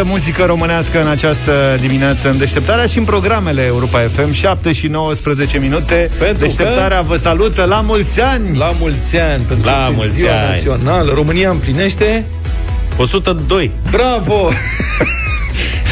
100% 0.00 0.02
muzică 0.02 0.44
românească 0.44 1.00
în 1.00 1.08
această 1.08 1.76
dimineață 1.80 2.28
în 2.30 2.38
deșteptarea 2.38 2.86
și 2.86 2.98
în 2.98 3.04
programele 3.04 3.62
Europa 3.62 4.00
FM 4.14 4.30
7 4.32 4.72
și 4.72 4.86
19 4.86 5.58
minute. 5.58 6.10
Pentru 6.18 6.46
Deșteptarea 6.46 7.00
vă 7.00 7.16
salută 7.16 7.64
la 7.64 7.80
mulți 7.80 8.20
ani! 8.20 8.56
La 8.56 8.72
mulți 8.80 9.16
ani, 9.16 9.42
pentru 9.42 9.66
La 9.68 9.72
că 9.72 9.78
este 9.82 9.94
mulți 9.96 10.14
ziua 10.14 10.32
ani. 10.32 10.48
națională. 10.48 11.12
România 11.12 11.50
împlinește 11.50 12.24
102. 12.96 13.70
Bravo! 13.90 14.48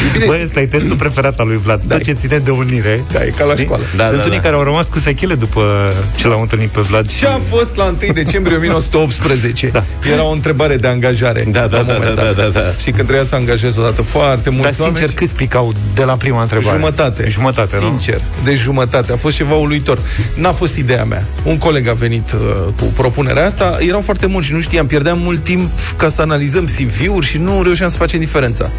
E 0.07 0.11
bine, 0.11 0.25
Băi, 0.25 0.41
ăsta 0.45 0.59
e 0.59 0.65
testul 0.65 0.95
preferat 0.95 1.39
al 1.39 1.47
lui 1.47 1.59
Vlad. 1.63 1.81
Da. 1.87 1.95
Tot 1.95 2.03
ce 2.03 2.11
ține 2.13 2.37
de 2.37 2.51
unire. 2.51 3.03
da, 3.11 3.23
e 3.23 3.33
ca 3.37 3.45
la 3.45 3.55
școală. 3.55 3.83
Da, 3.95 4.05
Sunt 4.05 4.17
da, 4.17 4.23
unii 4.25 4.37
da. 4.37 4.43
care 4.43 4.55
au 4.55 4.63
rămas 4.63 4.87
cu 4.87 4.99
sechele 4.99 5.35
după 5.35 5.93
ce 6.15 6.27
l-au 6.27 6.41
întâlnit 6.41 6.69
pe 6.69 6.81
Vlad. 6.81 7.07
Ce 7.19 7.27
a 7.27 7.37
fost 7.37 7.75
la 7.75 7.83
1 7.83 8.13
decembrie 8.13 8.55
1918? 8.61 9.67
Da. 9.67 9.83
Era 10.11 10.23
o 10.23 10.31
întrebare 10.31 10.75
de 10.77 10.87
angajare. 10.87 11.45
Da, 11.51 11.59
da, 11.67 11.75
la 11.75 11.79
un 11.79 11.87
da, 11.87 11.93
moment 11.93 12.15
da, 12.15 12.21
dat. 12.23 12.35
da, 12.35 12.41
da, 12.43 12.49
da. 12.59 12.73
Și 12.79 12.83
când 12.91 12.95
trebuia 13.07 13.23
să 13.23 13.35
angajezi 13.35 13.79
odată 13.79 14.01
foarte 14.01 14.49
mulți 14.49 14.63
Dar 14.63 14.73
sincer, 14.73 14.93
oameni, 14.93 15.13
câți 15.13 15.33
picau 15.33 15.73
de 15.95 16.03
la 16.03 16.13
prima 16.13 16.41
întrebare? 16.41 16.77
Jumătate. 16.77 17.25
Jumătate, 17.29 17.77
nu? 17.81 17.87
Sincer, 17.87 18.21
de 18.43 18.53
jumătate. 18.53 19.11
A 19.11 19.15
fost 19.15 19.35
ceva 19.35 19.55
uluitor. 19.55 19.99
N-a 20.35 20.51
fost 20.51 20.75
ideea 20.75 21.03
mea. 21.03 21.25
Un 21.43 21.57
coleg 21.57 21.87
a 21.87 21.93
venit 21.93 22.31
uh, 22.31 22.39
cu 22.79 22.83
propunerea 22.85 23.45
asta. 23.45 23.77
Erau 23.87 24.01
foarte 24.01 24.25
mulți 24.25 24.47
și 24.47 24.53
nu 24.53 24.59
știam. 24.61 24.87
Pierdeam 24.87 25.17
mult 25.19 25.43
timp 25.43 25.69
ca 25.97 26.09
să 26.09 26.21
analizăm 26.21 26.65
CV-uri 26.65 27.25
și 27.25 27.37
nu 27.37 27.61
reușeam 27.63 27.89
să 27.89 27.97
facem 27.97 28.19
diferența. 28.19 28.71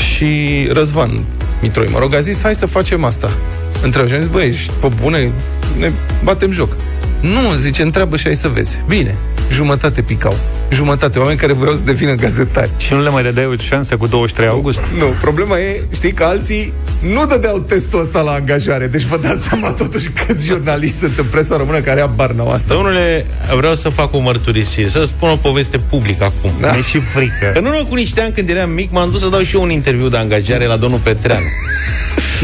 Și 0.00 0.68
Răzvan 0.72 1.24
Mitroi, 1.60 1.88
mă 1.90 1.98
rog, 1.98 2.14
a 2.14 2.20
zis, 2.20 2.42
hai 2.42 2.54
să 2.54 2.66
facem 2.66 3.04
asta. 3.04 3.36
Întreb 3.82 4.06
și 4.06 4.12
am 4.12 4.20
zis, 4.20 4.28
băi, 4.28 4.46
ești 4.46 4.72
pe 4.80 4.88
bune, 5.02 5.32
ne 5.78 5.92
batem 6.24 6.50
joc. 6.50 6.76
Nu, 7.20 7.54
zice, 7.58 7.82
întreabă 7.82 8.16
și 8.16 8.24
hai 8.24 8.36
să 8.36 8.48
vezi. 8.48 8.82
Bine, 8.88 9.16
jumătate 9.50 10.02
picau. 10.02 10.36
Jumătate, 10.70 11.18
oameni 11.18 11.38
care 11.38 11.52
voiau 11.52 11.74
să 11.74 11.80
devină 11.84 12.14
gazetari. 12.14 12.70
Și 12.76 12.92
nu 12.92 13.02
le 13.02 13.08
mai 13.08 13.22
dădeai 13.22 13.46
o 13.46 13.56
șansă 13.56 13.96
cu 13.96 14.06
23 14.06 14.48
august? 14.48 14.80
Nu, 14.98 15.04
problema 15.20 15.58
e, 15.58 15.82
știi 15.94 16.12
că 16.12 16.24
alții 16.24 16.72
nu 17.14 17.26
dădeau 17.26 17.58
testul 17.58 18.00
ăsta 18.00 18.20
la 18.20 18.30
angajare. 18.32 18.86
Deci 18.86 19.02
vă 19.02 19.16
dați 19.16 19.42
seama 19.48 19.72
totuși 19.72 20.08
câți 20.08 20.46
jurnaliști 20.46 20.96
sunt 20.96 21.18
în 21.18 21.24
presa 21.30 21.56
română 21.56 21.78
care 21.80 22.00
abar 22.00 22.30
n-au 22.30 22.48
asta. 22.50 22.74
Domnule, 22.74 23.26
vreau 23.56 23.74
să 23.74 23.88
fac 23.88 24.14
o 24.14 24.18
mărturisire, 24.18 24.88
să 24.88 25.04
spun 25.04 25.28
o 25.30 25.36
poveste 25.36 25.78
publică 25.78 26.24
acum. 26.24 26.50
Da. 26.60 26.70
Mi-e 26.72 26.82
și 26.82 26.98
frică. 26.98 27.52
În 27.54 27.64
urmă 27.64 27.84
cu 27.88 27.94
niște 27.94 28.20
ani, 28.20 28.32
când 28.32 28.48
eram 28.48 28.70
mic, 28.70 28.90
m-am 28.90 29.10
dus 29.10 29.20
să 29.20 29.28
dau 29.28 29.40
și 29.40 29.54
eu 29.56 29.62
un 29.62 29.70
interviu 29.70 30.08
de 30.08 30.16
angajare 30.16 30.66
la 30.66 30.76
domnul 30.76 30.98
Petreanu. 31.02 31.44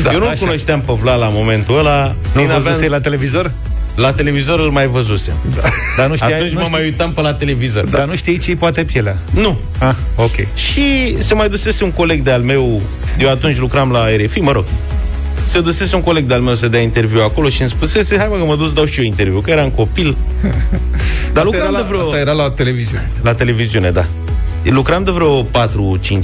Da, 0.02 0.12
eu 0.12 0.18
nu 0.18 0.26
așa. 0.26 0.38
cunoșteam 0.38 0.80
pe 0.80 0.92
Vlad 0.92 1.18
la 1.20 1.28
momentul 1.32 1.78
ăla. 1.78 2.14
Nu 2.34 2.40
Nici 2.40 2.50
văzusei 2.50 2.72
aveam- 2.74 2.90
la 2.90 3.00
televizor? 3.00 3.50
La 3.96 4.12
televizor 4.12 4.60
îl 4.60 4.70
mai 4.70 4.86
văzusem. 4.86 5.34
Da. 5.54 5.62
Dar 5.96 6.08
nu 6.08 6.14
știai, 6.14 6.32
Atunci 6.32 6.50
nu 6.50 6.54
mă 6.54 6.60
știi, 6.60 6.72
mai 6.72 6.84
uitam 6.84 7.12
pe 7.12 7.20
la 7.20 7.34
televizor. 7.34 7.84
Dar 7.84 8.06
nu 8.06 8.14
știi 8.14 8.38
ce-i 8.38 8.56
poate 8.56 8.84
pielea. 8.84 9.16
Nu. 9.30 9.58
Ah, 9.78 9.94
ok. 10.16 10.54
Și 10.54 11.16
se 11.18 11.34
mai 11.34 11.48
dusese 11.48 11.84
un 11.84 11.90
coleg 11.90 12.22
de-al 12.22 12.42
meu, 12.42 12.80
eu 13.18 13.30
atunci 13.30 13.58
lucram 13.58 13.90
la 13.90 14.06
RFI, 14.16 14.40
mă 14.40 14.52
rog, 14.52 14.64
se 15.44 15.60
dusese 15.60 15.96
un 15.96 16.02
coleg 16.02 16.24
de-al 16.24 16.40
meu 16.40 16.54
să 16.54 16.68
dea 16.68 16.80
interviu 16.80 17.22
acolo 17.22 17.48
și 17.48 17.60
îmi 17.60 17.70
spusese, 17.70 18.16
hai 18.16 18.26
mă 18.30 18.36
că 18.36 18.44
mă 18.44 18.56
duc 18.56 18.68
să 18.68 18.74
dau 18.74 18.84
și 18.84 18.98
eu 18.98 19.04
interviu, 19.04 19.40
că 19.40 19.50
eram 19.50 19.70
copil. 19.70 20.16
Dar 21.32 21.44
Asta 21.44 21.44
lucram 21.44 21.62
era, 21.62 21.70
de 21.70 21.76
la, 21.76 21.82
vreo... 21.82 22.00
asta 22.00 22.18
era 22.18 22.32
la 22.32 22.50
televiziune. 22.50 23.10
La 23.22 23.34
televiziune, 23.34 23.90
da. 23.90 24.06
Lucram 24.62 25.04
de 25.04 25.10
vreo 25.10 25.44
4-5 25.44 25.48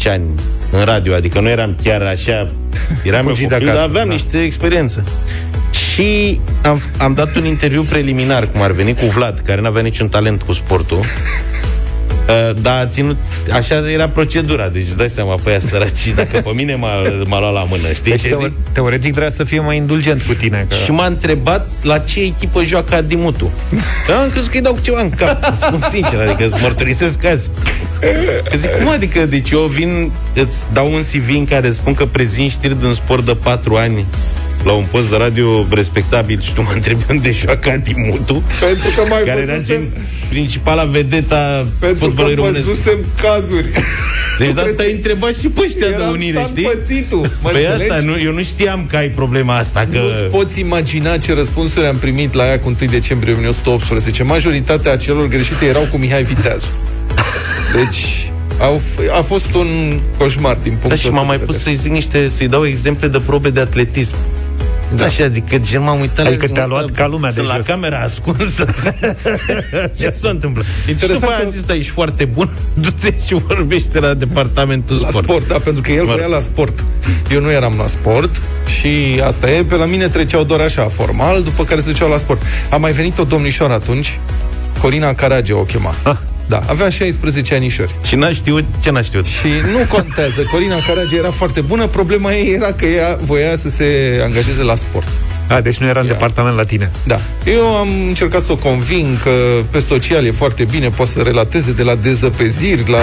ani 0.07 0.25
în 0.70 0.84
radio, 0.84 1.14
adică 1.14 1.41
nu 1.41 1.48
eram 1.48 1.77
chiar 1.83 2.03
așa... 2.03 2.53
Eram 3.03 3.27
eu 3.27 3.29
Fugit 3.29 3.48
de 3.48 3.55
copil, 3.55 3.69
acasă, 3.69 3.81
dar 3.81 3.89
aveam 3.89 4.07
da. 4.07 4.12
niște 4.12 4.42
experiență. 4.42 5.05
Și 5.93 6.41
am, 6.65 6.81
am 6.98 7.15
dat 7.15 7.37
un 7.37 7.45
interviu 7.45 7.83
preliminar, 7.83 8.48
cum 8.48 8.62
ar 8.62 8.71
veni, 8.71 8.95
cu 8.95 9.05
Vlad, 9.05 9.43
care 9.47 9.61
n-avea 9.61 9.83
niciun 9.83 10.09
talent 10.09 10.43
cu 10.43 10.53
sportul. 10.53 10.98
Uh, 10.98 12.51
dar 12.62 12.85
a 12.85 12.87
ținut, 12.87 13.17
așa 13.53 13.91
era 13.91 14.09
procedura, 14.09 14.69
deci 14.69 14.83
îți 14.83 14.97
dai 14.97 15.09
seama 15.09 15.35
pe 15.43 15.51
aia 15.51 15.61
săraci, 15.61 16.13
dacă 16.14 16.41
pe 16.41 16.51
mine 16.55 16.75
m-a, 16.75 16.89
m-a 17.27 17.41
luat 17.41 17.52
la 17.52 17.64
mână, 17.69 17.92
știi 17.92 18.11
Deci 18.11 18.20
ce 18.20 18.29
teo- 18.29 18.39
zic? 18.39 18.52
teoretic 18.73 19.11
trebuia 19.11 19.31
să 19.31 19.45
fie 19.45 19.61
mai 19.61 19.77
indulgent 19.77 20.23
cu 20.23 20.33
tine. 20.33 20.67
Că... 20.69 20.75
Și 20.75 20.91
m-a 20.91 21.07
întrebat 21.07 21.69
la 21.83 21.98
ce 21.98 22.20
echipă 22.20 22.64
joacă 22.64 22.95
Adimutu. 22.95 23.51
Eu 24.08 24.17
am 24.17 24.31
crezut 24.31 24.51
că 24.51 24.57
îi 24.57 24.63
dau 24.63 24.73
cu 24.73 24.81
ceva 24.81 25.01
în 25.01 25.11
cap, 25.11 25.52
îți 25.52 25.64
spun 25.64 25.79
sincer, 25.91 26.20
adică 26.20 26.47
îți 26.47 26.63
mărturisesc 26.63 27.25
azi. 27.25 27.51
Că 28.51 28.57
zic, 28.57 28.70
cum 28.70 28.89
adică? 28.89 29.27
Deci 29.27 29.51
eu 29.51 29.61
vin, 29.61 30.11
îți 30.35 30.67
dau 30.73 30.92
un 30.92 31.01
CV 31.01 31.29
în 31.36 31.45
care 31.45 31.70
spun 31.70 31.95
că 31.95 32.05
prezint 32.07 32.51
știri 32.51 32.81
din 32.81 32.92
sport 32.92 33.25
de 33.25 33.35
4 33.35 33.77
ani 33.77 34.07
la 34.64 34.73
un 34.73 34.84
post 34.90 35.11
de 35.11 35.17
radio 35.17 35.67
respectabil 35.70 36.40
și 36.40 36.55
tu 36.55 36.62
mă 36.62 36.70
întrebi 36.74 37.02
unde 37.11 37.30
joacă 37.30 37.70
Adimutu, 37.70 38.42
Pentru 38.61 38.89
că 38.96 39.02
mai 39.08 39.23
care 39.24 39.40
era 39.40 39.52
văzusem, 39.52 39.77
gen 39.77 39.89
principala 40.28 40.84
vedeta 40.84 41.67
pentru 41.78 41.98
că 41.98 42.05
fotbalului 42.05 42.34
românesc. 42.36 42.64
văzusem 42.64 42.98
cazuri. 43.22 43.68
Deci 44.39 44.46
Tu 44.48 44.52
de 44.55 44.61
asta 44.61 44.62
crezi 44.72 44.80
ai 44.80 44.92
întrebat 44.92 45.34
și 45.34 45.48
pe 45.48 45.61
ăștia 45.64 45.86
de 45.89 45.92
Eram 45.95 46.11
unire, 46.11 46.36
stan 46.39 46.48
știi? 46.48 46.62
pățitul, 46.62 47.30
mă 47.42 47.48
Păi 47.51 47.64
înțelegi? 47.64 47.90
asta, 47.92 48.05
nu, 48.05 48.20
eu 48.20 48.33
nu 48.33 48.42
știam 48.42 48.86
că 48.90 48.96
ai 48.96 49.08
problema 49.08 49.56
asta, 49.56 49.86
că... 49.92 49.98
Nu-ți 49.98 50.22
poți 50.36 50.61
imagina 50.61 51.18
ce 51.18 51.34
răspunsuri 51.34 51.86
am 51.86 51.96
primit 51.96 52.34
la 52.34 52.46
ea 52.46 52.58
cu 52.61 52.68
1 52.80 52.90
decembrie 52.90 53.33
1918. 53.34 54.22
Majoritatea 54.22 54.96
celor 54.96 55.27
greșite 55.28 55.64
erau 55.64 55.86
cu 55.90 55.96
Mihai 55.96 56.22
Viteazu. 56.22 56.67
Deci, 57.78 58.30
au, 58.61 58.80
f- 58.80 59.18
a 59.18 59.22
fost 59.22 59.55
un 59.55 60.01
coșmar 60.18 60.55
din 60.62 60.70
punctul 60.70 60.89
Da, 60.89 60.95
și 60.95 61.06
ăsta 61.06 61.17
m-am 61.18 61.27
mai 61.27 61.39
de 61.39 61.45
pus 61.45 61.56
vedere. 61.56 61.74
să-i 61.77 61.83
zic 61.83 61.92
niște, 61.92 62.28
să-i 62.28 62.48
dau 62.48 62.67
exemple 62.67 63.08
de 63.08 63.18
probe 63.18 63.51
de 63.51 63.61
atletism. 63.61 64.14
Da. 64.95 64.97
Da. 65.01 65.05
Așa, 65.05 65.25
adică 65.25 65.58
gen 65.58 65.83
m-am 65.83 66.01
uitat 66.01 66.27
Adică 66.27 66.47
la 66.48 66.53
te-a 66.55 66.63
zi, 66.63 66.69
luat 66.69 66.85
ăsta, 66.85 66.97
ca 67.03 67.07
lumea 67.07 67.29
de 67.30 67.35
Sunt 67.36 67.47
la 67.47 67.57
jos. 67.57 67.67
camera 67.67 67.98
ascunsă. 68.01 68.64
Ce 69.98 70.08
se 70.11 70.29
întâmplă? 70.29 70.64
Interesant 70.89 71.13
și 71.14 71.20
după 71.20 71.27
aia 71.30 71.39
că- 71.39 71.45
am 71.45 71.51
zis, 71.51 71.63
da, 71.63 71.75
ești 71.75 71.91
foarte 71.91 72.25
bun, 72.25 72.48
du-te 72.83 73.14
și 73.27 73.35
vorbește 73.35 73.98
la 74.01 74.14
departamentul 74.14 74.98
La 75.01 75.08
sport. 75.08 75.25
sport, 75.25 75.48
da, 75.48 75.58
pentru 75.58 75.83
că 75.83 75.92
el 75.92 76.05
Mă 76.05 76.13
voia 76.13 76.27
la 76.27 76.41
sport. 76.41 76.85
Eu 77.31 77.41
nu 77.41 77.51
eram 77.51 77.75
la 77.79 77.86
sport 77.86 78.31
și 78.79 79.20
asta 79.25 79.51
e, 79.51 79.63
pe 79.63 79.75
la 79.75 79.85
mine 79.86 80.08
treceau 80.08 80.45
doar 80.45 80.61
așa, 80.61 80.83
formal, 80.85 81.42
după 81.42 81.64
care 81.64 81.81
se 81.81 81.91
duceau 81.91 82.08
la 82.08 82.17
sport. 82.17 82.42
A 82.70 82.77
mai 82.77 82.92
venit 82.92 83.19
o 83.19 83.25
domnișoară 83.25 83.73
atunci, 83.73 84.19
Corina 84.81 85.14
Carage 85.14 85.52
o 85.52 85.63
chema. 85.63 85.95
Ah. 86.02 86.17
Da, 86.48 86.63
avea 86.67 86.89
16 86.89 87.55
anișori. 87.55 87.95
Și 88.07 88.14
n-a 88.14 88.33
știut, 88.33 88.64
ce 88.80 88.91
n-a 88.91 89.03
știut? 89.03 89.27
Și 89.27 89.47
nu 89.47 89.79
contează, 89.89 90.42
Corina 90.53 90.79
Carage 90.86 91.17
era 91.17 91.30
foarte 91.30 91.61
bună, 91.61 91.86
problema 91.86 92.33
ei 92.33 92.53
era 92.55 92.73
că 92.73 92.85
ea 92.85 93.19
voia 93.25 93.57
să 93.57 93.69
se 93.69 94.20
angajeze 94.25 94.63
la 94.63 94.75
sport. 94.75 95.08
A, 95.48 95.61
deci 95.61 95.77
nu 95.77 95.86
era 95.86 96.01
în 96.01 96.07
Ia. 96.07 96.13
departament 96.13 96.57
la 96.57 96.64
tine. 96.64 96.91
Da. 97.05 97.20
Eu 97.45 97.67
am 97.77 97.89
încercat 98.08 98.41
să 98.42 98.53
o 98.53 98.57
conving 98.57 99.23
că 99.23 99.30
pe 99.70 99.79
social 99.80 100.25
e 100.25 100.30
foarte 100.30 100.64
bine, 100.64 100.89
poate 100.89 101.11
să 101.11 101.20
relateze 101.23 101.73
de 101.73 101.83
la 101.83 101.95
dezăpeziri, 101.95 102.91
la 102.91 102.98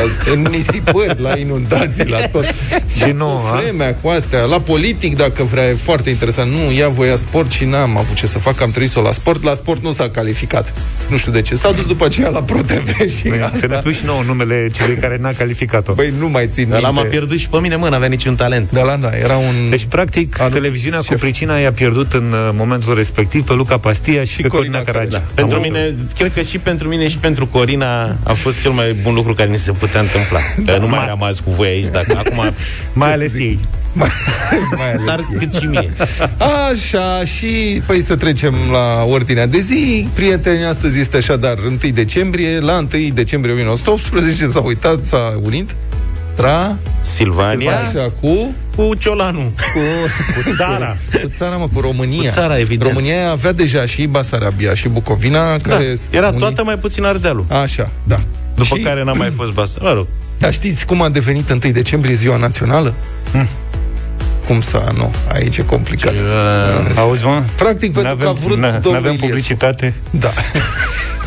nisipări, 0.50 1.22
la 1.22 1.38
inundații, 1.38 2.06
la 2.08 2.28
tot. 2.28 2.46
Și 2.94 3.00
Dar 3.00 3.10
nu, 3.10 3.26
cu 3.26 3.50
a? 3.54 3.60
vremea, 3.62 3.96
cu 4.02 4.08
astea, 4.08 4.44
la 4.44 4.60
politic, 4.60 5.16
dacă 5.18 5.44
vrea, 5.44 5.68
e 5.70 5.74
foarte 5.74 6.10
interesant. 6.10 6.52
Nu, 6.52 6.74
ea 6.78 6.90
voia 6.90 7.16
sport 7.16 7.52
și 7.52 7.66
n-am 7.66 7.98
avut 7.98 8.16
ce 8.16 8.28
să 8.28 8.40
fac, 8.40 8.62
am 8.62 8.72
trimis-o 8.72 9.02
la 9.02 9.12
sport. 9.12 9.44
La 9.44 9.54
sport 9.54 9.84
nu 9.84 9.92
s-a 9.92 10.10
calificat. 10.10 10.74
Nu 11.08 11.18
știu 11.18 11.32
de 11.32 11.42
ce. 11.42 11.56
S-a 11.56 11.72
dus 11.72 11.86
după 11.88 12.06
aceea 12.06 12.30
la 12.30 12.42
ProTV 12.44 12.96
și 13.18 13.22
Să 13.22 13.28
ne 13.30 13.42
asta. 13.42 13.76
spui 13.78 13.94
și 13.94 14.06
nouă 14.06 14.22
numele 14.26 14.70
celui 14.74 14.96
care 14.96 15.18
n-a 15.22 15.32
calificat-o. 15.38 15.94
Băi, 15.94 16.14
nu 16.20 16.30
mai 16.30 16.48
țin 16.52 16.72
Ăla 16.74 16.80
m-a 16.90 16.92
minte. 16.92 17.10
pierdut 17.10 17.38
și 17.38 17.48
pe 17.50 17.58
mine, 17.58 17.76
mă, 17.76 17.90
n-avea 17.90 18.08
niciun 18.08 18.36
talent. 18.36 18.68
Da, 18.72 18.82
la, 18.84 18.96
da, 18.96 19.10
era 19.24 19.38
un... 19.38 19.70
Deci, 19.70 19.86
practic, 19.90 20.40
Anu- 20.42 20.54
televiziunea 20.54 21.00
șef. 21.00 21.10
cu 21.10 21.20
pricina 21.20 21.58
i-a 21.58 21.72
pierdut 21.72 22.14
în 22.14 22.29
uh, 22.32 22.50
momentul 22.54 22.96
respectiv 22.96 23.44
pe 23.44 23.54
Luca 23.54 23.78
Pastia 23.78 24.24
și, 24.24 24.34
Și 24.34 24.42
pe 24.42 24.48
Corina 24.48 24.78
Corina 24.78 24.92
Carage. 24.92 25.12
Carage. 25.12 25.32
Pentru 25.34 25.56
Am- 25.56 25.62
mine, 25.62 25.96
cred 26.18 26.34
că 26.34 26.42
și 26.42 26.58
pentru 26.58 26.88
mine 26.88 27.08
și 27.08 27.18
pentru 27.18 27.48
Corina 27.48 28.18
a 28.24 28.34
fost 28.34 28.62
cel 28.62 28.72
mai 28.72 28.96
bun 29.04 29.14
lucru 29.14 29.34
care 29.34 29.50
ni 29.50 29.58
se 29.58 29.72
putea 29.72 30.00
întâmpla. 30.02 30.40
Că 30.66 30.78
nu 30.82 30.88
mai 30.88 31.00
am 31.00 31.08
rămas 31.08 31.40
cu 31.40 31.52
voi 31.52 31.68
aici, 31.68 31.88
dacă 31.92 32.22
acum... 32.26 32.36
Mai 32.94 33.08
să 33.10 33.14
ales 33.16 33.32
zic? 33.32 33.42
ei. 33.42 33.60
mai, 33.94 34.10
mai 34.78 34.92
ales 34.92 35.06
Dar 35.06 35.20
eu. 35.20 35.38
cât 35.40 35.54
și 35.54 35.66
mie. 35.66 35.92
Așa, 36.38 37.24
și 37.24 37.82
păi 37.86 38.02
să 38.02 38.16
trecem 38.16 38.56
la 38.72 39.04
ordinea 39.04 39.48
de 39.48 39.60
zi. 39.60 40.08
Prieteni, 40.14 40.66
astăzi 40.66 41.00
este 41.00 41.18
așadar 41.18 41.58
1 41.58 41.78
decembrie. 41.94 42.60
La 42.60 42.78
1 42.78 42.88
decembrie 43.14 43.54
1918 43.54 44.48
s-a 44.48 44.60
uitat, 44.60 45.06
s-a 45.06 45.40
unit 45.44 45.76
Tra, 46.40 46.76
Silvania 47.02 47.80
așa, 47.80 48.12
cu, 48.22 48.54
cu 48.76 48.96
Ciolanu. 48.96 49.40
cu, 49.40 49.80
Cu 50.36 50.56
țara. 50.56 50.96
cu 51.12 51.28
țara, 51.30 51.56
mă, 51.56 51.68
cu 51.74 51.80
România. 51.80 52.30
Cu 52.30 52.36
țara, 52.36 52.60
evident. 52.60 52.90
România 52.90 53.30
avea 53.30 53.52
deja 53.52 53.86
și 53.86 54.06
Basarabia 54.06 54.74
și 54.74 54.88
Bucovina, 54.88 55.58
Da, 55.58 55.70
care... 55.70 55.94
era 56.12 56.28
unii- 56.28 56.40
toată 56.40 56.64
mai 56.64 56.76
puțin 56.78 57.04
Ardealul. 57.04 57.46
Așa, 57.50 57.90
da. 58.04 58.20
După 58.56 58.76
și, 58.78 58.82
care 58.84 59.04
n-a 59.04 59.14
mai 59.14 59.32
fost 59.36 59.52
bas. 59.52 59.74
Mă 59.82 59.92
rog. 59.94 60.08
Dar 60.38 60.54
știți 60.54 60.86
cum 60.86 61.02
a 61.02 61.10
devenit 61.10 61.50
1 61.50 61.60
decembrie 61.72 62.14
ziua 62.16 62.38
națională? 62.38 62.94
Cum 64.48 64.62
să, 64.62 64.84
nu, 64.98 65.12
aici 65.34 65.58
e 65.58 65.62
complicat. 65.64 66.14
Auzi, 66.98 67.24
mă? 67.26 67.42
Practic, 67.56 67.94
pentru 67.94 68.16
că 68.16 68.28
a 68.28 68.32
vrut 68.32 68.58
n- 68.58 68.62
domnul 68.62 68.82
n-avem 68.92 69.00
Iliescu. 69.12 69.26
publicitate. 69.26 69.94
Da. 70.10 70.32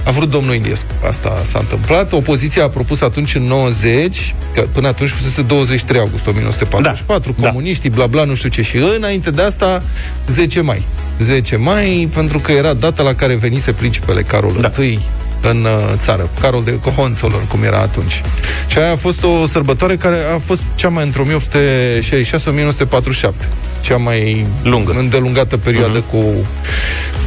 A 0.05 0.11
vrut 0.11 0.31
domnul 0.31 0.55
Iliescu. 0.55 0.87
Asta 1.09 1.41
s-a 1.45 1.59
întâmplat. 1.59 2.13
Opoziția 2.13 2.65
a 2.65 2.69
propus 2.69 3.01
atunci 3.01 3.35
în 3.35 3.43
90, 3.43 4.35
că 4.55 4.61
până 4.73 4.89
atunci 4.89 5.11
fusese 5.11 5.43
23 5.43 6.01
august 6.01 6.27
1944, 6.27 7.35
Da. 7.39 7.49
comuniștii, 7.49 7.91
bla 7.91 8.07
bla, 8.07 8.25
nu 8.25 8.35
știu 8.35 8.49
ce. 8.49 8.63
Și 8.63 8.77
înainte 8.77 9.31
de 9.31 9.43
asta, 9.43 9.83
10 10.27 10.61
mai. 10.61 10.83
10 11.19 11.57
mai, 11.57 12.09
pentru 12.15 12.39
că 12.39 12.53
era 12.53 12.75
data 12.75 13.03
la 13.03 13.15
care 13.15 13.35
venise 13.35 13.73
principele 13.73 14.23
Carol 14.23 14.53
Da. 14.61 14.83
I 14.83 14.99
în 15.43 15.65
uh, 15.65 15.71
țară. 15.97 16.31
Carol 16.41 16.63
de 16.65 16.79
Hohenzollern, 16.91 17.47
cum 17.47 17.63
era 17.63 17.79
atunci. 17.79 18.23
Și 18.67 18.79
aia 18.79 18.93
a 18.93 18.97
fost 18.97 19.25
o 19.25 19.47
sărbătoare 19.47 19.97
care 19.97 20.17
a 20.35 20.39
fost 20.39 20.63
cea 20.75 20.89
mai 20.89 21.05
între 21.05 21.23
1866-1947. 21.23 21.27
Cea 23.83 23.97
mai 23.97 24.47
Lungă. 24.63 24.93
îndelungată 24.99 25.57
perioadă 25.57 26.01
uh-huh. 26.03 26.11
cu 26.11 26.47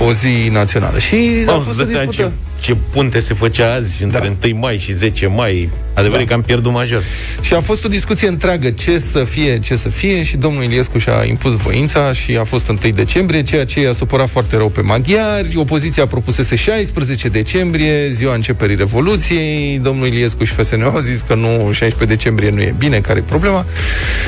o 0.04 0.12
zi 0.13 0.50
națională. 0.52 1.00
Și 1.00 1.16
a 1.16 1.52
Mamă, 1.52 1.63
fost 1.63 1.80
îți 1.80 1.81
o 1.81 1.84
dai 1.84 1.94
seama 1.94 2.10
dispută. 2.10 2.31
ce, 2.60 2.66
ce 2.74 2.78
punte 2.92 3.19
se 3.19 3.34
făcea 3.34 3.74
azi 3.74 4.04
între 4.04 4.36
Da. 4.40 4.48
1 4.48 4.57
mai 4.60 4.78
și 4.78 4.92
10 4.92 5.28
mai. 5.28 5.69
Adevărul 5.94 6.18
Da. 6.18 6.24
e 6.24 6.28
că 6.28 6.34
am 6.34 6.42
pierdut 6.42 6.72
major. 6.72 7.02
Și 7.42 7.54
a 7.54 7.60
fost 7.60 7.86
o 7.86 7.88
discuție 7.88 8.28
întreagă 8.28 8.69
ce 8.69 9.00
să 9.00 9.24
fie, 9.24 9.60
ce 9.60 9.75
să 9.75 9.90
fie 9.90 10.24
și 10.24 10.38
domnul 10.38 10.63
Iliescu 10.63 10.98
și-a 10.98 11.24
impus 11.28 11.56
voința 11.56 12.12
și 12.12 12.38
a 12.38 12.44
fost 12.44 12.68
1 12.69 12.80
decembrie, 12.96 13.42
ceea 13.44 13.66
ce 13.66 13.80
i-a 13.81 13.92
supărat 13.92 14.30
foarte 14.30 14.56
rău 14.57 14.69
pe 14.69 14.81
maghiari. 14.81 15.57
Opoziția 15.57 16.07
propusese 16.07 16.56
16 16.56 17.28
decembrie, 17.28 18.10
ziua 18.10 18.34
începerii 18.34 18.75
Revoluției. 18.75 19.80
Domnul 19.84 20.07
Iliescu 20.07 20.44
și 20.44 20.54
FSN 20.54 20.81
au 20.81 21.00
zis 21.00 21.22
că 21.28 21.36
nu, 21.36 21.48
16 21.72 22.06
decembrie 22.06 22.50
nu 22.50 22.62
e 22.62 22.74
bine, 22.78 23.00
care 23.00 23.19
e 23.19 23.22
problema? 23.22 23.66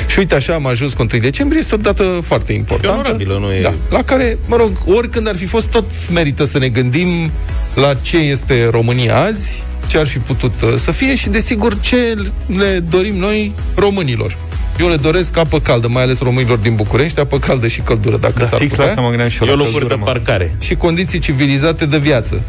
Și 0.06 0.18
uite 0.18 0.34
așa 0.34 0.54
am 0.54 0.66
ajuns 0.66 0.92
cu 0.92 1.06
1 1.12 1.20
decembrie, 1.20 1.60
este 1.60 1.74
o 1.74 1.78
dată 1.78 2.17
foarte 2.20 2.52
importantă. 2.52 2.98
onorabilă, 2.98 3.38
nu 3.40 3.52
e- 3.52 3.60
Da, 3.60 3.72
la 3.90 4.02
care, 4.02 4.38
mă 4.46 4.56
rog, 4.56 4.70
oricând 4.86 5.28
ar 5.28 5.36
fi 5.36 5.46
fost, 5.46 5.66
tot 5.66 5.84
merită 6.12 6.44
să 6.44 6.58
ne 6.58 6.68
gândim 6.68 7.30
la 7.74 7.94
ce 7.94 8.16
este 8.16 8.68
România 8.70 9.16
azi, 9.16 9.64
ce 9.86 9.98
ar 9.98 10.06
fi 10.06 10.18
putut 10.18 10.52
uh, 10.62 10.74
să 10.76 10.90
fie 10.90 11.14
și, 11.14 11.28
desigur, 11.28 11.80
ce 11.80 12.14
le 12.58 12.78
dorim 12.90 13.16
noi 13.16 13.52
românilor. 13.74 14.36
Eu 14.80 14.88
le 14.88 14.96
doresc 14.96 15.36
apă 15.36 15.60
caldă, 15.60 15.88
mai 15.88 16.02
ales 16.02 16.20
românilor 16.20 16.56
din 16.58 16.74
București, 16.74 17.20
apă 17.20 17.38
caldă 17.38 17.66
și 17.66 17.80
căldură, 17.80 18.16
dacă 18.16 18.38
Da, 18.38 18.44
s-ar 18.44 18.58
fix 18.58 18.70
la 18.70 18.76
putea, 18.76 18.88
asta 18.90 19.00
mă 19.00 19.08
gândeam 19.08 19.28
și 19.28 19.42
eu. 19.42 19.48
Eu 19.48 19.54
la 19.54 19.60
locuri 19.60 19.74
de 19.74 19.88
căldură, 19.88 20.00
mă. 20.00 20.04
parcare. 20.12 20.54
și 20.60 20.74
condiții 20.74 21.18
civilizate 21.18 21.86
de 21.86 21.98
viață. 21.98 22.42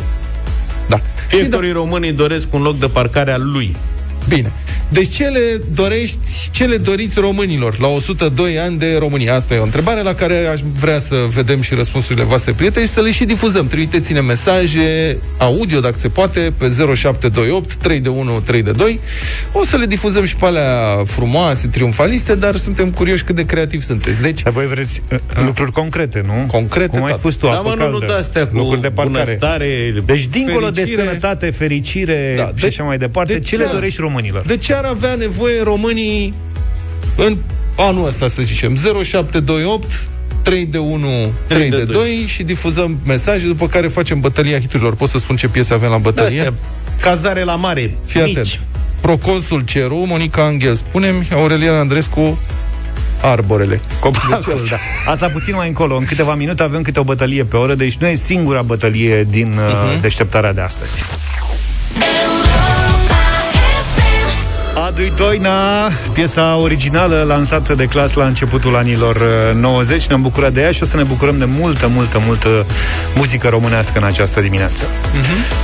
Da. 0.88 0.96
Și 0.96 1.04
da, 1.30 1.38
Fiecărui 1.38 1.72
român 1.72 2.02
îi 2.04 2.12
doresc 2.12 2.54
un 2.54 2.62
loc 2.62 2.80
de 2.80 2.86
parcare 2.86 3.32
al 3.32 3.52
lui. 3.52 3.76
Bine. 4.30 4.52
Deci 4.90 5.16
ce 5.16 5.24
le 5.28 5.62
dorești, 5.74 6.18
ce 6.52 6.66
le 6.66 6.78
doriți 6.78 7.20
românilor 7.20 7.80
la 7.80 7.88
102 7.88 8.60
ani 8.60 8.78
de 8.78 8.96
România? 9.00 9.36
Asta 9.36 9.54
e 9.54 9.58
o 9.58 9.64
întrebare 9.64 10.02
la 10.02 10.14
care 10.14 10.46
aș 10.46 10.60
vrea 10.80 11.00
să 11.00 11.16
vedem 11.30 11.62
și 11.62 11.74
răspunsurile 11.74 12.24
voastre 12.26 12.52
prieteni 12.52 12.86
și 12.86 12.92
să 12.92 13.02
le 13.02 13.12
și 13.12 13.26
difuzăm. 13.26 13.68
Trimiteți-ne 13.68 14.22
mesaje 14.22 15.18
audio, 15.38 15.80
dacă 15.80 15.98
se 15.98 16.08
poate, 16.10 16.54
pe 16.58 16.66
0728 16.96 17.74
3 17.76 18.00
de 18.00 18.10
1 18.10 18.40
3 18.40 18.64
de 18.64 18.72
2. 18.72 19.00
O 19.52 19.64
să 19.64 19.78
le 19.78 19.86
difuzăm 19.86 20.26
și 20.26 20.36
pe 20.36 20.46
alea 20.46 21.04
frumoase, 21.06 21.68
triumfaliste, 21.68 22.36
dar 22.36 22.56
suntem 22.56 22.92
curioși 22.92 23.24
cât 23.24 23.36
de 23.36 23.46
creativi 23.46 23.84
sunteți. 23.84 24.22
Deci, 24.22 24.42
Dar 24.42 24.54
voi 24.54 24.68
vreți 24.68 25.02
uh, 25.12 25.18
lucruri 25.46 25.72
concrete, 25.72 26.24
nu? 26.26 26.46
Concrete, 26.48 26.88
Cum 26.98 27.04
ai 27.04 27.12
da. 27.12 27.18
spus 27.18 27.36
tu, 27.36 27.46
Da, 27.46 27.52
apă 27.52 27.68
mă, 27.68 27.76
nu, 27.76 27.84
nu 27.86 27.90
caldă, 27.98 28.06
de 28.06 28.14
astea 28.20 28.48
cu 28.48 28.56
locuri 28.56 28.82
de 28.82 28.90
parcare. 28.90 29.24
bunăstare. 29.24 29.94
Deci, 30.06 30.26
dincolo 30.26 30.70
de 30.70 30.80
fericire. 30.80 31.04
sănătate, 31.06 31.50
fericire 31.50 32.34
Da, 32.38 32.48
și 32.56 32.62
de- 32.62 32.68
așa 32.68 32.84
mai 32.84 32.98
departe, 32.98 33.34
de 33.34 33.40
ce 33.40 33.46
ce 33.50 33.58
le 33.58 33.64
ar- 33.68 33.74
dorești 33.74 34.02
românilor? 34.02 34.18
De 34.46 34.58
ce 34.58 34.74
ar 34.74 34.84
avea 34.86 35.16
nevoie 35.16 35.64
românii 35.64 36.34
în 37.16 37.38
anul 37.78 38.08
ăsta, 38.08 38.28
să 38.28 38.42
zicem, 38.42 38.76
0728 38.76 39.86
3 40.42 40.66
de 40.66 40.78
1, 40.78 41.08
3 41.48 41.70
de 41.70 41.84
2 41.84 42.24
și 42.28 42.44
difuzăm 42.44 43.00
mesaje, 43.06 43.46
după 43.46 43.68
care 43.68 43.88
facem 43.88 44.20
bătălia 44.20 44.60
hiturilor. 44.60 44.96
Pot 44.96 45.10
să 45.10 45.18
spun 45.18 45.36
ce 45.36 45.48
piese 45.48 45.74
avem 45.74 45.90
la 45.90 45.98
bătălie? 45.98 46.40
Astea, 46.40 46.54
cazare 47.02 47.44
la 47.44 47.56
mare, 47.56 47.98
Fii 48.06 48.22
mici. 48.22 48.30
atent. 48.38 48.60
Proconsul 49.02 49.62
Ceru, 49.62 49.96
Monica 50.08 50.44
Angel, 50.44 50.74
spunem, 50.74 51.26
Aurelian 51.34 51.76
Andrescu, 51.76 52.40
Arborele. 53.22 53.82
Copacul, 54.00 54.62
da. 54.70 55.12
Asta 55.12 55.28
puțin 55.28 55.54
mai 55.56 55.68
încolo. 55.68 55.96
În 55.96 56.06
câteva 56.06 56.36
minute 56.36 56.64
avem 56.64 56.82
câte 56.82 57.00
o 57.00 57.04
bătălie 57.04 57.44
pe 57.44 57.58
oră, 57.58 57.76
deci 57.76 57.96
nu 57.96 58.08
e 58.08 58.16
singura 58.16 58.62
bătălie 58.62 59.28
din 59.30 59.58
uh, 59.58 60.00
deșteptarea 60.02 60.54
de 60.54 60.62
astăzi. 60.62 61.02
Adu-i 65.00 65.14
Doina, 65.18 65.88
piesa 66.14 66.56
originală 66.56 67.24
lansată 67.28 67.76
de 67.76 67.86
clas 67.86 68.14
la 68.14 68.26
începutul 68.26 68.76
anilor 68.76 69.16
uh, 69.16 69.56
90. 69.56 70.08
Ne-am 70.08 70.22
bucurat 70.22 70.54
de 70.54 70.62
ea 70.62 70.72
și 70.72 70.84
o 70.84 70.86
să 70.86 70.98
ne 70.98 71.04
bucurăm 71.04 71.38
de 71.38 71.46
multă, 71.46 71.88
multă, 71.88 72.22
multă 72.26 72.66
muzică 73.16 73.48
românească 73.50 73.98
în 74.00 74.04
această 74.04 74.42
dimineață. 74.42 74.86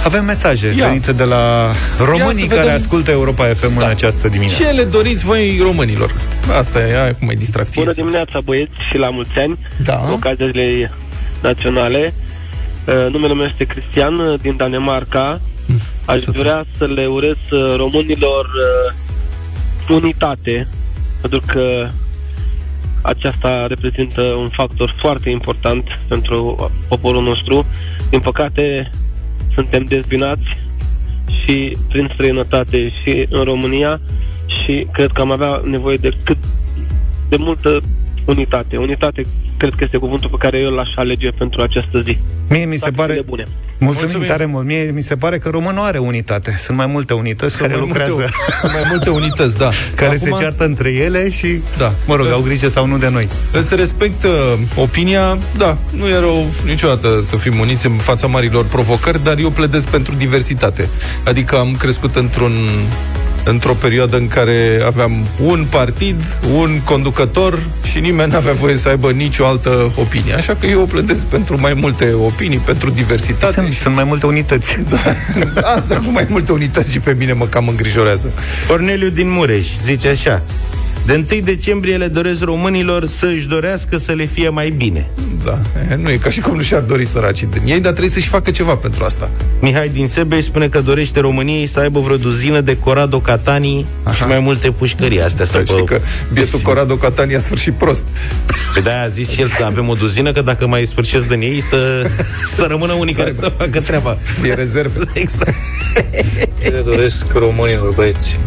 Avem 0.05 0.25
mesaje 0.25 0.73
Ia. 0.77 0.87
venite 0.87 1.11
de 1.11 1.23
la 1.23 1.71
românii 1.97 2.39
să 2.41 2.45
care 2.45 2.59
vedem. 2.59 2.75
ascultă 2.75 3.11
Europa 3.11 3.45
FM 3.53 3.77
în 3.77 3.83
această 3.83 4.27
dimineață. 4.27 4.63
Ce 4.63 4.69
le 4.69 4.83
doriți 4.83 5.25
voi 5.25 5.59
românilor? 5.61 6.15
Asta 6.57 6.79
e, 6.79 7.01
aia 7.01 7.13
cum 7.15 7.29
e 7.29 7.33
distracție. 7.33 7.81
Bună 7.81 7.93
dimineața, 7.93 8.39
băieți, 8.43 8.71
și 8.91 8.97
la 8.97 9.09
mulți 9.09 9.37
ani, 9.37 9.57
Da. 9.83 9.93
cu 9.95 10.11
ocazia 10.11 10.45
zilei 10.45 10.89
naționale. 11.41 12.13
Uh, 12.85 13.11
numele 13.11 13.33
meu 13.33 13.45
este 13.45 13.63
Cristian, 13.63 14.15
uh, 14.19 14.39
din 14.39 14.55
Danemarca. 14.57 15.41
Aș 16.05 16.21
să 16.21 16.31
vrea 16.31 16.65
să 16.77 16.85
le 16.85 17.05
urez 17.05 17.37
uh, 17.51 17.73
românilor 17.77 18.45
uh, 18.45 19.03
unitate, 19.93 20.67
pentru 21.21 21.41
că 21.45 21.87
aceasta 23.01 23.67
reprezintă 23.67 24.21
un 24.21 24.49
factor 24.49 24.95
foarte 25.01 25.29
important 25.29 25.87
pentru 26.07 26.71
poporul 26.87 27.23
nostru. 27.23 27.65
Din 28.09 28.19
păcate, 28.19 28.89
suntem 29.53 29.83
dezbinați 29.83 30.57
și 31.43 31.77
prin 31.87 32.09
străinătate 32.13 32.89
și 32.89 33.25
în 33.29 33.43
România 33.43 34.01
și 34.47 34.87
cred 34.91 35.11
că 35.11 35.21
am 35.21 35.31
avea 35.31 35.61
nevoie 35.63 35.97
de 35.97 36.09
cât 36.23 36.37
de 37.29 37.35
multă 37.37 37.79
unitate. 38.25 38.77
Unitate 38.77 39.21
cred 39.57 39.71
că 39.71 39.83
este 39.83 39.97
cuvântul 39.97 40.29
pe 40.29 40.35
care 40.39 40.57
eu 40.57 40.69
l-aș 40.69 40.89
alege 40.95 41.29
pentru 41.29 41.61
această 41.61 42.01
zi. 42.05 42.17
Mie 42.49 42.65
mi 42.65 42.75
se 42.75 42.79
Toate 42.79 42.95
pare... 42.95 43.11
zile 43.13 43.25
bune. 43.27 43.43
Mulțumim, 43.79 44.01
Mulțumim. 44.03 44.27
tare 44.27 44.45
mult. 44.45 44.65
Mie 44.65 44.91
mi 44.93 45.01
se 45.01 45.15
pare 45.15 45.37
că 45.37 45.49
românul 45.49 45.83
are 45.83 45.97
unitate. 45.97 46.55
Sunt 46.59 46.77
mai 46.77 46.85
multe 46.85 47.13
unități 47.13 47.57
care 47.57 47.71
mai 47.75 47.79
lucrează, 47.81 48.11
Multe, 48.11 48.31
sunt 48.59 48.71
mai 48.71 48.81
multe 48.89 49.09
unități, 49.09 49.57
da. 49.57 49.69
care 50.01 50.15
se 50.17 50.29
ceartă 50.39 50.63
între 50.65 50.91
ele 50.93 51.29
și, 51.29 51.59
Da. 51.77 51.93
mă 52.07 52.15
rog, 52.15 52.31
au 52.31 52.41
grijă 52.41 52.67
sau 52.67 52.85
nu 52.85 52.97
de 52.97 53.09
noi. 53.09 53.27
Îți 53.51 53.75
respect 53.75 54.23
uh, 54.23 54.31
opinia, 54.75 55.37
da, 55.57 55.77
nu 55.91 56.07
e 56.07 56.19
rău 56.19 56.45
niciodată 56.65 57.21
să 57.23 57.35
fim 57.35 57.59
uniți 57.59 57.85
în 57.85 57.93
fața 57.93 58.27
marilor 58.27 58.65
provocări, 58.65 59.23
dar 59.23 59.37
eu 59.37 59.49
pledez 59.49 59.85
pentru 59.85 60.15
diversitate. 60.15 60.89
Adică 61.23 61.57
am 61.57 61.75
crescut 61.77 62.15
într-un 62.15 62.51
într-o 63.45 63.73
perioadă 63.73 64.17
în 64.17 64.27
care 64.27 64.81
aveam 64.85 65.27
un 65.43 65.65
partid, 65.69 66.23
un 66.53 66.81
conducător 66.83 67.59
și 67.83 67.99
nimeni 67.99 68.31
nu 68.31 68.37
avea 68.37 68.53
voie 68.53 68.75
să 68.75 68.87
aibă 68.87 69.11
nicio 69.11 69.45
altă 69.45 69.91
opinie. 69.95 70.33
Așa 70.33 70.55
că 70.55 70.65
eu 70.65 70.79
pledez 70.79 71.23
pentru 71.23 71.59
mai 71.59 71.73
multe 71.73 72.13
opinii, 72.13 72.57
pentru 72.57 72.89
diversitate. 72.89 73.53
Sunt, 73.53 73.73
și 73.73 73.79
sunt 73.79 73.95
mai 73.95 74.03
multe 74.03 74.25
unități. 74.25 74.77
Asta 75.77 75.95
cu 75.95 76.11
mai 76.11 76.25
multe 76.29 76.51
unități 76.51 76.91
și 76.91 76.99
pe 76.99 77.15
mine 77.17 77.33
mă 77.33 77.45
cam 77.45 77.67
îngrijorează. 77.67 78.31
Corneliu 78.67 79.09
din 79.09 79.29
Mureș 79.29 79.67
zice 79.83 80.07
așa 80.07 80.41
de 81.05 81.25
1 81.31 81.41
decembrie 81.41 81.97
le 81.97 82.07
doresc 82.07 82.43
românilor 82.43 83.05
să 83.05 83.25
își 83.25 83.47
dorească 83.47 83.97
să 83.97 84.11
le 84.11 84.25
fie 84.25 84.49
mai 84.49 84.69
bine. 84.69 85.09
Da, 85.43 85.59
e, 85.91 85.95
nu 85.95 86.09
e 86.11 86.15
ca 86.15 86.29
și 86.29 86.39
cum 86.39 86.55
nu 86.55 86.61
și-ar 86.61 86.81
dori 86.81 87.05
săracii 87.05 87.47
din 87.47 87.61
ei, 87.65 87.79
dar 87.79 87.91
trebuie 87.91 88.13
să-și 88.13 88.27
facă 88.27 88.51
ceva 88.51 88.75
pentru 88.75 89.03
asta. 89.03 89.29
Mihai 89.61 89.89
din 89.89 90.07
Sebeș 90.07 90.43
spune 90.43 90.67
că 90.67 90.81
dorește 90.81 91.19
României 91.19 91.65
să 91.65 91.79
aibă 91.79 91.99
vreo 91.99 92.17
duzină 92.17 92.61
de 92.61 92.77
Corrado 92.77 93.19
Catani 93.19 93.85
și 94.13 94.23
mai 94.23 94.39
multe 94.39 94.71
pușcării. 94.71 95.21
Astea 95.21 95.45
să 95.45 95.63
Să 95.65 95.73
știi 95.73 95.85
că 95.85 96.01
bietul 96.33 96.59
Corrado 96.59 96.95
Catania 96.95 97.37
a 97.37 97.39
sfârșit 97.39 97.73
prost. 97.73 98.03
Pe 98.73 98.79
de 98.79 98.89
a 98.89 99.07
zis 99.07 99.29
și 99.29 99.41
el 99.41 99.47
să 99.47 99.65
avem 99.65 99.89
o 99.89 99.93
duzină, 99.93 100.31
că 100.31 100.41
dacă 100.41 100.67
mai 100.67 100.85
sfârșesc 100.85 101.27
din 101.27 101.41
ei, 101.41 101.61
să, 101.61 102.09
să 102.55 102.65
rămână 102.67 102.93
unii 102.93 103.13
care 103.13 103.33
să 103.33 103.51
facă 103.57 103.79
treaba. 103.79 104.13
Să 104.13 104.31
fie 104.31 104.53
rezerve. 104.53 104.99
Exact. 105.13 105.55
Ce 106.61 106.69
le 106.69 106.81
doresc 106.85 107.25
românilor, 107.33 107.93
băieți? 107.93 108.39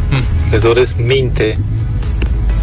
Le 0.50 0.58
doresc 0.58 0.94
minte 0.96 1.58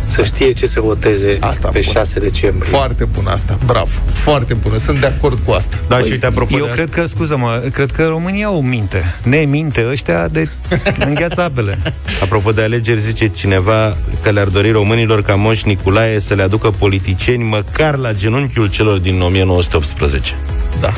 să 0.08 0.24
știe 0.24 0.52
ce 0.52 0.66
să 0.66 0.82
voteze 0.82 1.38
Asta 1.40 1.68
pe 1.68 1.80
bună. 1.80 1.92
6 1.92 2.20
decembrie. 2.20 2.70
Foarte 2.70 3.06
bună 3.06 3.30
asta, 3.30 3.58
bravo. 3.66 3.90
Foarte 4.14 4.54
bună, 4.54 4.78
sunt 4.78 5.00
de 5.00 5.06
acord 5.06 5.40
cu 5.46 5.52
asta. 5.52 5.80
Da, 5.88 6.00
și 6.00 6.12
uite, 6.12 6.26
apropo 6.26 6.58
Eu 6.58 6.66
de 6.66 6.72
cred 6.72 6.90
că, 6.90 7.06
scuză-mă, 7.06 7.64
cred 7.74 7.92
că 7.92 8.06
România 8.06 8.46
au 8.46 8.62
minte. 8.62 9.16
Ne 9.24 9.38
minte 9.38 9.86
ăștia 9.90 10.28
de 10.28 10.50
îngheață 11.08 11.42
apele. 11.42 11.78
Apropo 12.22 12.52
de 12.52 12.62
alegeri, 12.62 13.00
zice 13.00 13.28
cineva 13.28 13.96
că 14.22 14.30
le-ar 14.32 14.48
dori 14.48 14.72
românilor 14.72 15.22
ca 15.22 15.36
Moș 15.36 15.64
Nicolae 15.64 16.20
să 16.20 16.34
le 16.34 16.42
aducă 16.42 16.70
politicieni 16.70 17.44
măcar 17.44 17.96
la 17.96 18.14
genunchiul 18.14 18.70
celor 18.70 18.98
din 18.98 19.22
1918. 19.22 20.36
Da. 20.80 20.94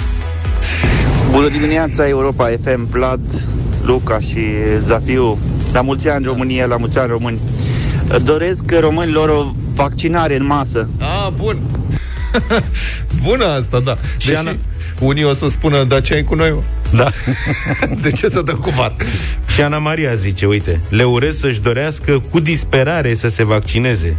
Bună 1.31 1.47
dimineața, 1.47 2.07
Europa 2.07 2.49
FM, 2.63 2.89
Vlad, 2.89 3.47
Luca 3.81 4.19
și 4.19 4.39
Zafiu. 4.85 5.37
La 5.73 5.81
mulți 5.81 6.09
ani 6.09 6.25
România, 6.25 6.65
la 6.65 6.77
mulți 6.77 6.97
ani 6.97 7.09
români. 7.11 7.39
Doresc 8.23 8.63
românilor 8.79 9.29
o 9.29 9.51
vaccinare 9.73 10.35
în 10.35 10.45
masă. 10.45 10.89
A, 10.99 11.29
bun. 11.29 11.59
Bună 13.23 13.45
asta, 13.45 13.79
da. 13.79 13.97
Și 14.17 14.27
Deși 14.27 14.39
Ana- 14.39 14.55
unii 14.99 15.23
o 15.23 15.33
să 15.33 15.47
spună, 15.49 15.83
dar 15.83 16.01
ce 16.01 16.13
ai 16.13 16.23
cu 16.23 16.35
noi, 16.35 16.51
mă? 16.51 16.61
Da. 16.89 17.09
De 18.01 18.11
ce 18.11 18.29
să 18.29 18.41
dăm 18.41 18.55
cu 18.55 18.69
var? 18.69 18.95
Și 19.53 19.61
Ana 19.61 19.77
Maria 19.77 20.13
zice, 20.13 20.45
uite, 20.45 20.81
le 20.89 21.03
urez 21.03 21.39
să-și 21.39 21.61
dorească 21.61 22.23
cu 22.29 22.39
disperare 22.39 23.13
să 23.13 23.27
se 23.27 23.45
vaccineze, 23.45 24.17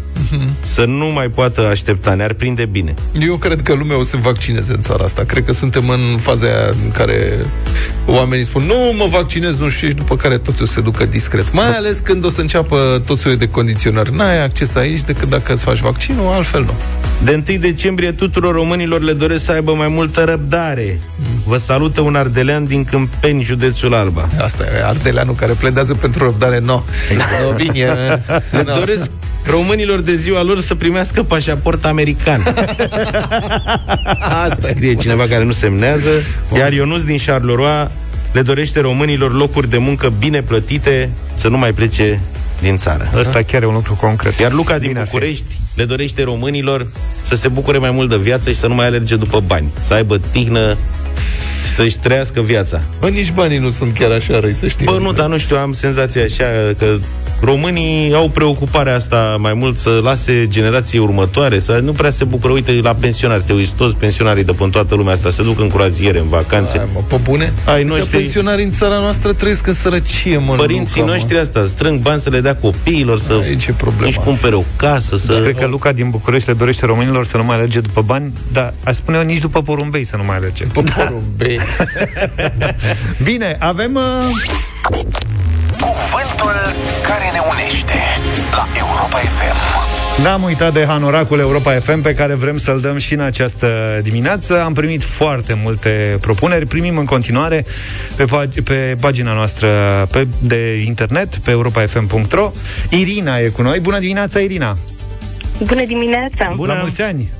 să 0.61 0.85
nu 0.85 1.07
mai 1.07 1.29
poată 1.29 1.67
aștepta, 1.67 2.15
ne-ar 2.15 2.33
prinde 2.33 2.65
bine. 2.65 2.95
Eu 3.21 3.37
cred 3.37 3.63
că 3.63 3.75
lumea 3.75 3.99
o 3.99 4.03
să 4.03 4.11
se 4.11 4.17
vaccineze 4.17 4.73
în 4.73 4.83
țara 4.83 5.05
asta. 5.05 5.23
Cred 5.25 5.45
că 5.45 5.53
suntem 5.53 5.89
în 5.89 6.19
faza 6.21 6.47
aia 6.47 6.67
în 6.85 6.91
care 6.91 7.45
oamenii 8.07 8.45
spun, 8.45 8.63
nu 8.63 8.75
mă 8.97 9.07
vaccinez, 9.11 9.59
nu 9.59 9.69
știu, 9.69 9.89
și 9.89 9.95
după 9.95 10.17
care 10.17 10.39
totul 10.39 10.67
se 10.67 10.81
ducă 10.81 11.05
discret. 11.05 11.53
Mai 11.53 11.77
ales 11.77 11.99
când 11.99 12.25
o 12.25 12.29
să 12.29 12.41
înceapă 12.41 13.03
tot 13.07 13.19
soiul 13.19 13.39
de 13.39 13.49
condiționări. 13.49 14.17
N-ai 14.17 14.43
acces 14.43 14.75
aici 14.75 15.03
decât 15.03 15.29
dacă 15.29 15.53
îți 15.53 15.63
faci 15.63 15.79
vaccinul, 15.79 16.27
altfel 16.27 16.63
nu. 16.63 16.75
De 17.25 17.43
1 17.49 17.59
decembrie 17.59 18.13
tuturor 18.13 18.55
românilor 18.55 19.01
le 19.01 19.13
doresc 19.13 19.45
să 19.45 19.53
aibă 19.53 19.75
mai 19.75 19.89
multă 19.89 20.25
răbdare. 20.25 21.01
Vă 21.45 21.57
salută 21.57 22.01
un 22.01 22.15
ardelean 22.15 22.58
din 22.65 22.85
Câmpeni, 22.85 23.43
județul 23.43 23.95
Alba. 23.95 24.29
Asta 24.41 24.65
e 24.65 24.85
Ardeleanu 24.85 25.33
care 25.33 25.53
pledează 25.53 25.95
pentru 25.95 26.25
răbdare, 26.25 26.59
no. 26.59 26.83
no 27.43 27.53
bine. 27.55 27.95
Le 28.51 28.63
doresc 28.63 29.11
românilor 29.45 30.01
de 30.01 30.17
ziua 30.17 30.43
lor 30.43 30.61
să 30.61 30.75
primească 30.75 31.23
pașaport 31.23 31.85
american. 31.85 32.41
Asta 34.21 34.59
scrie 34.61 34.95
cineva 34.95 35.27
care 35.27 35.45
nu 35.45 35.53
semnează. 35.53 36.09
Iar 36.57 36.73
Ionuț 36.73 37.03
din 37.03 37.17
Charleroi 37.27 37.89
le 38.33 38.43
dorește 38.43 38.81
românilor 38.81 39.35
locuri 39.35 39.71
de 39.71 39.79
muncă 39.79 40.13
bine 40.19 40.43
plătite 40.43 41.11
să 41.35 41.49
nu 41.49 41.59
mai 41.59 41.73
plece 41.73 42.21
din 42.61 42.77
țară. 42.77 43.11
Ăsta 43.17 43.43
chiar 43.43 43.63
e 43.63 43.67
un 43.67 43.75
lucru 43.75 43.95
concret. 43.95 44.39
Iar 44.39 44.53
Luca 44.53 44.79
din 44.79 44.89
Bine 44.89 45.01
ar 45.01 45.07
fi. 45.07 45.13
București 45.13 45.45
le 45.75 45.85
dorește 45.85 46.23
românilor 46.23 46.87
să 47.23 47.35
se 47.35 47.49
bucure 47.49 47.79
mai 47.79 47.91
mult 47.91 48.09
de 48.09 48.17
viață 48.17 48.51
și 48.51 48.57
să 48.57 48.67
nu 48.67 48.75
mai 48.75 48.87
alerge 48.87 49.17
după 49.17 49.43
bani. 49.47 49.73
Să 49.79 49.95
aibă 49.95 50.19
tihnă 50.33 50.77
să-și 51.79 51.99
trăiască 51.99 52.41
viața. 52.41 52.81
Bă, 53.01 53.09
nici 53.09 53.33
banii 53.33 53.59
nu 53.59 53.71
sunt 53.71 53.99
chiar 53.99 54.11
așa 54.11 54.41
răi, 54.41 54.55
să 54.55 54.67
știi. 54.67 54.85
Bă, 54.85 54.99
nu, 54.99 55.13
dar 55.13 55.27
nu 55.27 55.39
știu, 55.39 55.57
am 55.57 55.73
senzația 55.73 56.25
așa 56.25 56.75
că 56.79 56.99
românii 57.41 58.15
au 58.15 58.29
preocuparea 58.29 58.95
asta 58.95 59.37
mai 59.41 59.55
mult 59.55 59.79
să 59.79 60.01
lase 60.03 60.47
generații 60.47 60.99
următoare, 60.99 61.59
să 61.59 61.81
nu 61.83 61.93
prea 61.93 62.11
se 62.11 62.25
bucură. 62.25 62.53
Uite, 62.53 62.73
la 62.73 62.95
pensionari, 62.95 63.43
te 63.47 63.53
uiți, 63.53 63.73
toți 63.77 63.97
pensionarii 63.97 64.45
de 64.45 64.53
până 64.53 64.71
toată 64.71 64.95
lumea 64.95 65.13
asta 65.13 65.31
se 65.31 65.43
duc 65.43 65.61
în 65.61 65.69
croaziere, 65.69 66.19
în 66.19 66.29
vacanțe. 66.29 66.79
Ai, 66.79 66.89
mă, 66.95 67.01
pe 67.09 67.17
bune? 67.23 67.53
Ai 67.67 67.83
Că 67.85 67.95
noștri- 67.95 68.11
pensionarii 68.11 68.65
în 68.65 68.71
țara 68.71 68.99
noastră 68.99 69.33
trăiesc 69.33 69.67
în 69.67 69.75
sărăcie, 69.75 70.37
mă. 70.37 70.55
Părinții 70.55 71.01
Luca, 71.01 71.13
mă. 71.13 71.17
noștri 71.19 71.39
asta 71.39 71.65
strâng 71.67 72.01
bani 72.01 72.21
să 72.21 72.31
le 72.31 72.41
dea 72.41 72.57
copiilor, 72.57 73.19
să 73.19 73.33
Aici 73.43 73.67
e 73.67 73.73
problema. 73.73 74.07
își 74.07 74.19
cumpere 74.19 74.55
o 74.55 74.63
casă, 74.77 75.17
să... 75.17 75.33
Deci 75.33 75.43
cred 75.43 75.57
că 75.59 75.67
Luca 75.67 75.93
din 75.93 76.11
București 76.11 76.49
le 76.49 76.55
dorește 76.55 76.87
românilor 76.87 77.25
să 77.27 77.37
nu 77.37 77.45
mai 77.45 77.57
alerge 77.57 77.81
după 77.81 78.03
bani, 78.07 78.33
dar 78.53 78.75
aș 78.85 78.95
spune 78.95 79.17
eu 79.17 79.25
nici 79.25 79.39
după 79.39 79.63
porumbei 79.63 80.05
să 80.05 80.17
nu 80.17 80.25
mai 80.25 80.37
alerge. 80.37 80.65
Pe 80.65 80.83
porumbei. 80.97 81.59
Bine, 83.29 83.57
avem... 83.61 83.95
Uh... 83.95 84.97
Cuvântul 86.69 87.01
care 87.03 87.31
ne 87.33 87.39
unește 87.51 87.93
la 88.51 88.67
Europa 88.77 89.19
FM. 89.19 90.23
N-am 90.23 90.43
uitat 90.43 90.73
de 90.73 90.85
Hanoracul 90.85 91.39
Europa 91.39 91.73
FM 91.73 92.01
pe 92.01 92.15
care 92.15 92.35
vrem 92.35 92.59
să-l 92.59 92.81
dăm 92.81 92.97
și 92.97 93.15
în 93.15 93.21
această 93.21 94.01
dimineață. 94.03 94.63
Am 94.63 94.73
primit 94.73 95.03
foarte 95.03 95.59
multe 95.63 96.19
propuneri. 96.21 96.67
Primim 96.67 96.99
în 96.99 97.05
continuare 97.05 97.65
pe, 98.17 98.25
pag- 98.25 98.63
pe 98.65 98.97
pagina 99.01 99.33
noastră 99.33 99.69
pe, 100.11 100.27
de 100.41 100.83
internet, 100.87 101.37
pe 101.37 101.51
europafm.ro. 101.51 102.51
Irina 102.91 103.39
e 103.39 103.49
cu 103.49 103.63
noi. 103.63 103.81
Bună 103.81 103.99
dimineața, 103.99 104.39
Irina! 104.41 104.77
Bună 105.65 105.85
dimineața! 105.85 106.53
Bună. 106.57 106.73
La 106.73 106.79
mulți 106.81 107.03
ani! 107.03 107.31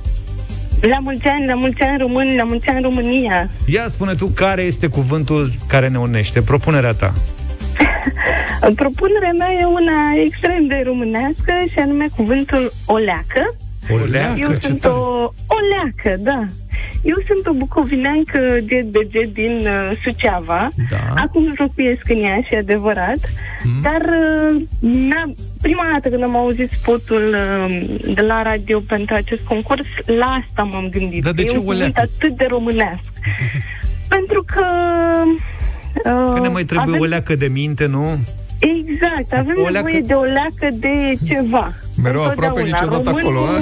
La 0.81 0.97
mulți 0.99 1.27
ani, 1.27 1.45
la 1.47 1.53
mulți 1.53 1.81
ani 1.81 1.97
români, 1.97 2.35
la 2.35 2.43
mulți 2.43 2.67
ani 2.67 2.81
România! 2.81 3.49
Ia 3.65 3.85
spune 3.87 4.13
tu 4.13 4.25
care 4.27 4.61
este 4.61 4.87
cuvântul 4.87 5.51
care 5.67 5.87
ne 5.87 5.97
unește, 5.99 6.41
propunerea 6.41 6.91
ta. 6.91 7.13
Propunerea 8.81 9.31
mea 9.37 9.51
e 9.51 9.65
una 9.65 10.13
extrem 10.25 10.67
de 10.67 10.81
românească 10.85 11.53
și 11.71 11.79
anume 11.79 12.05
cuvântul 12.15 12.71
oleacă. 12.85 13.55
Oleacă, 13.93 14.39
Eu 14.39 14.51
ce 14.53 14.67
sunt 14.67 14.79
tare. 14.79 14.93
o 14.93 15.29
oleacă, 15.47 16.21
da. 16.23 16.45
Eu 17.03 17.15
sunt 17.27 17.45
o 17.47 17.53
bucovineancă 17.53 18.39
de 18.63 18.85
BG 18.91 19.31
din 19.33 19.67
uh, 19.67 19.91
Suceava. 20.03 20.67
Da. 20.89 20.97
Acum 21.21 21.53
locuiesc 21.57 22.09
în 22.09 22.23
ea, 22.23 22.39
și 22.47 22.55
adevărat. 22.55 23.17
Mhm. 23.63 23.81
Dar 23.81 24.01
uh, 24.01 24.61
n-am- 24.79 25.35
prima 25.61 25.89
dată 25.91 26.09
când 26.09 26.23
am 26.23 26.35
auzit 26.35 26.69
spotul 26.71 27.35
uh, 27.35 27.89
de 28.13 28.21
la 28.21 28.41
radio 28.41 28.79
pentru 28.87 29.15
acest 29.15 29.41
concurs, 29.41 29.85
la 30.05 30.25
asta 30.25 30.63
m-am 30.63 30.89
gândit. 30.89 31.23
Dar 31.23 31.33
de 31.33 31.41
E 31.41 31.45
ce 31.45 31.57
un 31.57 31.63
cuvânt 31.63 31.79
oleacă? 31.79 31.99
atât 32.17 32.37
de 32.37 32.45
românesc. 32.49 33.03
pentru 34.15 34.43
că... 34.47 34.63
Uh, 35.95 36.33
Că 36.33 36.39
ne 36.41 36.47
mai 36.47 36.63
trebuie 36.63 36.87
avem- 36.95 37.01
o 37.01 37.09
leacă 37.09 37.35
de 37.35 37.47
minte, 37.47 37.85
nu? 37.85 38.17
Exact, 38.59 39.33
avem 39.33 39.55
O 39.57 39.61
o 39.61 39.67
leacă- 39.69 39.71
nevoie 39.87 39.99
de 40.01 40.13
o 40.13 40.23
leacă 40.23 40.67
de 40.73 41.13
ceva. 41.27 41.73
Mereu 42.03 42.23
aproape 42.23 42.59
Întotdeauna. 42.61 42.97
niciodată 43.01 43.09
acolo, 43.09 43.39
a? 43.39 43.59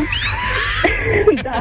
da. 1.43 1.59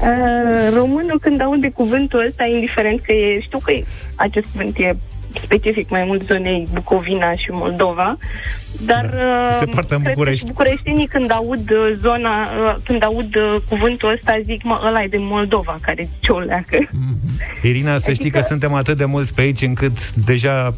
Uh, 0.00 0.74
românul 0.74 1.18
când 1.20 1.40
aude 1.42 1.68
cuvântul 1.70 2.24
ăsta, 2.26 2.44
indiferent 2.44 3.00
că 3.00 3.12
e, 3.12 3.40
știu 3.40 3.58
că 3.58 3.72
e- 3.72 3.84
acest 4.14 4.46
cuvânt 4.52 4.76
e 4.76 4.96
specific 5.42 5.90
mai 5.90 6.04
mult 6.06 6.22
zonei 6.22 6.68
Bucovina 6.72 7.32
și 7.32 7.48
Moldova, 7.50 8.16
dar 8.80 9.04
uh, 9.04 9.56
Se 9.58 9.64
poartă 9.64 9.94
în 9.94 10.00
cred 10.00 10.12
că 10.14 10.18
București. 10.18 10.38
și 10.46 10.52
bucureștenii 10.52 11.06
când 11.06 11.30
aud 11.32 11.70
uh, 11.70 11.96
zona, 12.00 12.30
uh, 12.42 12.74
când 12.84 13.02
aud 13.04 13.36
uh, 13.36 13.56
cuvântul 13.68 14.12
ăsta, 14.12 14.40
zic, 14.44 14.62
mă, 14.62 14.80
ăla 14.86 15.02
e 15.02 15.06
de 15.06 15.16
Moldova, 15.20 15.78
care 15.80 16.08
zice 16.14 16.32
o 16.32 16.38
leacă. 16.38 16.78
Irina, 17.62 17.98
să 17.98 18.10
știi 18.12 18.20
Adică- 18.24 18.38
că 18.38 18.44
suntem 18.44 18.72
atât 18.74 18.96
de 18.96 19.04
mulți 19.04 19.34
pe 19.34 19.40
aici 19.40 19.62
încât 19.62 20.12
deja 20.14 20.74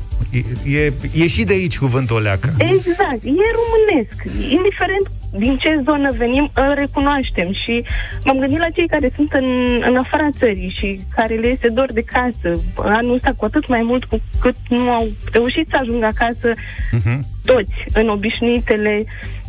e, 0.65 0.77
e, 0.77 0.93
e 1.15 1.27
și 1.27 1.45
de 1.45 1.53
aici 1.53 1.79
cuvântul 1.79 2.17
oleacă. 2.17 2.49
Exact, 2.59 3.23
e 3.25 3.47
românesc. 3.61 4.25
Indiferent 4.51 5.11
din 5.31 5.57
ce 5.57 5.83
zonă 5.85 6.11
venim, 6.17 6.51
îl 6.55 6.75
recunoaștem 6.75 7.53
și 7.53 7.85
m-am 8.25 8.39
gândit 8.39 8.59
la 8.59 8.69
cei 8.75 8.89
care 8.89 9.13
sunt 9.15 9.33
în, 9.33 9.45
în 9.89 9.97
afara 9.97 10.29
țării 10.39 10.75
și 10.79 11.01
care 11.15 11.35
le 11.35 11.47
este 11.47 11.69
dor 11.69 11.93
de 11.93 12.03
casă. 12.03 12.61
Anul 12.77 13.15
ăsta 13.15 13.33
cu 13.37 13.45
atât 13.45 13.69
mai 13.69 13.83
mult 13.83 14.05
cu 14.05 14.21
cât 14.41 14.57
nu 14.69 14.91
au 14.91 15.09
reușit 15.33 15.67
să 15.69 15.77
ajungă 15.81 16.07
acasă 16.07 16.53
Uh-huh. 16.99 17.19
toți 17.45 17.73
în 17.93 18.09
obișnuitele 18.09 19.05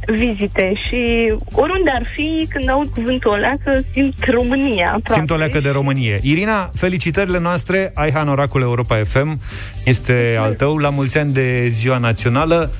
vizite 0.08 0.74
și 0.88 1.34
oriunde 1.52 1.90
ar 1.94 2.04
fi, 2.16 2.48
când 2.50 2.70
aud 2.70 2.88
cuvântul 2.88 3.32
oleacă, 3.32 3.84
simt 3.94 4.26
România 4.30 4.86
aproape. 4.86 5.14
Simt 5.14 5.30
o 5.32 5.36
leacă 5.36 5.60
de 5.60 5.70
Românie. 5.70 6.20
Irina, 6.22 6.72
felicitările 6.76 7.40
noastre, 7.40 7.92
ai 7.94 8.12
Hanoracul 8.12 8.62
Europa 8.62 8.96
FM, 9.06 9.40
este 9.86 10.36
al 10.40 10.54
tău, 10.54 10.78
la 10.78 10.90
mulți 10.90 11.18
ani 11.18 11.34
de 11.34 11.68
ziua 11.68 11.98
națională. 11.98 12.72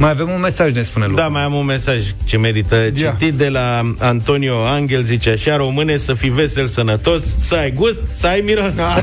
Mai 0.00 0.10
avem 0.10 0.28
un 0.30 0.40
mesaj, 0.40 0.72
ne 0.72 0.82
spune 0.82 1.06
Luca. 1.06 1.22
Da, 1.22 1.28
mai 1.28 1.42
am 1.42 1.54
un 1.54 1.64
mesaj 1.64 2.02
ce 2.24 2.38
merită 2.38 2.90
Ia. 2.94 3.10
citit 3.10 3.34
de 3.34 3.48
la 3.48 3.92
Antonio 3.98 4.66
Angel, 4.66 5.02
zice 5.02 5.30
așa, 5.30 5.56
române, 5.56 5.96
să 5.96 6.12
fii 6.14 6.30
vesel, 6.30 6.66
sănătos, 6.66 7.22
să 7.36 7.54
ai 7.54 7.70
gust, 7.70 7.98
să 8.12 8.26
ai 8.26 8.40
miros. 8.40 8.74
Da. 8.74 9.00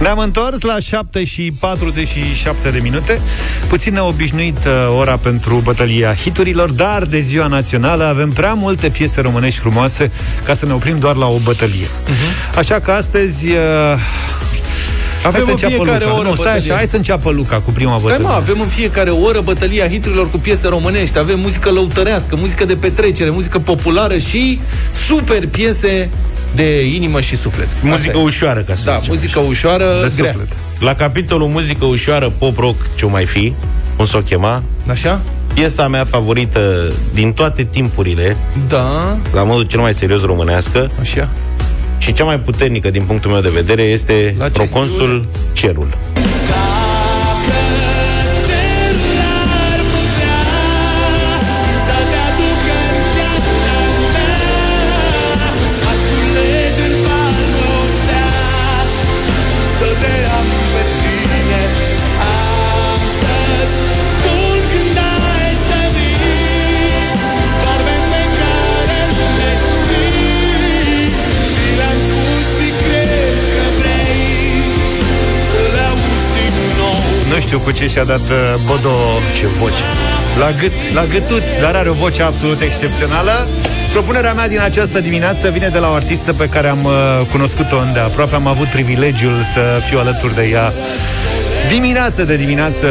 Ne-am 0.00 0.18
întors 0.18 0.60
la 0.60 0.78
7 0.78 1.24
și 1.24 1.52
47 1.60 2.70
de 2.70 2.78
minute. 2.78 3.20
Puțin 3.68 3.92
neobișnuit 3.92 4.58
uh, 4.66 4.98
ora 4.98 5.16
pentru 5.16 5.56
bătălia 5.56 6.14
hiturilor, 6.14 6.70
dar 6.70 7.02
de 7.02 7.18
ziua 7.18 7.46
națională 7.46 8.04
avem 8.04 8.30
prea 8.30 8.52
multe 8.52 8.88
piese 8.88 9.20
românești 9.20 9.58
frumoase 9.58 10.10
ca 10.44 10.54
să 10.54 10.66
ne 10.66 10.72
oprim 10.72 10.98
doar 10.98 11.14
la 11.14 11.26
o 11.26 11.38
bătălie. 11.38 11.86
Uh-huh. 11.86 12.56
Așa 12.56 12.80
că 12.80 12.90
astăzi... 12.90 13.48
Uh, 15.20 15.26
Avem 15.26 15.32
hai 15.32 15.40
să 15.42 15.46
în 15.46 15.50
înceapă 15.62 15.74
fiecare 15.84 16.04
Luca. 16.04 16.18
oră 16.18 16.28
Nu, 16.28 16.34
stai 16.34 16.44
bătălie. 16.44 16.70
așa, 16.70 16.74
hai 16.74 16.86
să 16.86 16.96
înceapă 16.96 17.30
Luca 17.30 17.56
cu 17.56 17.70
prima 17.70 17.98
Stai 17.98 18.10
bătălie. 18.10 18.26
mă, 18.26 18.32
avem 18.34 18.60
în 18.60 18.66
fiecare 18.66 19.10
oră 19.10 19.40
bătălia 19.40 19.88
hiturilor 19.88 20.30
cu 20.30 20.38
piese 20.38 20.68
românești, 20.68 21.18
avem 21.18 21.40
muzică 21.40 21.70
lăutărească, 21.70 22.36
muzică 22.38 22.64
de 22.64 22.76
petrecere, 22.76 23.30
muzică 23.30 23.58
populară 23.58 24.18
și 24.18 24.60
super 25.06 25.46
piese 25.46 26.10
de 26.54 26.84
inimă 26.86 27.20
și 27.20 27.36
suflet. 27.36 27.68
Muzică 27.82 28.08
Asta 28.08 28.18
e. 28.18 28.22
ușoară, 28.22 28.60
ca 28.60 28.74
să 28.74 28.82
Da, 28.84 28.92
zicem 28.96 29.06
muzică 29.12 29.38
așa. 29.38 29.48
ușoară, 29.48 29.84
De 29.84 30.12
grea. 30.16 30.30
suflet. 30.32 30.48
La 30.78 30.94
capitolul 30.94 31.48
muzică 31.48 31.84
ușoară, 31.84 32.32
pop-rock, 32.38 32.76
ce 32.94 33.06
mai 33.06 33.24
fi, 33.24 33.52
cum 33.96 34.04
s-o 34.06 34.18
chema, 34.18 34.62
Așa? 34.90 35.20
piesa 35.54 35.88
mea 35.88 36.04
favorită 36.04 36.92
din 37.14 37.32
toate 37.32 37.62
timpurile, 37.70 38.36
Da, 38.68 39.18
la 39.32 39.42
modul 39.42 39.62
cel 39.64 39.80
mai 39.80 39.94
serios 39.94 40.22
românească, 40.22 40.90
așa. 41.00 41.28
Și 42.00 42.12
cea 42.12 42.24
mai 42.24 42.38
puternică 42.38 42.90
din 42.90 43.02
punctul 43.02 43.30
meu 43.30 43.40
de 43.40 43.48
vedere 43.48 43.82
este 43.82 44.34
La 44.38 44.44
ce 44.44 44.50
Proconsul 44.50 45.24
Cerul. 45.52 45.88
Știu 77.50 77.62
cu 77.62 77.70
ce 77.70 77.86
și-a 77.86 78.04
dat 78.04 78.20
uh, 78.20 78.54
Bodo 78.66 78.90
Ce 79.34 79.46
voce! 79.46 79.82
la 80.38 80.50
gât, 80.60 80.72
la 80.94 81.04
gâtuț, 81.04 81.42
dar 81.60 81.74
are 81.74 81.88
o 81.88 81.92
voce 81.92 82.22
absolut 82.22 82.60
excepțională. 82.60 83.46
Propunerea 83.92 84.32
mea 84.32 84.48
din 84.48 84.60
această 84.60 85.00
dimineață 85.00 85.50
vine 85.50 85.68
de 85.68 85.78
la 85.78 85.90
o 85.90 85.92
artistă 85.92 86.32
pe 86.32 86.48
care 86.48 86.68
am 86.68 86.84
uh, 86.84 86.92
cunoscut-o 87.30 87.78
îndeaproape. 87.78 88.34
Am 88.34 88.46
avut 88.46 88.66
privilegiul 88.66 89.42
să 89.52 89.80
fiu 89.88 89.98
alături 89.98 90.34
de 90.34 90.48
ea 90.52 90.72
dimineață 91.68 92.24
de 92.24 92.36
dimineață 92.36 92.88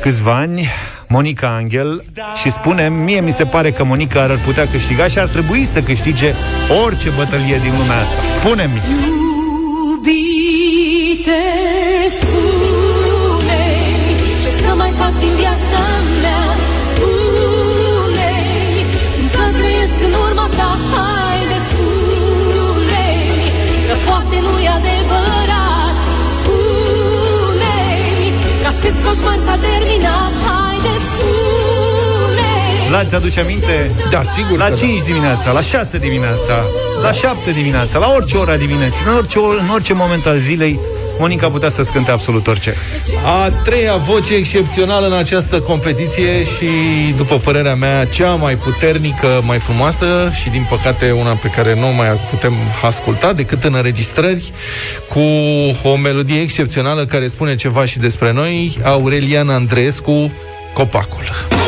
câțiva 0.00 0.34
ani. 0.36 0.68
Monica 1.06 1.56
Angel 1.56 2.04
și 2.40 2.50
spune, 2.50 2.88
mie 2.88 3.20
mi 3.20 3.32
se 3.32 3.44
pare 3.44 3.70
că 3.70 3.84
Monica 3.84 4.22
ar 4.22 4.38
putea 4.44 4.66
câștiga 4.72 5.06
și 5.06 5.18
ar 5.18 5.26
trebui 5.26 5.64
să 5.64 5.80
câștige 5.80 6.32
orice 6.84 7.08
bătălie 7.16 7.58
din 7.62 7.72
lumea 7.78 7.96
asta. 7.96 8.22
Spune-mi! 8.40 8.80
Iubite, 9.90 11.40
spune 12.20 12.20
Ce 12.20 12.26
să 12.26 12.26
mai 12.34 12.39
fac 15.00 15.14
din 15.24 15.34
viața 15.42 15.82
mea. 16.22 16.44
Spune 16.92 18.32
Cum 19.14 19.26
să 19.34 19.42
trăiesc 19.58 19.98
în 20.08 20.14
urma 20.26 20.46
ta 20.58 20.70
Haide, 20.90 21.58
spune 21.70 23.08
Că 23.86 23.94
poate 24.06 24.36
nu-i 24.46 24.68
adevărat. 24.78 25.96
Spune 26.38 27.78
Că 28.62 28.68
acest 28.74 28.98
coșmar 29.04 29.38
s-a 29.46 29.56
terminat 29.68 30.32
Haide, 30.46 30.94
spune 31.08 32.50
Vlad, 32.88 33.08
ți-aduce 33.08 33.40
aminte? 33.40 33.90
Da, 34.10 34.22
sigur 34.36 34.58
La 34.58 34.68
că 34.68 34.74
5 34.74 35.00
dimineața, 35.00 35.50
la 35.50 35.60
6 35.60 35.98
dimineața, 35.98 36.56
la 37.02 37.12
7 37.12 37.50
dimineața, 37.50 37.98
la 37.98 38.12
orice 38.16 38.36
ora 38.36 38.56
dimineții, 38.56 39.04
în 39.06 39.14
orice, 39.14 39.38
or- 39.38 39.58
în 39.64 39.68
orice 39.74 39.92
moment 39.92 40.26
al 40.26 40.38
zilei, 40.38 40.80
Monica 41.20 41.48
putea 41.48 41.68
să 41.68 41.82
scânte 41.82 42.10
absolut 42.10 42.46
orice. 42.46 42.74
A 43.24 43.50
treia 43.50 43.96
voce 43.96 44.34
excepțională 44.34 45.06
în 45.06 45.12
această 45.12 45.60
competiție 45.60 46.44
și, 46.44 46.66
după 47.16 47.36
părerea 47.36 47.74
mea, 47.74 48.04
cea 48.04 48.34
mai 48.34 48.56
puternică, 48.56 49.40
mai 49.42 49.58
frumoasă 49.58 50.30
și, 50.40 50.48
din 50.48 50.66
păcate, 50.68 51.10
una 51.10 51.32
pe 51.32 51.48
care 51.48 51.74
nu 51.74 51.88
o 51.88 51.92
mai 51.92 52.06
putem 52.30 52.52
asculta 52.82 53.32
decât 53.32 53.64
în 53.64 53.74
înregistrări, 53.74 54.52
cu 55.08 55.20
o 55.88 55.96
melodie 55.96 56.40
excepțională 56.40 57.04
care 57.04 57.26
spune 57.26 57.54
ceva 57.54 57.84
și 57.84 57.98
despre 57.98 58.32
noi, 58.32 58.78
Aureliana 58.84 59.54
Andreescu, 59.54 60.32
Copacul. 60.72 61.58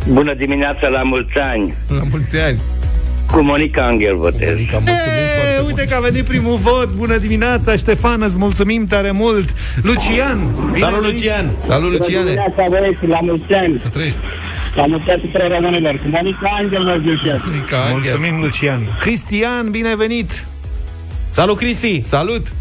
Bună 0.08 0.34
dimineața, 0.34 0.86
la 0.88 1.02
mulți 1.02 1.38
ani! 1.38 1.74
La 1.88 2.02
mulți 2.10 2.36
ani! 2.36 2.58
Cu 3.30 3.40
Monica 3.40 3.86
Angel 3.86 4.16
votez. 4.16 4.48
Monica, 4.48 4.78
mulțumim 4.78 4.94
E, 4.94 4.98
foarte 5.36 5.60
uite 5.66 5.74
mult. 5.76 5.88
că 5.88 5.94
a 5.96 6.00
venit 6.00 6.24
primul 6.24 6.58
vot. 6.62 6.88
Bună 6.96 7.16
dimineața, 7.16 7.76
Ștefan, 7.76 8.22
îți 8.22 8.38
mulțumim 8.38 8.86
tare 8.86 9.10
mult. 9.10 9.48
Lucian! 9.82 10.38
bine 10.72 10.78
salut 10.78 11.00
venit. 11.02 11.14
Lucian 11.14 11.50
Salut, 11.58 11.90
Luciane! 11.90 12.34
băieți, 12.70 13.06
la 13.06 13.18
mulți 13.22 13.52
ani! 13.52 13.78
Să 13.78 13.86
trăiești! 13.92 14.18
La 14.74 14.86
mulți 14.86 15.10
ani 15.10 15.20
tuturor 15.20 15.50
românilor! 15.50 15.94
Cu 16.02 16.08
Monica 16.08 16.48
Angel 16.60 16.84
vă 16.84 16.96
zic 17.08 17.44
Monica 17.44 17.76
Angel. 17.80 17.92
Mulțumim, 17.92 18.40
Lucian. 18.40 18.96
Cristian, 19.00 19.70
bine 19.70 19.96
venit! 19.96 20.44
Salut 21.28 21.56
Cristi 21.56 22.02
Salut! 22.02 22.52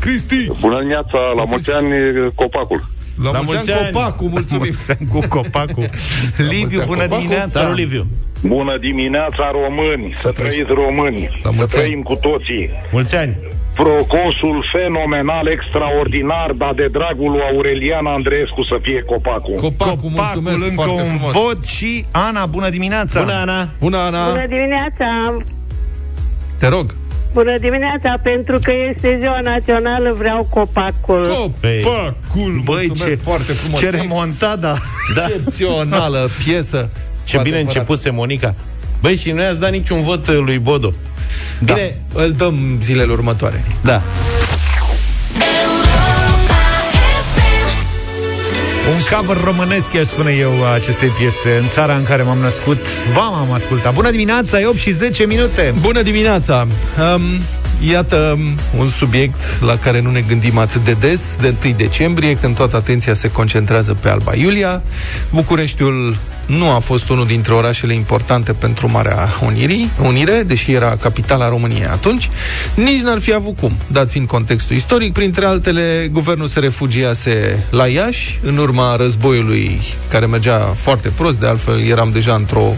Cristi! 0.00 0.50
Bună 0.60 0.76
dimineața, 0.78 1.18
la 1.36 1.44
mulți 1.44 1.72
ani 1.72 1.88
copacul. 2.34 2.86
La, 3.22 3.30
La 3.30 3.38
mulți 3.40 3.52
mulți 3.54 3.70
ani, 3.72 3.80
ani. 3.80 3.92
Copacul, 3.92 4.28
mulțumim! 4.28 4.62
Mulțumim 4.88 5.10
cu 5.20 5.28
copacul. 5.28 5.88
Liviu, 6.36 6.78
ani, 6.80 6.86
bună 6.88 7.00
Copacul. 7.02 7.18
dimineața! 7.22 7.60
Salut 7.60 7.76
Liviu 7.76 8.06
Bună 8.42 8.78
dimineața, 8.80 9.50
români! 9.52 10.12
Să 10.14 10.28
trăiești. 10.30 10.60
trăiți 10.62 10.82
români! 10.84 11.22
La 11.42 11.50
Să 11.50 11.56
mulți 11.56 11.76
ani. 11.76 11.84
trăim 11.84 12.02
cu 12.02 12.14
toții! 12.14 12.70
Mulți 12.92 13.16
ani 13.16 13.36
Proconsul 13.82 14.64
fenomenal, 14.72 15.46
extraordinar, 15.46 16.50
dar 16.56 16.72
de 16.74 16.86
dragul 16.92 17.30
lui 17.30 17.40
Aurelian 17.52 18.06
Andreescu 18.06 18.62
să 18.64 18.76
fie 18.82 19.02
copacul. 19.06 19.54
Copacul, 19.54 20.10
Copacul, 20.10 20.40
mulțumesc 20.40 20.62
încă 20.62 20.74
foarte 20.74 21.02
un 21.02 21.16
frumos! 21.16 21.32
vot 21.32 21.64
și 21.66 22.04
Ana, 22.10 22.46
bună 22.46 22.68
dimineața! 22.68 23.20
Bună 23.20 23.32
Ana 23.32 23.68
Bună, 23.80 23.96
Ana! 23.96 24.30
Bună 24.30 24.46
dimineața! 24.46 25.36
Te 26.58 26.66
rog! 26.68 26.94
Bună 27.32 27.58
dimineața! 27.60 28.14
Pentru 28.22 28.58
că 28.62 28.72
este 28.88 29.16
ziua 29.20 29.40
națională, 29.40 30.14
vreau 30.18 30.46
copacul. 30.50 31.26
Copacul! 31.26 32.60
Băi, 32.64 32.84
Mulțumesc 32.86 33.16
ce, 33.16 33.22
foarte 33.30 33.52
frumos! 33.52 33.80
ce 33.80 33.90
remontada! 33.90 34.76
Da. 35.14 35.24
Excepțională 35.26 36.28
piesă! 36.44 36.88
Ce 37.24 37.36
Cu 37.36 37.42
bine 37.42 37.54
adevărat. 37.56 37.74
începuse 37.76 38.10
Monica 38.10 38.54
Băi, 39.00 39.16
și 39.16 39.30
nu 39.30 39.42
i-ați 39.42 39.60
dat 39.60 39.70
niciun 39.70 40.02
vot 40.02 40.26
uh, 40.28 40.38
lui 40.44 40.58
Bodo 40.58 40.92
Da, 41.58 41.74
Bine, 41.74 41.96
îl 42.14 42.32
dăm 42.32 42.78
zilele 42.82 43.12
următoare. 43.12 43.64
da 43.80 44.02
Un 48.88 49.16
cover 49.18 49.44
românesc, 49.44 49.94
aș 49.94 50.06
spune 50.06 50.32
eu, 50.32 50.64
a 50.64 50.68
acestei 50.72 51.08
piese 51.08 51.56
În 51.60 51.68
țara 51.68 51.94
în 51.94 52.04
care 52.04 52.22
m-am 52.22 52.38
născut 52.38 52.78
V-am 53.14 53.34
am 53.34 53.52
ascultat 53.52 53.94
Bună 53.94 54.10
dimineața, 54.10 54.60
e 54.60 54.66
8 54.66 54.76
și 54.76 54.90
10 54.90 55.26
minute 55.26 55.74
Bună 55.80 56.02
dimineața! 56.02 56.66
Um, 57.14 57.22
iată 57.90 58.36
um, 58.36 58.80
un 58.80 58.88
subiect 58.88 59.60
la 59.60 59.76
care 59.76 60.00
nu 60.00 60.10
ne 60.10 60.20
gândim 60.20 60.58
atât 60.58 60.84
de 60.84 60.96
des, 61.00 61.20
de 61.40 61.54
1 61.64 61.74
decembrie, 61.76 62.36
când 62.36 62.54
toată 62.56 62.76
atenția 62.76 63.14
se 63.14 63.30
concentrează 63.30 63.96
pe 64.00 64.08
Alba 64.08 64.34
Iulia. 64.34 64.82
Bucureștiul 65.30 66.16
nu 66.48 66.70
a 66.70 66.78
fost 66.78 67.08
unul 67.08 67.26
dintre 67.26 67.54
orașele 67.54 67.94
importante 67.94 68.52
pentru 68.52 68.90
Marea 68.90 69.28
Unirii, 69.44 69.90
Unire, 70.04 70.42
deși 70.46 70.72
era 70.72 70.96
capitala 70.96 71.48
României 71.48 71.86
atunci, 71.86 72.28
nici 72.74 73.00
n-ar 73.00 73.18
fi 73.18 73.34
avut 73.34 73.56
cum, 73.56 73.76
dat 73.86 74.10
fiind 74.10 74.26
contextul 74.26 74.76
istoric. 74.76 75.12
Printre 75.12 75.44
altele, 75.44 76.08
guvernul 76.12 76.46
se 76.46 76.60
refugiase 76.60 77.66
la 77.70 77.86
Iași, 77.86 78.38
în 78.42 78.56
urma 78.56 78.96
războiului 78.96 79.80
care 80.10 80.26
mergea 80.26 80.58
foarte 80.58 81.08
prost, 81.08 81.40
de 81.40 81.46
altfel 81.46 81.80
eram 81.80 82.10
deja 82.12 82.34
într-o 82.34 82.74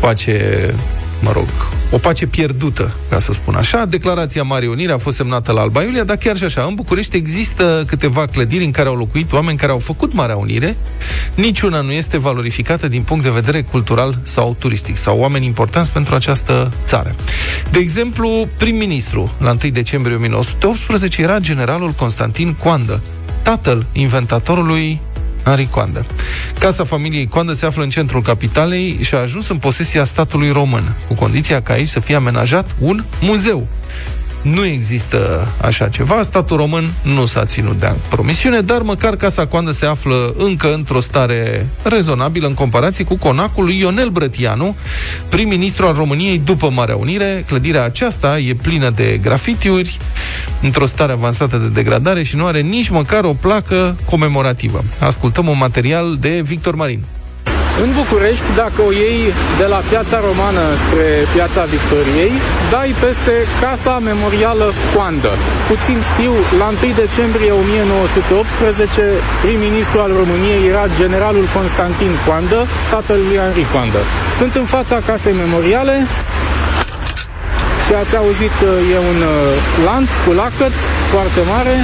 pace 0.00 0.74
mă 1.20 1.32
rog, 1.32 1.46
o 1.90 1.98
pace 1.98 2.26
pierdută, 2.26 2.94
ca 3.08 3.18
să 3.18 3.32
spun 3.32 3.54
așa. 3.54 3.84
Declarația 3.84 4.42
Marii 4.42 4.68
Unire 4.68 4.92
a 4.92 4.98
fost 4.98 5.16
semnată 5.16 5.52
la 5.52 5.60
Alba 5.60 5.82
Iulia, 5.82 6.04
dar 6.04 6.16
chiar 6.16 6.36
și 6.36 6.44
așa, 6.44 6.62
în 6.62 6.74
București 6.74 7.16
există 7.16 7.84
câteva 7.86 8.26
clădiri 8.26 8.64
în 8.64 8.70
care 8.70 8.88
au 8.88 8.96
locuit 8.96 9.32
oameni 9.32 9.58
care 9.58 9.72
au 9.72 9.78
făcut 9.78 10.12
Marea 10.12 10.36
Unire. 10.36 10.76
Niciuna 11.34 11.80
nu 11.80 11.92
este 11.92 12.18
valorificată 12.18 12.88
din 12.88 13.02
punct 13.02 13.22
de 13.22 13.30
vedere 13.30 13.62
cultural 13.62 14.18
sau 14.22 14.56
turistic, 14.58 14.96
sau 14.96 15.18
oameni 15.18 15.46
importanți 15.46 15.92
pentru 15.92 16.14
această 16.14 16.72
țară. 16.84 17.14
De 17.70 17.78
exemplu, 17.78 18.48
prim-ministru, 18.56 19.32
la 19.38 19.50
1 19.50 19.70
decembrie 19.72 20.16
1918, 20.16 21.22
era 21.22 21.38
generalul 21.38 21.90
Constantin 21.90 22.54
Coandă, 22.54 23.00
tatăl 23.42 23.86
inventatorului 23.92 25.00
Henri 25.44 25.68
Coandă. 25.70 26.06
Casa 26.58 26.84
familiei 26.84 27.26
Coandă 27.26 27.52
se 27.52 27.66
află 27.66 27.82
în 27.82 27.90
centrul 27.90 28.22
capitalei 28.22 28.98
și 29.00 29.14
a 29.14 29.18
ajuns 29.18 29.48
în 29.48 29.56
posesia 29.56 30.04
statului 30.04 30.50
român, 30.50 30.96
cu 31.08 31.14
condiția 31.14 31.62
ca 31.62 31.72
aici 31.72 31.88
să 31.88 32.00
fie 32.00 32.14
amenajat 32.14 32.76
un 32.78 33.04
muzeu. 33.20 33.66
Nu 34.42 34.64
există 34.64 35.48
așa 35.60 35.88
ceva, 35.88 36.22
statul 36.22 36.56
român 36.56 36.92
nu 37.02 37.26
s-a 37.26 37.44
ținut 37.44 37.78
de 37.78 37.94
promisiune, 38.08 38.60
dar 38.60 38.80
măcar 38.82 39.16
Casa 39.16 39.46
Coandă 39.46 39.70
se 39.70 39.86
află 39.86 40.34
încă 40.38 40.74
într-o 40.74 41.00
stare 41.00 41.66
rezonabilă 41.82 42.46
în 42.46 42.54
comparație 42.54 43.04
cu 43.04 43.16
conacul 43.16 43.64
lui 43.64 43.78
Ionel 43.78 44.08
Brătianu, 44.08 44.76
prim-ministru 45.28 45.86
al 45.86 45.94
României 45.94 46.38
după 46.44 46.70
Marea 46.70 46.96
Unire. 46.96 47.44
Clădirea 47.46 47.84
aceasta 47.84 48.38
e 48.38 48.54
plină 48.54 48.90
de 48.90 49.18
grafitiuri, 49.22 49.98
într-o 50.62 50.86
stare 50.86 51.12
avansată 51.12 51.56
de 51.56 51.68
degradare 51.68 52.22
și 52.22 52.36
nu 52.36 52.46
are 52.46 52.60
nici 52.60 52.88
măcar 52.88 53.24
o 53.24 53.32
placă 53.32 53.96
comemorativă. 54.04 54.84
Ascultăm 54.98 55.48
un 55.48 55.58
material 55.58 56.16
de 56.20 56.40
Victor 56.44 56.74
Marin. 56.74 57.04
În 57.84 57.90
București, 58.00 58.48
dacă 58.62 58.78
o 58.88 58.92
iei 58.92 59.20
de 59.60 59.66
la 59.74 59.80
Piața 59.90 60.18
Romană 60.28 60.64
spre 60.82 61.06
Piața 61.34 61.62
Victoriei, 61.74 62.32
dai 62.74 62.90
peste 63.04 63.34
Casa 63.60 63.94
Memorială 64.10 64.66
Coandă. 64.94 65.32
Puțin 65.70 65.98
știu, 66.10 66.32
la 66.60 66.68
1 66.68 66.92
decembrie 67.04 67.50
1918, 67.52 69.02
prim-ministru 69.42 69.98
al 70.00 70.12
României 70.20 70.68
era 70.72 70.84
generalul 71.00 71.46
Constantin 71.56 72.12
Coandă, 72.26 72.60
tatăl 72.94 73.18
lui 73.28 73.38
Henri 73.42 73.66
Coandă. 73.72 74.00
Sunt 74.38 74.52
în 74.62 74.66
fața 74.74 74.96
Casei 75.06 75.40
Memoriale, 75.44 75.96
ce 77.86 77.96
ați 78.02 78.16
auzit 78.16 78.56
e 78.94 78.98
un 79.12 79.20
uh, 79.22 79.38
lanț 79.88 80.10
cu 80.24 80.30
lacăt 80.40 80.74
foarte 81.12 81.40
mare, 81.52 81.74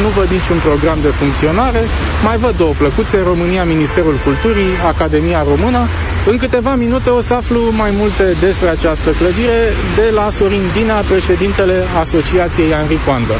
nu 0.00 0.08
văd 0.08 0.28
niciun 0.28 0.58
program 0.68 0.98
de 1.02 1.08
funcționare, 1.08 1.82
mai 2.24 2.36
văd 2.36 2.56
două 2.56 2.72
plăcuțe, 2.78 3.16
România, 3.30 3.64
Ministerul 3.64 4.16
Culturii, 4.24 4.72
Academia 4.92 5.42
Română. 5.42 5.88
În 6.30 6.36
câteva 6.36 6.74
minute 6.74 7.10
o 7.10 7.20
să 7.20 7.34
aflu 7.34 7.60
mai 7.82 7.92
multe 8.00 8.36
despre 8.40 8.68
această 8.68 9.10
clădire 9.10 9.60
de 9.96 10.10
la 10.14 10.30
Sorin 10.30 10.70
Dina, 10.74 10.98
președintele 11.00 11.76
Asociației 12.00 12.70
Henri 12.70 12.98
Coandă. 13.06 13.36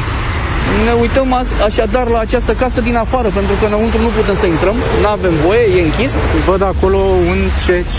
Ne 0.86 0.92
uităm 1.04 1.28
as- 1.40 1.56
așadar 1.68 2.06
la 2.14 2.18
această 2.26 2.52
casă 2.62 2.80
din 2.88 2.96
afară, 3.04 3.28
pentru 3.38 3.54
că 3.58 3.64
înăuntru 3.66 4.00
nu 4.06 4.10
putem 4.18 4.36
să 4.42 4.46
intrăm, 4.46 4.76
nu 5.02 5.08
avem 5.16 5.34
voie, 5.46 5.64
e 5.78 5.80
închis. 5.88 6.12
Văd 6.50 6.62
acolo 6.72 7.00
un 7.32 7.40
CC 7.64 7.96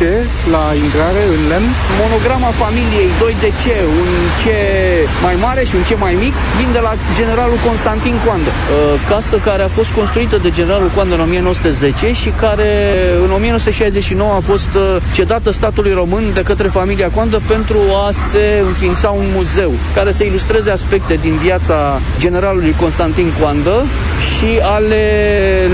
la 0.56 0.64
intrare 0.84 1.22
în 1.36 1.42
lemn. 1.52 1.70
Monograma 2.04 2.50
familiei 2.64 3.10
2DC, 3.22 3.64
un 4.02 4.12
C 4.42 4.44
mai 5.26 5.36
mare 5.46 5.62
și 5.70 5.76
un 5.80 5.84
C 5.90 5.92
mai 6.06 6.14
mic, 6.24 6.34
vin 6.60 6.70
de 6.78 6.82
la 6.88 6.94
generalul 7.20 7.60
Constantin 7.68 8.16
Coandă. 8.26 8.52
Uh, 8.54 8.62
Casă 9.10 9.36
care 9.50 9.64
a 9.64 9.72
fost 9.78 9.92
construită 10.00 10.36
de 10.46 10.50
generalul 10.60 10.92
Coandă 10.96 11.14
în 11.16 11.22
1910 11.22 12.14
și 12.22 12.30
care 12.44 12.70
în 13.26 13.32
1969 13.32 14.34
a 14.40 14.42
fost 14.52 14.72
uh, 14.76 14.82
cedată 15.18 15.50
statului 15.52 15.94
român 16.02 16.24
de 16.34 16.42
către 16.50 16.68
familia 16.68 17.10
Coandă 17.16 17.42
pentru 17.48 17.78
a 18.08 18.12
se 18.30 18.46
înființa 18.70 19.10
un 19.10 19.26
muzeu 19.36 19.72
care 19.96 20.12
să 20.12 20.24
ilustreze 20.24 20.70
aspecte 20.72 21.14
din 21.22 21.36
viața 21.36 21.78
generalului 22.18 22.53
Constantin 22.80 23.34
Coandă 23.40 23.76
și 24.30 24.50
ale 24.62 25.04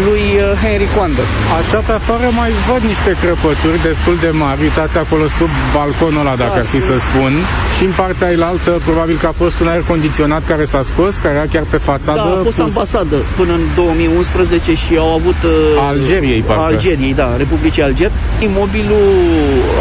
lui 0.07 0.23
uh, 0.37 0.59
Henry 0.63 0.87
Coandă. 0.95 1.21
Așa 1.59 1.77
pe 1.87 1.91
afară 1.91 2.27
mai 2.41 2.49
văd 2.71 2.81
niște 2.91 3.11
crăpături 3.21 3.77
destul 3.89 4.15
de 4.25 4.29
mari. 4.43 4.61
Uitați 4.61 4.97
acolo 4.97 5.25
sub 5.27 5.49
balconul 5.75 6.19
ăla, 6.19 6.35
dacă 6.35 6.51
Da, 6.53 6.59
ar 6.61 6.67
fi 6.73 6.79
să 6.79 6.85
sunt- 6.87 6.99
spun. 6.99 7.33
Și 7.77 7.83
în 7.89 7.93
partea 8.01 8.27
ailaltă, 8.27 8.71
probabil 8.85 9.17
că 9.21 9.27
a 9.27 9.35
fost 9.43 9.59
un 9.59 9.67
aer 9.67 9.83
condiționat 9.87 10.43
care 10.51 10.63
s-a 10.63 10.81
scos, 10.81 11.13
care 11.23 11.33
era 11.35 11.45
chiar 11.53 11.65
pe 11.69 11.77
fațadă. 11.77 12.21
Da, 12.25 12.39
a 12.39 12.43
fost 12.43 12.57
pus- 12.57 12.75
ambasadă 12.75 13.15
până 13.39 13.53
în 13.53 13.63
2011 13.75 14.73
și 14.83 14.91
au 14.97 15.11
avut... 15.19 15.39
uh, 15.43 15.81
A 15.83 15.87
Algeriei, 15.87 16.41
parcă. 16.41 16.63
Algeriei, 16.63 17.13
da, 17.13 17.29
Republicii 17.37 17.83
Alger. 17.83 18.11
Imobilul 18.39 19.07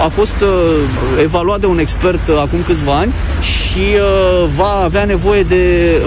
a 0.04 0.08
fost 0.18 0.38
uh, 0.42 0.48
evaluat 1.22 1.60
de 1.60 1.66
un 1.66 1.78
expert 1.78 2.28
uh, 2.28 2.36
acum 2.38 2.60
câțiva 2.66 2.94
ani 2.98 3.12
și 3.40 3.84
uh, 3.94 4.48
va 4.56 4.72
avea 4.84 5.04
nevoie 5.04 5.42
de 5.42 5.62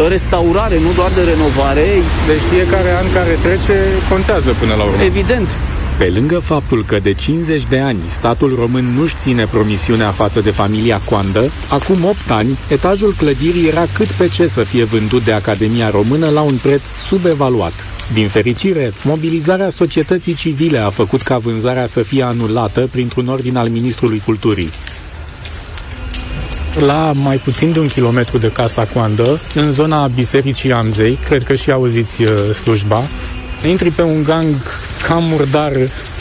restaurare, 0.09 0.75
nu 0.85 0.91
doar 0.95 1.11
de 1.11 1.23
renovare. 1.33 1.87
Deci 2.27 2.45
fiecare 2.53 2.91
an 3.01 3.07
care 3.13 3.33
trece 3.41 3.75
contează 4.09 4.55
până 4.59 4.73
la 4.73 4.83
urmă. 4.83 5.03
Evident. 5.03 5.49
Pe 5.97 6.11
lângă 6.15 6.39
faptul 6.39 6.85
că 6.85 6.99
de 6.99 7.13
50 7.13 7.63
de 7.63 7.79
ani 7.79 7.99
statul 8.07 8.55
român 8.59 8.85
nu-și 8.97 9.15
ține 9.17 9.45
promisiunea 9.45 10.11
față 10.11 10.39
de 10.41 10.51
familia 10.51 11.01
Coandă, 11.09 11.51
acum 11.69 12.03
8 12.03 12.31
ani, 12.31 12.57
etajul 12.69 13.13
clădirii 13.17 13.67
era 13.67 13.85
cât 13.93 14.11
pe 14.11 14.27
ce 14.27 14.47
să 14.47 14.63
fie 14.63 14.83
vândut 14.83 15.23
de 15.23 15.31
Academia 15.31 15.89
Română 15.89 16.29
la 16.29 16.41
un 16.41 16.57
preț 16.61 16.81
subevaluat. 17.07 17.73
Din 18.13 18.27
fericire, 18.27 18.93
mobilizarea 19.03 19.69
societății 19.69 20.33
civile 20.33 20.77
a 20.77 20.89
făcut 20.89 21.21
ca 21.21 21.37
vânzarea 21.37 21.85
să 21.85 22.01
fie 22.01 22.23
anulată 22.23 22.87
printr-un 22.91 23.27
ordin 23.27 23.57
al 23.57 23.69
Ministrului 23.69 24.21
Culturii. 24.25 24.69
La 26.79 27.11
mai 27.15 27.37
puțin 27.37 27.71
de 27.71 27.79
un 27.79 27.87
kilometru 27.87 28.37
de 28.37 28.51
Casa 28.51 28.83
Coandă, 28.93 29.39
în 29.55 29.71
zona 29.71 30.07
Bisericii 30.07 30.71
Amzei, 30.71 31.17
cred 31.27 31.43
că 31.43 31.55
și 31.55 31.71
auziți 31.71 32.23
uh, 32.23 32.53
slujba, 32.53 33.03
intri 33.67 33.89
pe 33.89 34.01
un 34.01 34.23
gang 34.23 34.55
cam 35.07 35.23
murdar 35.23 35.71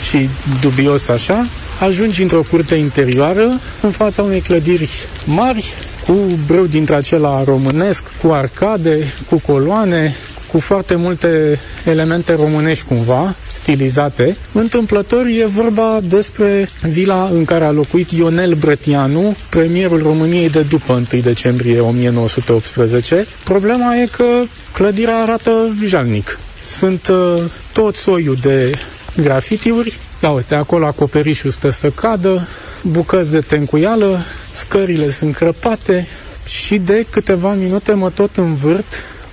și 0.09 0.29
dubios 0.61 1.07
așa, 1.07 1.45
ajungi 1.79 2.21
într-o 2.21 2.43
curte 2.49 2.75
interioară, 2.75 3.59
în 3.81 3.91
fața 3.91 4.21
unei 4.21 4.41
clădiri 4.41 4.89
mari, 5.25 5.73
cu 6.05 6.13
brâu 6.45 6.65
dintre 6.65 6.95
acela 6.95 7.43
românesc, 7.43 8.03
cu 8.21 8.31
arcade, 8.31 9.13
cu 9.29 9.41
coloane, 9.45 10.15
cu 10.51 10.59
foarte 10.59 10.95
multe 10.95 11.59
elemente 11.85 12.33
românești 12.33 12.85
cumva, 12.85 13.35
stilizate. 13.61 14.37
Întâmplător 14.51 15.25
e 15.25 15.45
vorba 15.45 15.99
despre 16.03 16.69
vila 16.81 17.29
în 17.33 17.45
care 17.45 17.63
a 17.63 17.71
locuit 17.71 18.11
Ionel 18.11 18.53
Brătianu, 18.53 19.35
premierul 19.49 20.01
României 20.01 20.49
de 20.49 20.61
după 20.61 20.93
1 20.93 21.21
decembrie 21.21 21.79
1918. 21.79 23.25
Problema 23.43 23.95
e 23.95 24.05
că 24.05 24.25
clădirea 24.73 25.17
arată 25.17 25.75
jalnic. 25.85 26.39
Sunt 26.65 27.07
uh, 27.07 27.43
tot 27.73 27.95
soiul 27.95 28.37
de 28.41 28.71
grafitiuri. 29.15 29.97
Ia 30.23 30.29
uite, 30.29 30.55
acolo 30.55 30.85
acoperișul 30.85 31.49
stă 31.49 31.69
să 31.69 31.89
cadă, 31.89 32.47
bucăți 32.81 33.31
de 33.31 33.39
tencuială, 33.39 34.19
scările 34.53 35.09
sunt 35.09 35.35
crăpate 35.35 36.07
și 36.45 36.77
de 36.77 37.05
câteva 37.09 37.53
minute 37.53 37.93
mă 37.93 38.09
tot 38.09 38.37
învârt 38.37 38.85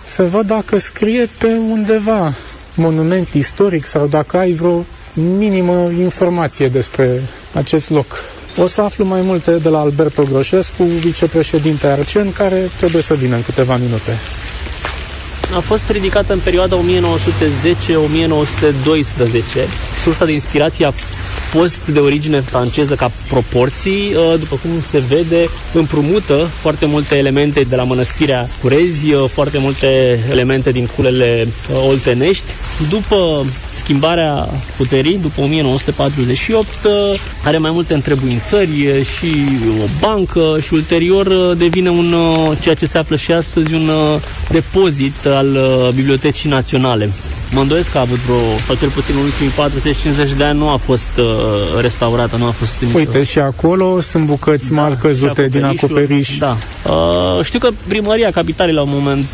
să 0.05 0.23
văd 0.23 0.47
dacă 0.47 0.79
scrie 0.79 1.29
pe 1.39 1.47
undeva 1.71 2.35
monument 2.79 3.29
istoric 3.35 3.85
sau 3.87 4.07
dacă 4.07 4.37
ai 4.37 4.53
vreo 4.53 4.85
minimă 5.15 5.91
informație 6.01 6.69
despre 6.69 7.23
acest 7.53 7.91
loc. 7.91 8.07
O 8.63 8.67
să 8.67 8.81
aflu 8.81 9.05
mai 9.05 9.21
multe 9.21 9.51
de 9.57 9.69
la 9.69 9.79
Alberto 9.79 10.23
Groșescu, 10.23 10.83
vicepreședinte 10.83 11.87
Arcen, 11.87 12.33
care 12.33 12.71
trebuie 12.79 13.03
să 13.03 13.15
vină 13.15 13.35
în 13.37 13.43
câteva 13.43 13.77
minute. 13.77 14.13
A 15.55 15.61
fost 15.61 15.91
ridicată 15.91 16.33
în 16.33 16.39
perioada 16.39 16.77
1910-1912. 16.77 16.81
Sursa 20.03 20.25
de 20.25 20.33
inspirație 20.33 20.87
a 20.87 20.91
fost 21.51 21.87
de 21.87 21.99
origine 21.99 22.41
franceză 22.41 22.95
ca 22.95 23.11
proporții, 23.29 24.15
uh, 24.15 24.39
după 24.39 24.57
cum 24.63 24.71
se 24.91 24.99
vede, 24.99 25.49
împrumută 25.73 26.49
foarte 26.61 26.87
multe 26.87 27.17
elemente 27.17 27.61
de 27.63 27.77
la 27.77 27.83
mănăstirea 27.83 28.49
Curezi, 28.63 29.13
uh, 29.13 29.29
foarte 29.29 29.59
multe 29.59 30.19
elemente 30.31 30.71
din 30.71 30.89
culele 30.97 31.47
uh, 31.47 31.85
oltenești. 31.89 32.45
După 32.89 33.47
schimbarea 33.89 34.49
puterii, 34.77 35.19
după 35.19 35.41
1948, 35.41 36.67
uh, 36.85 37.21
are 37.45 37.59
mai 37.59 37.71
multe 37.71 37.95
întrebuințări 37.95 38.87
uh, 38.87 39.05
și 39.07 39.35
o 39.83 39.87
bancă 40.01 40.59
și 40.63 40.75
ulterior 40.75 41.27
uh, 41.27 41.57
devine 41.57 41.91
un, 41.91 42.13
uh, 42.13 42.59
ceea 42.61 42.75
ce 42.75 42.87
se 42.87 42.99
află 42.99 43.17
și 43.17 43.33
astăzi, 43.33 43.75
un 43.75 43.89
uh, 43.89 44.21
depozit 44.51 45.27
al 45.27 45.57
uh, 45.57 45.89
Bibliotecii 45.95 46.51
Naționale. 46.51 47.11
Mă 47.51 47.61
îndoiesc 47.61 47.91
că 47.91 47.99
a 47.99 48.01
avut 48.01 48.19
vreo, 48.19 48.59
sau 48.67 48.75
cel 48.75 48.91
puțin 48.91 49.15
în 49.17 49.23
ultimii 49.23 49.53
40-50 50.33 50.37
de 50.37 50.45
ani 50.45 50.59
nu 50.59 50.69
a 50.69 50.77
fost 50.77 51.11
uh, 51.19 51.25
restaurată, 51.81 52.37
nu 52.37 52.47
a 52.47 52.51
fost 52.51 52.81
nicio... 52.81 52.99
Uite, 52.99 53.23
și 53.23 53.39
acolo 53.39 54.01
sunt 54.01 54.25
bucăți 54.25 54.73
mari 54.73 54.97
căzute 54.97 55.47
din 55.47 55.65
acoperiș. 55.65 56.39
Da. 56.39 56.57
Uh, 56.85 57.45
știu 57.45 57.59
că 57.59 57.69
primăria 57.89 58.31
capitalei 58.31 58.75
la 58.75 58.83
un 58.83 58.91
moment, 58.93 59.27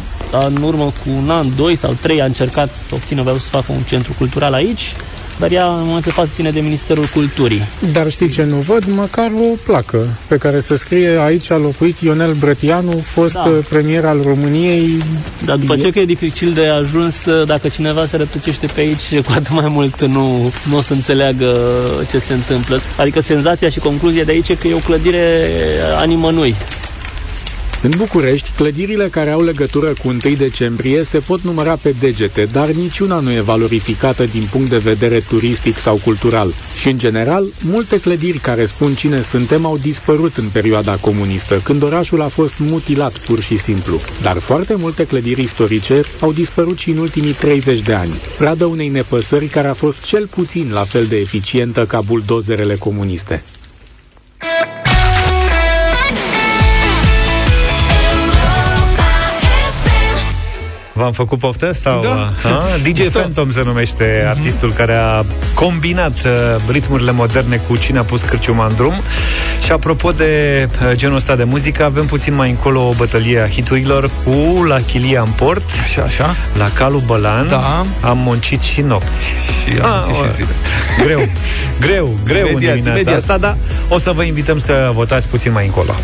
în 0.47 0.63
urmă 0.63 0.85
cu 0.85 1.11
un 1.17 1.31
an, 1.31 1.47
doi 1.57 1.77
sau 1.77 1.97
trei, 2.01 2.23
a 2.23 2.25
încercat 2.25 2.73
să 2.73 2.95
obțină, 2.95 3.23
vreau 3.23 3.37
să 3.37 3.49
facă 3.49 3.73
un 3.73 3.83
centru 3.83 4.15
cultural 4.19 4.53
aici, 4.53 4.95
dar 5.39 5.53
ea 5.53 5.67
în 5.67 5.79
momentul 5.79 6.03
de 6.03 6.11
față 6.11 6.31
ține 6.35 6.51
de 6.51 6.61
Ministerul 6.61 7.09
Culturii. 7.15 7.63
Dar 7.93 8.11
știi 8.11 8.29
ce 8.29 8.43
nu 8.43 8.57
văd? 8.57 8.85
Măcar 8.85 9.31
o 9.31 9.55
placă 9.65 10.07
pe 10.29 10.37
care 10.37 10.61
să 10.61 10.77
scrie 10.77 11.19
aici 11.25 11.51
a 11.51 11.57
locuit 11.57 11.99
Ionel 11.99 12.33
Brătianu, 12.33 12.99
fost 13.05 13.33
Da. 13.35 13.41
da. 13.41 13.51
premier 13.69 14.05
al 14.05 14.21
României. 14.27 15.03
Dar 15.45 15.57
după 15.57 15.77
ce 15.77 15.91
că 15.91 15.99
e 15.99 16.05
dificil 16.05 16.53
de 16.53 16.67
ajuns, 16.67 17.25
dacă 17.47 17.69
cineva 17.69 18.07
se 18.07 18.17
rătăcește 18.17 18.67
pe 18.75 18.81
aici, 18.81 19.19
cu 19.27 19.33
atât 19.33 19.51
mai 19.51 19.69
mult 19.69 20.05
nu, 20.05 20.53
nu 20.69 20.77
o 20.77 20.81
să 20.81 20.93
înțeleagă 20.93 21.57
ce 22.11 22.19
se 22.19 22.33
întâmplă. 22.33 22.81
Adică 22.97 23.21
senzația 23.21 23.69
și 23.69 23.79
concluzia 23.79 24.25
de 24.25 24.33
aici 24.33 24.49
e 24.49 24.55
că 24.55 24.69
e 24.69 24.75
o 24.75 24.79
clădire 24.79 25.41
a 26.01 26.05
nimănui. 26.05 26.55
În 27.85 27.93
București, 27.97 28.51
clădirile 28.57 29.09
care 29.09 29.31
au 29.31 29.43
legătură 29.43 29.87
cu 29.87 30.09
1 30.09 30.19
decembrie 30.37 31.03
se 31.03 31.19
pot 31.19 31.41
număra 31.41 31.77
pe 31.83 31.95
degete, 32.01 32.45
dar 32.45 32.69
niciuna 32.69 33.21
nu 33.21 33.33
e 33.33 33.41
valorificată 33.41 34.25
din 34.25 34.49
punct 34.51 34.69
de 34.69 34.79
vedere 34.79 35.21
turistic 35.21 35.79
sau 35.79 36.01
cultural. 36.05 36.53
Și, 36.81 36.89
în 36.89 36.99
general, 36.99 37.47
multe 37.61 38.01
clădiri 38.01 38.39
care 38.39 38.67
spun 38.67 38.95
cine 38.95 39.21
suntem 39.21 39.67
au 39.67 39.79
dispărut 39.79 40.37
în 40.37 40.49
perioada 40.53 40.97
comunistă, 40.97 41.61
când 41.65 41.83
orașul 41.83 42.23
a 42.23 42.29
fost 42.29 42.55
mutilat 42.59 43.19
pur 43.19 43.41
și 43.41 43.57
simplu. 43.57 44.01
Dar 44.23 44.39
foarte 44.39 44.75
multe 44.75 45.07
clădiri 45.07 45.43
istorice 45.43 46.01
au 46.21 46.33
dispărut 46.33 46.79
și 46.79 46.91
în 46.91 46.99
ultimii 46.99 47.33
30 47.33 47.81
de 47.81 47.95
ani, 47.95 48.13
pradă 48.39 48.65
unei 48.65 48.89
nepăsări 48.89 49.47
care 49.47 49.69
a 49.69 49.75
fost 49.75 50.03
cel 50.03 50.27
puțin 50.27 50.71
la 50.73 50.83
fel 50.83 51.07
de 51.07 51.17
eficientă 51.17 51.87
ca 51.87 52.01
buldozerele 52.01 52.75
comuniste. 52.75 53.43
V-am 60.97 61.13
făcut 61.13 61.39
poftă? 61.39 61.73
Sau, 61.73 62.03
Da. 62.03 62.33
A? 62.49 62.63
DJ 62.85 63.01
Da. 63.13 63.19
Phantom 63.19 63.51
se 63.51 63.63
numește 63.65 64.25
artistul 64.29 64.73
care 64.73 64.95
a 64.97 65.25
combinat 65.55 66.13
uh, 66.25 66.31
ritmurile 66.71 67.11
moderne 67.11 67.57
cu 67.57 67.77
cine 67.77 67.99
a 67.99 68.03
pus 68.03 68.23
cârciuma 68.23 68.67
în 68.67 68.75
drum. 68.75 68.93
Și 69.65 69.73
apropo 69.73 70.11
de 70.11 70.69
uh, 70.83 70.93
genul 70.97 71.17
ăsta 71.17 71.37
de 71.37 71.45
muzică, 71.45 71.85
avem 71.85 72.07
puțin 72.07 72.35
mai 72.35 72.51
încolo 72.51 72.89
o 72.89 72.93
bătălie 72.93 73.41
a 73.41 73.49
hiturilor 73.49 74.11
cu 74.25 74.63
La 74.65 74.79
Chilia 74.81 75.21
în 75.21 75.31
port, 75.31 75.63
Așa, 75.83 76.03
așa. 76.03 76.37
La 76.59 76.69
Calul 76.75 77.03
Bălan, 77.07 77.49
Da. 77.49 77.85
Am 78.01 78.19
muncit 78.19 78.61
și 78.61 78.81
nopți. 78.81 79.25
Și 79.25 79.79
am 79.83 79.91
muncit 79.93 80.15
și 80.15 80.21
o- 80.29 80.33
zile. 80.33 80.49
Greu, 81.05 81.21
greu, 81.81 82.19
greu 82.25 82.47
Imediat, 82.47 82.55
în 82.75 82.81
dimineața 82.83 82.91
imediat. 82.91 83.17
asta, 83.17 83.39
dar 83.39 83.57
o 83.89 83.99
să 83.99 84.13
vă 84.13 84.23
invităm 84.23 84.59
să 84.59 84.91
votați 84.95 85.29
puțin 85.29 85.53
mai 85.53 85.65
încolo. 85.67 85.95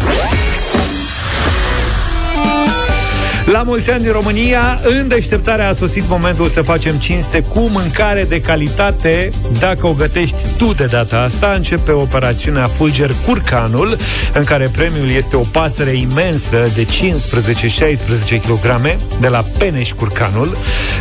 La 3.45 3.63
mulți 3.63 3.91
ani 3.91 4.07
în 4.07 4.13
România, 4.13 4.81
în 4.83 5.09
deșteptarea 5.09 5.69
a 5.69 5.73
sosit 5.73 6.09
momentul 6.09 6.49
să 6.49 6.63
facem 6.63 6.95
cinste 6.97 7.41
cu 7.41 7.61
mâncare 7.61 8.25
de 8.25 8.41
calitate. 8.41 9.31
Dacă 9.59 9.87
o 9.87 9.93
gătești 9.93 10.37
tu 10.57 10.73
de 10.73 10.85
data 10.85 11.21
asta, 11.21 11.53
începe 11.57 11.91
operațiunea 11.91 12.67
Fulger 12.67 13.15
Curcanul, 13.27 13.97
în 14.33 14.45
care 14.45 14.71
premiul 14.73 15.11
este 15.11 15.37
o 15.37 15.41
pasăre 15.41 15.91
imensă 15.91 16.69
de 16.75 16.85
15-16 16.85 16.87
kg 18.41 18.97
de 19.21 19.29
la 19.29 19.45
Peneș 19.59 19.93
Curcanul. 19.93 20.57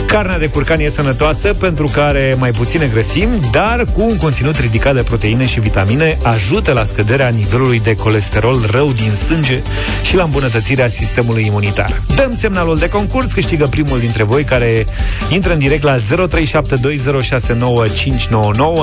Carnea 0.08 0.40
de 0.40 0.48
curcan 0.48 0.80
e 0.80 0.90
sănătoasă 0.90 1.54
pentru 1.54 1.88
că 1.94 2.00
are 2.00 2.36
mai 2.38 2.52
puține 2.52 2.90
grăsimi, 2.94 3.40
dar 3.52 3.86
cu 3.94 4.02
un 4.02 4.18
conținut 4.18 4.60
ridicat 4.60 4.96
de 4.96 5.02
proteine 5.02 5.46
și 5.46 5.60
vitamine, 5.60 6.18
ajută 6.22 6.72
la 6.72 6.84
scăderea 6.84 7.30
nivelului 7.30 7.80
de 7.80 7.96
colesterol 7.96 8.66
rău 8.72 8.92
din 8.92 9.16
sânge 9.16 9.62
și 10.02 10.16
la 10.16 10.24
îmbunătățirea 10.24 10.88
sistemului 10.88 11.46
imunitar. 11.46 12.02
Dăm 12.16 12.29
semnalul 12.34 12.78
de 12.78 12.90
concurs, 12.90 13.32
câștigă 13.32 13.66
primul 13.66 14.00
dintre 14.00 14.24
voi 14.24 14.44
care 14.44 14.86
intră 15.30 15.54
în 15.54 15.60
direct 15.60 15.84
la 15.84 15.96
0372069599, 15.96 16.02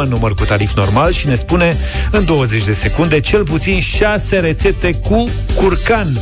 număr 0.09 0.35
cu 0.35 0.45
tarif 0.45 0.75
normal 0.75 1.13
și 1.13 1.27
ne 1.27 1.35
spune 1.35 1.77
în 2.11 2.25
20 2.25 2.65
de 2.65 2.73
secunde 2.73 3.21
cel 3.21 3.45
puțin 3.45 3.81
6 3.81 4.39
rețete 4.39 4.95
cu 4.95 5.29
curcan. 5.55 6.21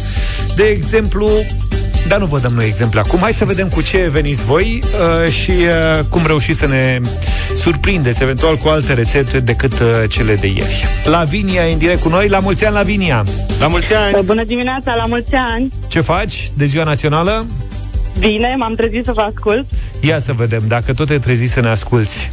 De 0.57 0.65
exemplu, 0.65 1.29
dar 2.09 2.19
nu 2.19 2.27
vă 2.27 2.39
dăm 2.39 2.53
noi 2.53 2.67
exemple 2.67 3.01
acum. 3.01 3.19
Hai 3.21 3.33
să 3.33 3.45
vedem 3.45 3.69
cu 3.69 3.83
ce 3.83 4.09
veniți 4.09 4.45
voi 4.45 4.83
uh, 4.83 5.31
și 5.31 5.51
uh, 5.51 6.05
cum 6.09 6.27
reușiți 6.27 6.59
să 6.59 6.67
ne 6.67 7.01
surprindeți 7.55 8.23
eventual 8.23 8.57
cu 8.57 8.69
alte 8.69 8.95
rețete 8.95 9.41
decât 9.41 9.73
uh, 9.73 9.89
cele 10.09 10.35
de 10.35 10.47
ieri. 10.47 10.89
Lavinia 11.05 11.69
e 11.69 11.73
în 11.73 11.79
direct 11.79 12.03
cu 12.03 12.09
noi. 12.09 12.29
La 12.29 12.39
mulți 12.39 12.67
ani, 12.67 12.75
Lavinia! 12.75 13.25
La 13.61 13.67
mulți 13.67 13.95
ani! 13.95 14.25
Bună 14.25 14.45
dimineața, 14.45 14.95
la 14.95 15.05
mulți 15.05 15.35
ani! 15.35 15.69
Ce 15.89 16.01
faci 16.01 16.49
de 16.57 16.65
ziua 16.65 16.85
națională? 16.85 17.47
Bine, 18.19 18.55
m-am 18.59 18.75
trezit 18.75 19.05
să 19.05 19.13
vă 19.13 19.21
ascult. 19.21 19.67
Ia 20.01 20.19
să 20.19 20.33
vedem, 20.33 20.63
dacă 20.69 20.95
tot 20.95 21.07
te 21.07 21.19
trezi 21.19 21.47
să 21.47 21.61
ne 21.61 21.69
asculți. 21.69 22.31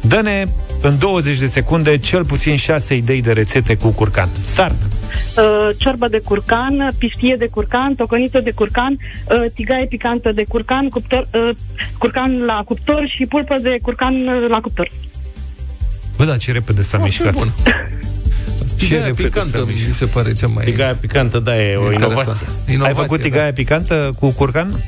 Dă-ne 0.00 0.44
în 0.80 0.98
20 0.98 1.38
de 1.38 1.46
secunde 1.46 1.98
cel 1.98 2.24
puțin 2.24 2.56
6 2.56 2.94
idei 2.94 3.22
de 3.22 3.32
rețete 3.32 3.76
cu 3.76 3.88
curcan. 3.88 4.28
Start! 4.44 4.93
Uh, 5.36 5.70
ciorbă 5.76 6.08
de 6.08 6.18
curcan, 6.18 6.88
pistie 6.98 7.36
de 7.38 7.46
curcan, 7.46 7.94
tocănită 7.94 8.40
de 8.40 8.50
curcan, 8.50 8.96
uh, 8.98 9.50
tigaie 9.54 9.86
picantă 9.86 10.32
de 10.32 10.44
curcan, 10.48 10.88
cuptor, 10.88 11.28
uh, 11.34 11.50
curcan 11.98 12.44
la 12.44 12.62
cuptor 12.66 13.12
și 13.16 13.26
pulpă 13.26 13.56
de 13.62 13.76
curcan 13.82 14.14
uh, 14.14 14.48
la 14.48 14.60
cuptor. 14.60 14.90
Bă, 16.16 16.24
da, 16.24 16.36
ce 16.36 16.52
repede 16.52 16.82
s-a 16.82 16.98
mișcat. 16.98 17.32
bun. 17.32 17.52
Ce 18.76 18.84
Tigaia 18.84 19.06
repede 19.06 19.22
picantă 19.28 19.58
s-a 19.58 19.64
mi 19.64 19.72
mișcat. 19.72 19.94
se 19.94 20.04
pare 20.04 20.34
cea 20.34 20.46
mai... 20.46 20.64
Tigaia 20.64 20.94
picantă, 20.94 21.38
da, 21.38 21.62
e 21.62 21.76
o 21.76 21.92
Interesant. 21.92 22.12
inovație. 22.12 22.46
Ai 22.86 22.94
făcut 22.94 23.16
da. 23.16 23.22
tigaia 23.22 23.52
picantă 23.52 24.14
cu 24.18 24.30
curcan? 24.30 24.84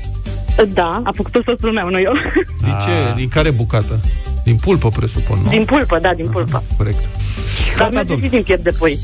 Uh, 0.59 0.69
Da, 0.73 1.01
a 1.05 1.11
făcut-o 1.15 1.41
soțul 1.45 1.73
meu, 1.73 1.89
nu 1.89 2.01
eu. 2.01 2.13
Din 2.65 2.77
ce? 2.85 3.15
Din 3.17 3.29
care 3.29 3.51
bucată? 3.51 4.01
Din 4.45 4.57
pulpă, 4.57 4.89
presupun, 4.89 5.39
nu? 5.43 5.49
Din 5.49 5.65
pulpă, 5.65 5.99
da, 5.99 6.11
din 6.15 6.27
pulpă. 6.31 6.63
Corect. 6.77 7.05
Dar 7.79 7.91
merge 7.91 8.15
și 8.23 8.29
din 8.29 8.43
piept 8.43 8.63
de 8.63 8.71
pui. 8.71 8.99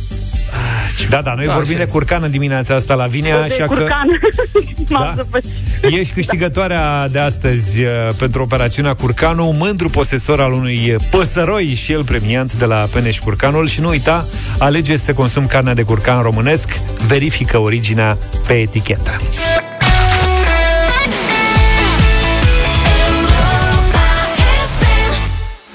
Da, 1.08 1.22
da, 1.22 1.34
noi 1.34 1.46
Da, 1.46 1.52
vorbim 1.54 1.74
așa 1.76 1.84
de 1.84 1.90
curcan 1.90 2.22
în 2.22 2.30
dimineața 2.30 2.74
asta 2.74 2.94
la 2.94 3.06
Vinea, 3.06 3.46
de 3.46 3.52
așa 3.54 3.66
că 3.66 3.74
curcan. 3.74 4.06
M-am 4.88 5.02
Da. 5.02 5.12
zăpăcit. 5.16 5.50
ești 5.98 6.14
câștigătoarea 6.14 7.08
de 7.08 7.18
astăzi 7.18 7.82
uh, 7.82 7.88
pentru 8.18 8.42
operațiunea 8.42 8.94
Curcanu, 8.94 9.54
mândru 9.58 9.88
posesor 9.88 10.40
al 10.40 10.52
unui 10.52 10.96
păsăroi 11.10 11.64
și 11.74 11.92
el 11.92 12.04
premiant 12.04 12.52
de 12.54 12.64
la 12.64 12.88
Peneș 12.92 13.18
Curcanul 13.18 13.66
și 13.68 13.80
nu 13.80 13.88
uita, 13.88 14.26
alege 14.58 14.96
să 14.96 15.12
consumi 15.12 15.46
carnea 15.46 15.74
de 15.74 15.82
curcan 15.82 16.22
românesc, 16.22 16.68
verifică 17.06 17.58
originea 17.58 18.18
pe 18.46 18.52
etichetă. 18.52 19.10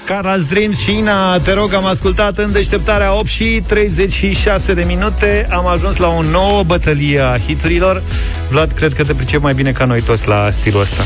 Caras 0.08 0.44
Dream 0.44 0.74
și 0.74 0.96
Ina, 0.96 1.38
te 1.38 1.52
rog, 1.52 1.74
am 1.74 1.84
ascultat 1.84 2.38
în 2.38 2.52
deșteptarea 2.52 3.14
8 3.18 3.26
și 3.26 3.62
36 3.66 4.74
de 4.74 4.82
minute. 4.86 5.46
Am 5.50 5.66
ajuns 5.66 5.96
la 5.96 6.08
o 6.08 6.22
nouă 6.22 6.62
bătălie 6.62 7.20
a 7.20 7.38
hiturilor. 7.38 8.02
Vlad, 8.50 8.72
cred 8.72 8.94
că 8.94 9.04
te 9.04 9.14
pricep 9.14 9.42
mai 9.42 9.54
bine 9.54 9.72
ca 9.72 9.84
noi 9.84 10.00
toți 10.00 10.28
la 10.28 10.50
stilul 10.50 10.80
ăsta. 10.80 11.02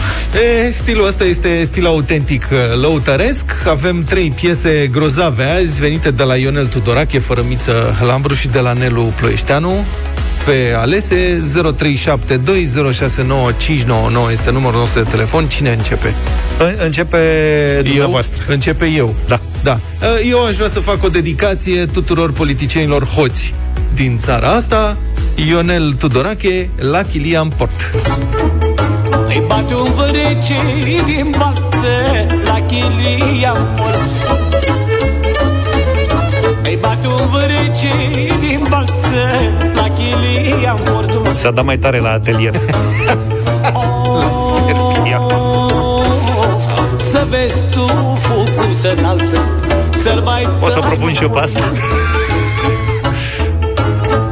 E, 0.67 0.71
stilul 0.71 1.07
ăsta 1.07 1.25
este 1.25 1.65
stil 1.65 1.87
autentic 1.87 2.49
uh, 2.53 2.81
lăutăresc. 2.81 3.45
Avem 3.69 4.05
trei 4.05 4.31
piese 4.31 4.89
grozave 4.93 5.45
azi, 5.45 5.81
venite 5.81 6.11
de 6.11 6.23
la 6.23 6.37
Ionel 6.37 6.67
Tudorache, 6.67 7.19
Fărămiță 7.19 7.97
Lambru 8.07 8.35
și 8.35 8.49
de 8.49 8.59
la 8.59 8.73
Nelu 8.73 9.13
Ploieșteanu. 9.17 9.85
Pe 10.45 10.75
alese 10.77 11.43
0372069599 11.51 11.63
este 14.33 14.51
numărul 14.51 14.79
nostru 14.79 15.03
de 15.03 15.09
telefon. 15.11 15.47
Cine 15.49 15.73
începe? 15.73 16.15
În- 16.59 16.75
Începe 16.85 17.19
dumneavoastră. 17.85 18.43
Eu? 18.49 18.55
Începe 18.55 18.87
eu. 18.97 19.15
Da. 19.29 19.41
Da. 19.63 19.79
Eu 20.31 20.45
aș 20.47 20.55
vrea 20.55 20.69
să 20.69 20.81
fac 20.81 21.05
o 21.05 21.09
dedicație 21.09 21.85
tuturor 21.87 22.33
politicienilor 22.33 23.05
hoți 23.07 23.55
din 23.95 24.19
țara 24.19 24.49
asta. 24.49 24.97
Ionel 25.49 25.93
Tudorache, 25.93 26.71
la 26.79 27.03
Chilian 27.03 27.49
Port. 27.49 27.91
Îi 29.29 29.43
bate 29.47 29.75
un 29.75 29.93
vărece 29.97 30.55
din 31.07 31.35
balță 31.39 32.27
La 32.45 32.61
chilia 32.67 33.53
morți 33.77 34.15
Îi 36.63 36.79
bate 36.81 37.07
un 37.07 37.29
vărece 37.31 37.89
din 38.41 38.67
balță 38.69 38.93
La 38.93 39.01
chilia 39.03 39.43
morți 39.43 39.62
S-a 41.35 41.51
dat 41.51 41.65
mai 41.65 41.79
tare 41.79 41.99
la 41.99 42.11
atelier. 42.11 42.55
Să 47.11 47.27
vezi 47.29 47.63
tu 47.71 47.87
focul 48.19 48.73
să 48.75 48.95
înalță 48.99 49.37
Să-l 50.03 50.21
mai 50.21 50.49
O 50.61 50.69
să 50.69 50.79
propun 50.79 51.13
și 51.13 51.23
eu 51.23 51.31
pe 51.31 51.39
asta. 51.39 51.73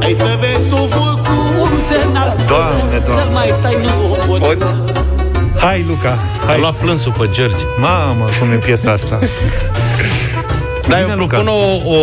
Ai 0.03 0.17
să 0.19 0.39
vezi 0.41 0.69
tu 0.69 0.77
focul 0.77 1.79
să 1.89 1.97
înalță 2.09 2.45
Doamne, 2.49 3.03
doamne. 3.05 3.23
Să-l 3.23 3.31
mai 3.33 3.55
tai 3.63 3.77
nu 3.83 4.13
o 4.13 4.37
pot 4.39 4.67
Hai, 5.61 5.85
Luca. 5.89 6.19
Hai. 6.47 6.55
A 6.55 6.59
luat 6.59 6.75
plânsul 6.75 7.13
pe 7.19 7.29
George. 7.33 7.65
Mamă, 7.81 8.25
cum 8.39 8.51
e 8.51 8.55
piesa 8.55 8.93
asta. 8.93 9.19
Da, 10.89 11.01
eu 11.01 11.05
Bine, 11.05 11.27
propun 11.27 11.47
o, 11.47 11.91
o, 11.91 11.97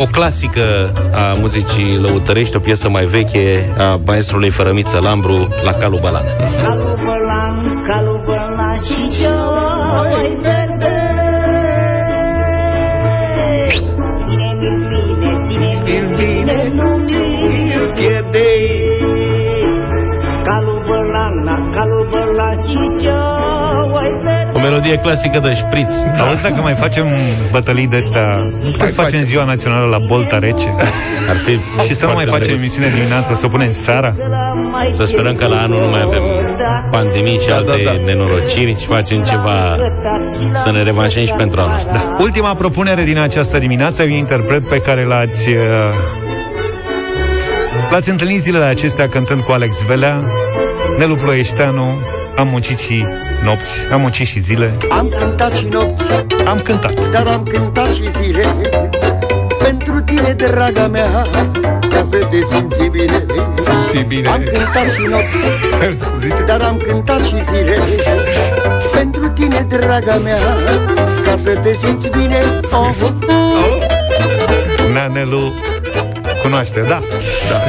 o 0.00 0.04
clasică 0.04 0.92
a 1.12 1.32
muzicii 1.40 1.98
lăutărești, 1.98 2.56
o 2.56 2.58
piesă 2.58 2.88
mai 2.88 3.04
veche 3.04 3.72
a 3.78 4.00
maestrului 4.06 4.50
Fărămiță 4.50 4.98
Lambru, 5.02 5.48
La 5.62 5.72
Calu 5.72 5.98
Balan. 6.02 6.24
Calul 6.62 6.98
bălan, 7.06 7.82
calul 7.88 8.22
bălan 8.26 8.80
și 8.82 9.22
joi 9.22 10.38
verde 10.42 10.98
Ține-mi 14.24 14.86
bine, 14.88 15.30
ține-mi 15.46 16.16
bine, 16.16 16.72
nu 16.74 16.88
mi-l 16.96 17.92
pierde 17.94 18.48
Calul 20.44 20.82
bălan, 20.86 21.34
la 21.44 21.70
calul 21.74 22.08
bălan 22.10 22.56
și 22.66 22.76
joi 23.04 23.08
verde 23.10 23.38
O 23.38 23.39
melodie 24.80 25.02
clasică 25.02 25.38
de 25.38 25.52
șpriț. 25.54 25.90
Auzi 26.20 26.42
dacă 26.42 26.60
mai 26.62 26.74
facem 26.74 27.06
bătălii 27.50 27.86
de 27.86 27.96
astea 27.96 28.26
Nu 28.62 28.70
putem 28.70 28.88
să 28.88 28.94
facem 28.94 29.22
ziua 29.22 29.44
națională 29.44 29.86
la 29.86 29.98
Bolta 29.98 30.38
Rece 30.38 30.74
Ar 31.30 31.36
fi 31.44 31.84
Și 31.86 31.94
să 31.94 32.06
nu 32.06 32.12
mai 32.12 32.24
foarte 32.24 32.44
facem 32.44 32.56
drăguț. 32.56 32.60
emisiune 32.60 32.88
dimineața 32.94 33.34
Să 33.34 33.46
o 33.46 33.48
punem 33.48 33.72
seara 33.72 34.14
Să 34.90 35.04
sperăm 35.04 35.34
că 35.34 35.46
la 35.46 35.60
anul 35.60 35.80
nu 35.80 35.88
mai 35.90 36.02
avem 36.04 36.22
pandemii 36.90 37.38
și 37.38 37.50
alte 37.50 37.82
da, 37.84 37.90
da. 37.90 38.04
nenorociri 38.04 38.76
și 38.80 38.86
facem 38.86 39.22
ceva 39.22 39.76
să 40.54 40.70
ne 40.70 40.82
revanșăm 40.82 41.24
și 41.24 41.32
pentru 41.32 41.60
anul 41.60 41.74
ăsta. 41.74 41.92
Da. 41.92 42.16
Ultima 42.22 42.54
propunere 42.54 43.02
din 43.02 43.18
această 43.18 43.58
dimineață 43.58 44.02
e 44.02 44.06
un 44.06 44.12
interpret 44.12 44.68
pe 44.68 44.80
care 44.80 45.04
l-ați 45.04 45.48
uh, 45.48 45.56
L-ați 47.90 48.10
întâlnit 48.10 48.40
zilele 48.40 48.64
acestea 48.64 49.08
cântând 49.08 49.40
cu 49.40 49.52
Alex 49.52 49.82
Velea 49.82 50.22
Nelu 50.98 51.14
Ploieșteanu 51.14 52.00
Am 52.40 52.48
muncit 52.48 52.78
și 52.78 53.06
nopți, 53.42 53.86
am 53.92 54.00
muncit 54.00 54.26
și 54.26 54.40
zile. 54.40 54.76
Am 54.88 55.14
cântat 55.18 55.54
și 55.54 55.64
nopți, 55.70 56.04
Am 56.46 56.60
cântat. 56.60 57.10
Dar 57.10 57.26
am 57.26 57.42
cântat 57.42 57.92
și 57.92 58.10
zile. 58.10 58.54
Pentru 59.62 60.00
tine, 60.00 60.32
draga 60.32 60.86
mea, 60.86 61.26
ca 61.88 62.06
să 62.10 62.16
te 62.30 62.36
simți 62.50 62.88
bine. 62.90 63.26
Simți 63.58 64.06
bine. 64.06 64.28
Am 64.28 64.42
cântat 64.52 64.92
și 64.94 65.06
nopți, 65.10 65.36
Zice? 66.18 66.42
dar 66.46 66.60
am 66.60 66.76
cântat 66.76 67.24
și 67.24 67.44
zile. 67.44 67.78
Pentru 68.92 69.28
tine, 69.28 69.66
draga 69.68 70.16
mea, 70.16 70.38
ca 71.24 71.36
să 71.36 71.56
te 71.56 71.74
simți 71.74 72.08
bine. 72.08 72.60
Oh, 72.72 72.94
oh. 73.00 73.82
Nea 74.92 75.06
Nelu 75.06 75.52
cunoaște, 76.42 76.80
da, 76.80 77.00
da. 77.50 77.64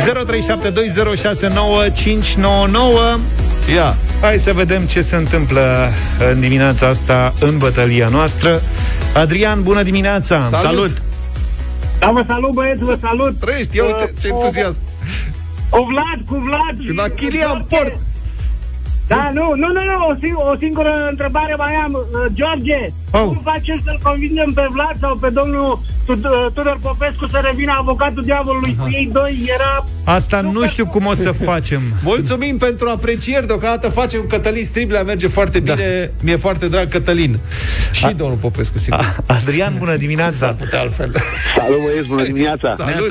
0372069599 3.15 3.40
Ia, 3.69 3.95
Hai 4.21 4.37
să 4.37 4.53
vedem 4.53 4.85
ce 4.85 5.01
se 5.01 5.15
întâmplă 5.15 5.89
în 6.31 6.39
dimineața 6.39 6.87
asta 6.87 7.33
în 7.39 7.57
bătălia 7.57 8.07
noastră 8.07 8.61
Adrian, 9.13 9.63
bună 9.63 9.83
dimineața! 9.83 10.43
Salut! 10.43 10.59
Salut! 10.61 11.01
Da, 11.99 12.11
vă 12.11 12.23
salut, 12.27 12.51
băieți, 12.51 12.85
vă 12.85 12.97
salut! 13.01 13.39
trăiești, 13.39 13.77
ia 13.77 13.83
uite 13.83 14.13
ce 14.19 14.27
entuziasm. 14.27 14.79
Cu 15.69 15.87
Vlad, 15.89 16.27
cu 16.27 16.43
Vlad! 16.45 16.85
Când 16.85 16.99
a 16.99 17.09
Chilian 17.15 17.65
Port. 17.69 17.97
Da, 19.13 19.31
nu, 19.33 19.45
nu, 19.61 19.67
nu, 19.75 19.81
nu, 19.89 19.95
o, 20.11 20.13
sing- 20.21 20.41
o 20.51 20.55
singură 20.59 20.93
întrebare 21.09 21.55
mai 21.57 21.73
am. 21.85 21.93
Uh, 21.93 22.25
George, 22.33 22.79
oh. 23.11 23.21
cum 23.21 23.41
facem 23.43 23.81
să-l 23.85 23.99
convingem 24.03 24.51
pe 24.53 24.65
Vlad 24.69 24.95
sau 24.99 25.15
pe 25.15 25.29
domnul 25.29 25.79
Tud- 26.05 26.25
uh, 26.25 26.45
Tudor 26.53 26.77
Popescu 26.81 27.27
să 27.27 27.39
revină 27.43 27.73
avocatul 27.77 28.23
diavolului 28.23 28.75
cu 28.79 28.87
ei 28.91 29.09
doi? 29.13 29.33
Era... 29.55 29.85
Asta 30.03 30.41
nu 30.41 30.67
știu 30.67 30.85
cum 30.85 31.05
o 31.05 31.13
să 31.13 31.31
facem. 31.31 31.81
Mulțumim 32.11 32.57
pentru 32.57 32.89
aprecieri, 32.89 33.47
deocamdată 33.47 33.89
facem 33.89 34.21
Cătălin 34.27 34.63
Striblea, 34.65 35.03
merge 35.03 35.27
foarte 35.27 35.59
bine, 35.59 35.75
da. 36.05 36.11
mi-e 36.23 36.35
foarte 36.35 36.67
drag 36.67 36.87
Cătălin. 36.87 37.39
Și 37.91 38.05
A- 38.05 38.11
domnul 38.11 38.37
Popescu, 38.37 38.77
sigur. 38.77 39.15
Adrian, 39.25 39.73
bună 39.77 39.95
dimineața! 39.95 40.47
putea 40.53 40.79
altfel. 40.79 41.11
Salut, 41.55 41.81
băieți, 41.85 42.07
bună 42.07 42.23
dimineața! 42.23 42.75
Salut! 42.75 43.09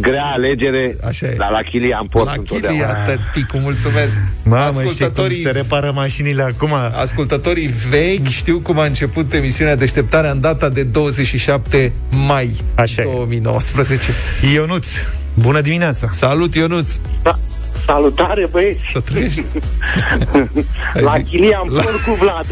Grea 0.00 0.24
alegere, 0.24 0.96
Așa 1.06 1.26
e. 1.26 1.34
dar 1.38 1.50
la 1.50 1.62
Chilian 1.62 2.06
port 2.10 2.26
La 2.26 2.32
întotdeauna. 2.36 2.84
Chilia, 2.84 3.04
tăticu, 3.32 3.58
mulțumesc. 3.58 4.18
Mamă, 4.44 4.82
știi 4.82 5.10
cum 5.14 5.28
se 5.42 5.50
repară 5.50 5.92
mașinile 5.94 6.42
acum? 6.42 6.72
Ascultătorii 7.02 7.70
vechi 7.90 8.26
știu 8.26 8.58
cum 8.58 8.78
a 8.78 8.84
început 8.84 9.32
emisiunea 9.34 9.76
Deșteptarea 9.76 10.30
în 10.30 10.40
data 10.40 10.68
de 10.68 10.82
27 10.82 11.92
mai 12.26 12.50
Așa 12.74 13.02
2019. 13.02 14.12
Ionuț, 14.54 14.88
bună 15.34 15.60
dimineața! 15.60 16.08
Salut, 16.10 16.54
Ionuț! 16.54 16.92
Da. 17.22 17.38
Salutare, 17.92 18.46
băieți! 18.50 18.90
Să 18.92 19.00
trăiești! 19.00 19.44
la 21.04 21.12
zic. 21.16 21.26
Chilian 21.28 21.62
La- 21.70 21.82
port 21.82 22.00
cu 22.04 22.10
Vlad. 22.20 22.46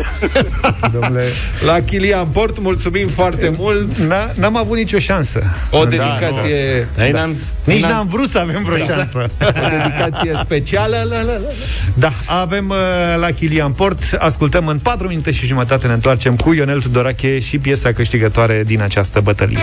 Domnule, 1.00 1.24
La 1.66 1.80
Chilian 1.80 2.26
Port, 2.26 2.58
mulțumim 2.60 3.08
foarte 3.08 3.54
mult! 3.58 3.92
N- 3.94 4.34
n-am 4.34 4.56
avut 4.56 4.76
nicio 4.76 4.98
șansă. 4.98 5.42
O 5.70 5.84
Da, 5.84 5.88
dedicație... 5.88 6.88
Noi 6.96 7.10
da. 7.12 7.18
n-am- 7.18 7.36
Nici 7.64 7.80
n-am- 7.82 7.90
n-am 7.90 8.06
vrut 8.06 8.30
să 8.30 8.38
avem 8.38 8.62
vreo 8.64 8.76
Exact. 8.76 8.96
șansă. 8.98 9.30
O 9.40 9.68
dedicație 9.70 10.32
specială 10.42 10.96
la, 11.10 11.16
la, 11.22 11.32
la. 11.32 11.48
Da, 11.94 12.12
avem 12.26 12.68
uh, 12.68 12.76
la 13.20 13.30
Chilian 13.30 13.72
Port. 13.72 13.98
Ascultăm 14.18 14.66
în 14.66 14.78
4 14.78 15.08
minute 15.08 15.30
și 15.30 15.46
jumătate 15.46 15.86
ne 15.86 15.92
întoarcem 15.92 16.36
cu 16.36 16.52
Ionel 16.52 16.80
Tudorache 16.80 17.38
și 17.38 17.58
piesa 17.58 17.92
câștigătoare 17.92 18.62
din 18.66 18.80
această 18.82 19.20
bătălie. 19.20 19.58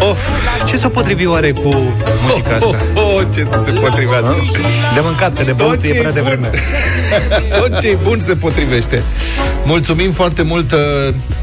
Of, 0.00 0.28
ce 0.64 0.76
s-o 0.76 0.88
potrivi 0.88 1.26
oare 1.26 1.52
cu 1.52 1.68
muzica 2.26 2.54
asta? 2.54 2.66
Oh, 2.94 3.02
oh, 3.14 3.22
ce 3.34 3.46
să 3.50 3.62
se 3.64 3.70
potrivească. 3.70 4.34
De 4.94 5.00
mâncat, 5.02 5.34
că 5.34 5.42
de 5.42 5.52
băut 5.52 5.70
Tot 5.74 5.82
e 5.82 5.86
ce 5.86 5.94
prea 5.94 6.08
e 6.08 6.12
devreme. 6.12 6.50
bun. 6.50 7.58
Tot 7.60 7.80
ce 7.80 7.88
e 7.88 7.98
bun 8.02 8.20
se 8.20 8.34
potrivește. 8.34 9.02
Mulțumim 9.64 10.10
foarte 10.10 10.42
mult 10.42 10.72
uh, 10.72 10.78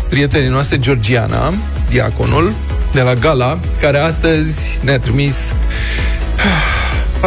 prietenii 0.10 0.50
noastre, 0.50 0.80
Georgiana, 0.80 1.54
diaconul, 1.90 2.54
de 2.94 3.02
la 3.02 3.14
Gala, 3.14 3.60
care 3.82 3.98
astăzi 3.98 4.80
ne-a 4.84 5.00
trimis 5.00 5.36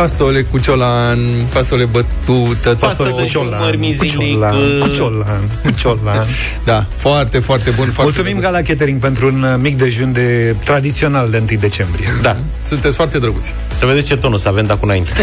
fasole 0.01 0.43
cu 0.43 0.59
ciolan, 0.59 1.19
fasole 1.49 1.85
bătută, 1.85 2.75
Fasole 2.75 2.77
fasole 2.79 3.11
cu 3.11 3.25
ciolan, 3.25 3.61
Cu 3.99 4.05
ciolan, 4.05 4.55
cu 4.81 4.89
ciolan, 4.89 5.41
cu 5.63 5.71
ciolan. 5.71 6.27
Da, 6.65 6.87
foarte, 6.97 7.39
foarte 7.39 7.71
bun. 7.71 7.85
Foarte 7.85 8.03
Mulțumim 8.03 8.41
drăguț. 8.41 8.51
Gala 8.51 8.63
Catering 8.63 9.01
pentru 9.01 9.27
un 9.27 9.43
uh, 9.43 9.55
mic 9.59 9.77
dejun 9.77 10.13
de 10.13 10.57
tradițional 10.65 11.31
de 11.31 11.43
1 11.51 11.61
decembrie. 11.61 12.09
Da. 12.23 12.37
Sunteți 12.63 12.97
foarte 12.97 13.19
drăguți. 13.19 13.55
Să 13.75 13.87
vedeți 13.87 14.07
ce 14.07 14.17
tonul 14.17 14.39
să 14.39 14.49
avem 14.49 14.65
de 14.67 14.73
acum 14.73 14.89
înainte. 14.89 15.11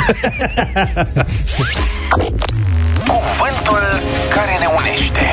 Cuvântul 3.08 3.82
care 4.30 4.58
ne 4.60 4.68
unește 4.78 5.26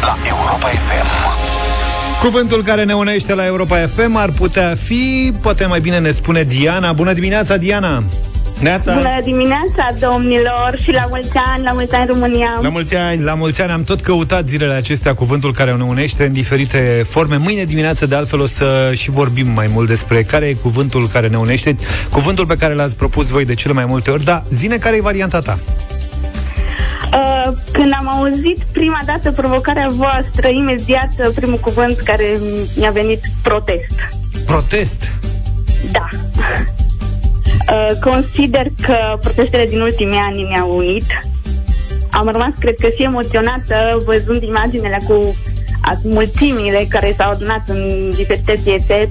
la 0.00 0.16
Europa 0.28 0.68
FM. 0.68 1.08
Cuvântul 2.20 2.62
care 2.62 2.84
ne 2.84 2.94
unește 2.94 3.34
la 3.34 3.46
Europa 3.46 3.76
FM 3.76 4.16
ar 4.16 4.30
putea 4.30 4.74
fi, 4.84 5.32
poate 5.40 5.66
mai 5.66 5.80
bine 5.80 5.98
ne 5.98 6.10
spune 6.10 6.42
Diana. 6.42 6.92
Bună 6.92 7.12
dimineața, 7.12 7.56
Diana! 7.56 8.02
Neața! 8.60 8.94
Bună 8.94 9.20
dimineața, 9.22 9.88
domnilor, 9.98 10.78
și 10.82 10.90
la 10.92 11.04
mulți 11.08 11.30
ani, 11.34 11.64
la 11.64 11.72
mulți 11.72 11.94
ani 11.94 12.06
România. 12.06 12.58
La 12.62 12.68
mulți 12.68 12.96
ani! 12.96 13.22
La 13.22 13.34
mulți 13.34 13.62
ani 13.62 13.70
am 13.72 13.82
tot 13.82 14.00
căutat 14.00 14.46
zilele 14.46 14.72
acestea 14.72 15.14
cuvântul 15.14 15.52
care 15.52 15.72
ne 15.72 15.82
unește 15.82 16.24
în 16.24 16.32
diferite 16.32 17.02
forme. 17.08 17.36
Mâine 17.36 17.64
dimineață, 17.64 18.06
de 18.06 18.14
altfel, 18.14 18.40
o 18.40 18.46
să 18.46 18.90
și 18.94 19.10
vorbim 19.10 19.48
mai 19.48 19.66
mult 19.72 19.88
despre 19.88 20.22
care 20.22 20.46
e 20.46 20.52
cuvântul 20.52 21.08
care 21.08 21.28
ne 21.28 21.36
unește, 21.36 21.76
cuvântul 22.10 22.46
pe 22.46 22.56
care 22.56 22.74
l-ați 22.74 22.96
propus 22.96 23.28
voi 23.28 23.44
de 23.44 23.54
cele 23.54 23.72
mai 23.72 23.84
multe 23.84 24.10
ori, 24.10 24.24
dar 24.24 24.44
zine 24.50 24.76
care 24.76 24.96
e 24.96 25.00
varianta 25.00 25.38
ta. 25.38 25.58
Uh, 27.12 27.52
când 27.72 27.92
am 27.98 28.08
auzit 28.08 28.58
prima 28.72 29.00
dată 29.06 29.30
provocarea 29.30 29.88
voastră, 29.90 30.48
imediat 30.48 31.10
uh, 31.18 31.26
primul 31.34 31.58
cuvânt 31.58 31.98
care 31.98 32.38
mi-a 32.76 32.90
venit, 32.90 33.20
protest. 33.42 33.94
Protest! 34.46 35.12
Da. 35.92 36.08
Uh, 37.72 37.90
consider 38.00 38.66
că 38.82 39.18
protestele 39.20 39.64
din 39.64 39.80
ultimii 39.80 40.18
ani 40.18 40.42
ne-au 40.42 40.76
unit. 40.76 41.04
Am 42.10 42.28
rămas, 42.28 42.50
cred 42.58 42.74
că, 42.80 42.88
și 42.96 43.02
emoționată 43.02 44.02
văzând 44.04 44.42
imaginele 44.42 44.98
cu 45.08 45.34
a- 45.82 45.98
mulțimile 46.02 46.86
care 46.88 47.14
s-au 47.18 47.30
adunat 47.30 47.62
în 47.66 48.10
diferite 48.16 48.54
piețe 48.64 49.08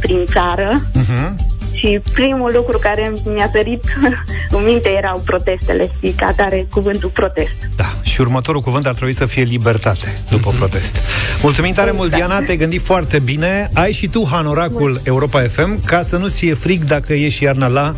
prin 0.00 0.24
țară. 0.32 0.80
Uh-huh. 0.98 1.47
Și 1.78 2.00
primul 2.12 2.50
lucru 2.54 2.78
care 2.78 3.12
mi-a 3.24 3.48
sărit 3.52 3.84
în 4.56 4.64
minte 4.64 4.88
erau 4.88 5.22
protestele 5.24 5.90
și 6.02 6.10
ca 6.16 6.32
tare 6.36 6.66
cuvântul 6.70 7.08
protest. 7.08 7.54
Da, 7.76 7.92
și 8.02 8.20
următorul 8.20 8.60
cuvânt 8.60 8.86
ar 8.86 8.94
trebui 8.94 9.14
să 9.14 9.26
fie 9.26 9.42
libertate, 9.42 10.20
după 10.30 10.52
protest. 10.58 10.96
Mulțumim 11.42 11.72
tare 11.72 11.90
mult, 11.90 12.10
Diana, 12.10 12.40
te-ai 12.40 12.56
gândit 12.56 12.82
foarte 12.82 13.18
bine. 13.18 13.70
Ai 13.74 13.92
și 13.92 14.08
tu 14.08 14.28
hanoracul 14.30 15.00
Europa 15.04 15.40
FM 15.40 15.84
ca 15.84 16.02
să 16.02 16.16
nu-ți 16.16 16.38
fie 16.38 16.54
fric 16.54 16.84
dacă 16.84 17.14
ieși 17.14 17.42
iarna 17.42 17.66
la 17.66 17.94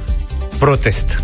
protest. 0.58 1.22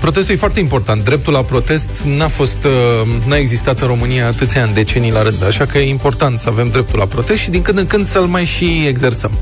Protestul 0.00 0.34
e 0.34 0.38
foarte 0.38 0.60
important. 0.60 1.04
Dreptul 1.04 1.32
la 1.32 1.42
protest 1.42 1.88
n-a 2.04 2.28
fost, 2.28 2.64
uh, 2.64 3.08
n-a 3.26 3.36
existat 3.36 3.80
în 3.80 3.86
România 3.86 4.26
atâția 4.26 4.62
ani, 4.62 4.74
decenii 4.74 5.10
la 5.10 5.22
rând, 5.22 5.44
așa 5.44 5.66
că 5.66 5.78
e 5.78 5.88
important 5.88 6.38
să 6.38 6.48
avem 6.48 6.68
dreptul 6.68 6.98
la 6.98 7.06
protest 7.06 7.38
și 7.38 7.50
din 7.50 7.62
când 7.62 7.78
în 7.78 7.86
când 7.86 8.06
să-l 8.06 8.26
mai 8.26 8.44
și 8.44 8.84
exersăm. 8.86 9.38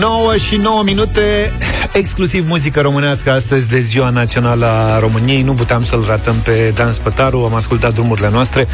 9 0.00 0.36
și 0.36 0.56
9 0.56 0.82
minute 0.82 1.52
Exclusiv 1.92 2.48
muzică 2.48 2.80
românească 2.80 3.30
astăzi 3.30 3.68
de 3.68 3.78
Ziua 3.78 4.10
Națională 4.10 4.66
a 4.66 4.98
României 4.98 5.42
Nu 5.42 5.52
puteam 5.52 5.82
să-l 5.82 6.04
ratăm 6.06 6.34
pe 6.44 6.72
Dan 6.74 6.92
Spătaru 6.92 7.44
Am 7.44 7.54
ascultat 7.54 7.94
drumurile 7.94 8.30
noastre 8.30 8.66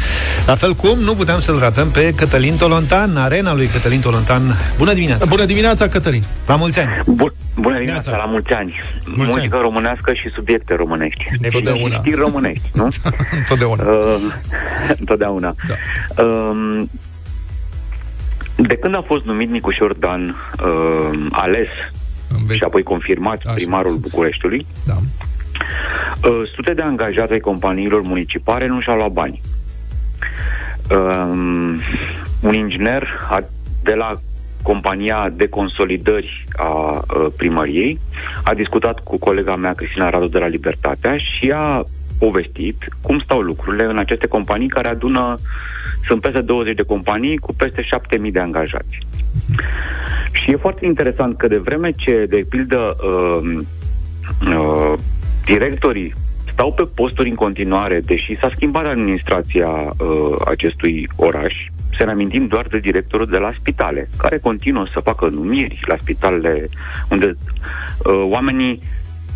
La 0.45 0.55
fel 0.55 0.73
cum 0.73 0.99
nu 0.99 1.15
puteam 1.15 1.39
să-l 1.39 1.59
ratăm 1.59 1.89
pe 1.89 2.13
Cătălin 2.15 2.55
Tolontan 2.57 3.17
Arena 3.17 3.53
lui 3.53 3.67
Cătălin 3.67 3.99
Tolontan 3.99 4.41
Bună 4.77 4.93
dimineața! 4.93 5.25
Bună 5.25 5.45
dimineața, 5.45 5.87
Cătălin! 5.87 6.23
La 6.47 6.55
mulți 6.55 6.79
ani! 6.79 7.01
Bun, 7.05 7.33
bună 7.55 7.75
dimineața, 7.75 8.15
la 8.15 8.25
mulți 8.25 8.51
ani. 8.51 8.79
Mulți 9.05 9.35
Muzică 9.35 9.57
românească 9.61 10.13
și 10.13 10.29
subiecte 10.35 10.75
românești. 10.75 11.23
Întotdeauna. 11.41 11.95
Și 11.95 11.99
știri 11.99 12.19
românești, 12.19 12.69
nu? 12.73 12.87
Întotdeauna. 13.39 13.83
Uh, 13.83 14.15
întotdeauna. 14.99 15.55
Da. 15.67 15.73
Uh, 16.23 16.83
de 18.67 18.75
când 18.75 18.95
a 18.95 19.01
fost 19.01 19.25
numit 19.25 19.49
Nicușor 19.49 19.93
Dan 19.93 20.35
uh, 20.63 21.27
ales 21.31 21.67
și 22.49 22.63
apoi 22.63 22.83
confirmat 22.83 23.41
Așa. 23.45 23.53
primarul 23.53 23.95
Bucureștiului, 23.95 24.65
da. 24.85 24.93
uh, 26.29 26.41
sute 26.55 26.73
de 26.73 26.81
angajați 26.81 27.31
ai 27.31 27.39
companiilor 27.39 28.01
municipale 28.01 28.67
nu 28.67 28.81
și-au 28.81 28.95
luat 28.95 29.11
bani. 29.11 29.41
Uh, 30.89 31.79
un 32.41 32.53
inginer 32.53 33.07
a, 33.29 33.43
de 33.83 33.93
la 33.93 34.11
compania 34.63 35.29
de 35.33 35.47
consolidări 35.47 36.45
a 36.55 36.65
uh, 36.65 37.27
primăriei 37.37 37.99
a 38.43 38.53
discutat 38.53 38.99
cu 38.99 39.17
colega 39.17 39.55
mea 39.55 39.73
Cristina 39.73 40.09
Radu 40.09 40.27
de 40.27 40.39
la 40.39 40.47
Libertatea 40.47 41.17
și 41.17 41.51
a 41.55 41.83
povestit 42.23 42.77
cum 43.01 43.19
stau 43.19 43.39
lucrurile 43.39 43.85
în 43.85 43.97
aceste 43.97 44.27
companii 44.27 44.67
care 44.67 44.87
adună, 44.87 45.37
sunt 46.07 46.21
peste 46.21 46.41
20 46.41 46.75
de 46.75 46.83
companii 46.93 47.37
cu 47.37 47.53
peste 47.53 47.81
7000 47.81 48.31
de 48.31 48.39
angajați. 48.39 48.97
Și 50.31 50.51
e 50.51 50.65
foarte 50.65 50.85
interesant 50.85 51.37
că 51.37 51.47
de 51.47 51.57
vreme 51.57 51.91
ce, 51.91 52.25
de 52.29 52.45
pildă, 52.49 52.95
uh, 53.03 53.59
uh, 54.47 54.93
directorii 55.45 56.13
stau 56.51 56.73
pe 56.73 56.83
posturi 56.95 57.29
în 57.29 57.35
continuare, 57.35 57.99
deși 58.05 58.37
s-a 58.39 58.49
schimbat 58.55 58.85
administrația 58.85 59.67
uh, 59.67 60.35
acestui 60.45 61.07
oraș, 61.15 61.53
să 61.97 62.05
ne 62.05 62.11
amintim 62.11 62.47
doar 62.47 62.65
de 62.67 62.77
directorul 62.77 63.25
de 63.25 63.37
la 63.37 63.51
spitale, 63.59 64.09
care 64.17 64.37
continuă 64.37 64.85
să 64.93 64.99
facă 64.99 65.27
numiri 65.27 65.79
la 65.85 65.95
spitalele 65.99 66.69
unde 67.09 67.25
uh, 67.25 68.27
oamenii 68.29 68.81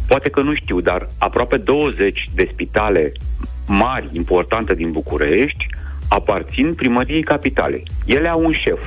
poate 0.08 0.30
că 0.30 0.42
nu 0.42 0.54
știu, 0.56 0.82
dar 0.82 1.10
aproape 1.18 1.58
20 1.58 2.30
de 2.36 2.50
spitale 2.52 3.12
mari, 3.68 4.10
importante 4.12 4.74
din 4.74 4.92
București, 4.92 5.68
aparțin 6.10 6.74
primăriei 6.74 7.24
capitalei. 7.24 7.84
Ele 8.06 8.28
au 8.28 8.46
un 8.46 8.54
șef. 8.66 8.80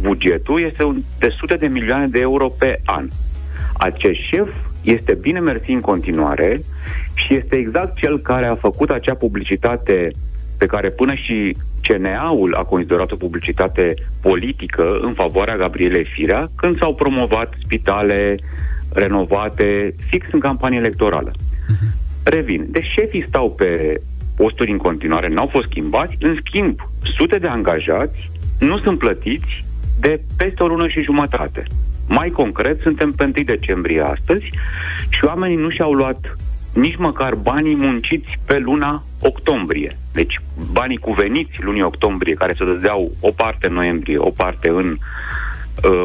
Bugetul 0.00 0.60
este 0.60 0.84
un- 0.84 1.02
de 1.18 1.28
sute 1.38 1.56
de 1.56 1.66
milioane 1.66 2.06
de 2.06 2.20
euro 2.20 2.48
pe 2.48 2.80
an. 2.84 3.08
Acest 3.72 4.18
șef 4.30 4.48
este 4.82 5.14
bine 5.20 5.40
mersi 5.40 5.70
în 5.70 5.80
continuare 5.80 6.60
și 7.14 7.34
este 7.34 7.56
exact 7.56 7.96
cel 7.96 8.18
care 8.18 8.46
a 8.46 8.54
făcut 8.54 8.90
acea 8.90 9.14
publicitate 9.14 10.10
pe 10.58 10.66
care 10.66 10.90
până 10.90 11.14
și 11.14 11.56
CNA-ul 11.82 12.54
a 12.54 12.62
considerat 12.62 13.10
o 13.10 13.16
publicitate 13.16 13.94
politică 14.22 14.98
în 15.02 15.12
favoarea 15.12 15.56
Gabrielei 15.56 16.04
Firea 16.04 16.48
când 16.56 16.78
s-au 16.78 16.94
promovat 16.94 17.54
spitale 17.64 18.36
renovate 18.92 19.94
fix 20.08 20.26
în 20.32 20.40
campanie 20.40 20.78
electorală. 20.78 21.32
Revin. 22.22 22.66
Deci 22.70 22.86
șefii 22.96 23.24
stau 23.28 23.50
pe 23.50 24.00
posturi 24.36 24.70
în 24.70 24.76
continuare, 24.76 25.28
n-au 25.28 25.46
fost 25.46 25.66
schimbați, 25.68 26.16
în 26.20 26.38
schimb, 26.44 26.80
sute 27.16 27.38
de 27.38 27.46
angajați 27.46 28.30
nu 28.58 28.78
sunt 28.78 28.98
plătiți 28.98 29.64
de 30.00 30.20
peste 30.36 30.62
o 30.62 30.66
lună 30.66 30.88
și 30.88 31.02
jumătate. 31.02 31.62
Mai 32.08 32.28
concret, 32.28 32.80
suntem 32.80 33.12
pe 33.12 33.24
1 33.24 33.32
decembrie 33.44 34.00
astăzi 34.00 34.44
și 35.08 35.24
oamenii 35.24 35.56
nu 35.56 35.70
și-au 35.70 35.92
luat 35.92 36.36
nici 36.74 36.96
măcar 36.96 37.34
banii 37.34 37.76
munciți 37.76 38.38
pe 38.46 38.58
luna 38.58 39.02
octombrie. 39.20 39.96
Deci 40.12 40.40
banii 40.72 40.98
cuveniți 40.98 41.62
lunii 41.62 41.82
octombrie, 41.82 42.34
care 42.34 42.54
se 42.58 42.64
dădeau 42.64 43.10
o 43.20 43.30
parte 43.30 43.66
în 43.66 43.72
noiembrie, 43.72 44.18
o 44.18 44.30
parte 44.30 44.68
în 44.68 44.90
uh, 44.90 44.98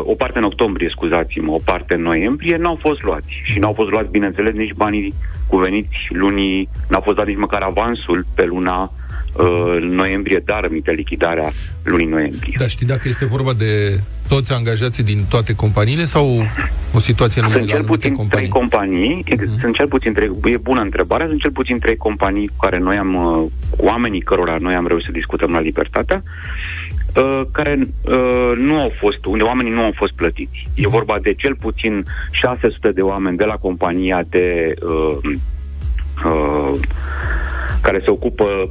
o 0.04 0.14
parte 0.16 0.38
în 0.38 0.44
octombrie, 0.44 0.90
scuzați-mă, 0.92 1.52
o 1.52 1.60
parte 1.64 1.94
în 1.94 2.02
noiembrie, 2.02 2.58
n-au 2.58 2.78
fost 2.82 3.04
luați. 3.04 3.42
Și 3.44 3.60
n-au 3.60 3.74
fost 3.74 3.90
luați, 3.90 4.12
bineînțeles, 4.12 4.54
nici 4.54 4.74
banii 4.74 5.14
cuveniți 5.48 5.98
lunii, 6.10 6.70
n-au 6.90 7.02
fost 7.02 7.18
dat 7.18 7.26
nici 7.26 7.38
măcar 7.38 7.62
avansul 7.62 8.26
pe 8.36 8.46
luna 8.46 8.92
uh, 9.34 9.78
noiembrie, 9.82 10.42
dar 10.46 10.64
aminte 10.64 10.92
lichidarea 10.92 11.52
lunii 11.84 12.06
noiembrie. 12.06 12.56
Dar 12.58 12.70
știi 12.70 12.86
dacă 12.86 13.08
este 13.08 13.26
vorba 13.26 13.54
de 13.54 14.00
toți 14.28 14.54
angajații 14.54 15.04
din 15.04 15.26
toate 15.30 15.56
companiile 15.56 16.04
sau 16.04 16.46
o 16.94 17.00
situație 17.00 17.42
numai 17.42 17.58
Sunt 17.58 17.70
la 17.70 17.76
cel 17.76 17.84
anumite 17.84 18.08
puțin 18.08 18.28
trei 18.28 18.48
companii? 18.48 18.50
companii, 18.50 19.24
uh-huh. 19.32 19.60
sunt 19.62 19.76
cel 19.76 19.88
puțin 19.88 20.14
trei, 20.14 20.32
e 20.44 20.58
bună 20.58 20.82
întrebarea, 20.82 21.28
sunt 21.28 21.42
cel 21.42 21.52
puțin 21.52 21.80
trei 21.80 21.96
companii 21.96 22.48
cu 22.48 22.54
care 22.60 22.78
noi 22.80 22.98
am, 22.98 23.16
uh, 23.16 23.52
cu 23.78 23.86
oamenii 23.86 24.22
cărora 24.22 24.58
noi 24.60 24.74
am 24.74 24.88
reușit 24.88 25.06
să 25.06 25.12
discutăm 25.12 25.52
la 25.52 25.60
Libertatea, 25.60 26.24
uh, 27.16 27.42
care 27.52 27.78
uh, 27.80 28.52
nu 28.58 28.80
au 28.80 28.92
fost, 29.00 29.26
unde 29.26 29.44
oamenii 29.44 29.72
nu 29.72 29.84
au 29.84 29.92
fost 29.96 30.14
plătiți. 30.14 30.68
E 30.76 30.88
vorba 30.88 31.20
de 31.22 31.34
cel 31.34 31.56
puțin 31.56 32.06
600 32.32 32.92
de 32.92 33.02
oameni 33.02 33.38
de 33.38 33.46
la 33.46 33.56
compania 33.56 34.24
de 34.30 34.74
uh, 34.82 35.18
uh, 36.26 36.80
care 37.82 38.02
se 38.04 38.10
ocupă 38.10 38.70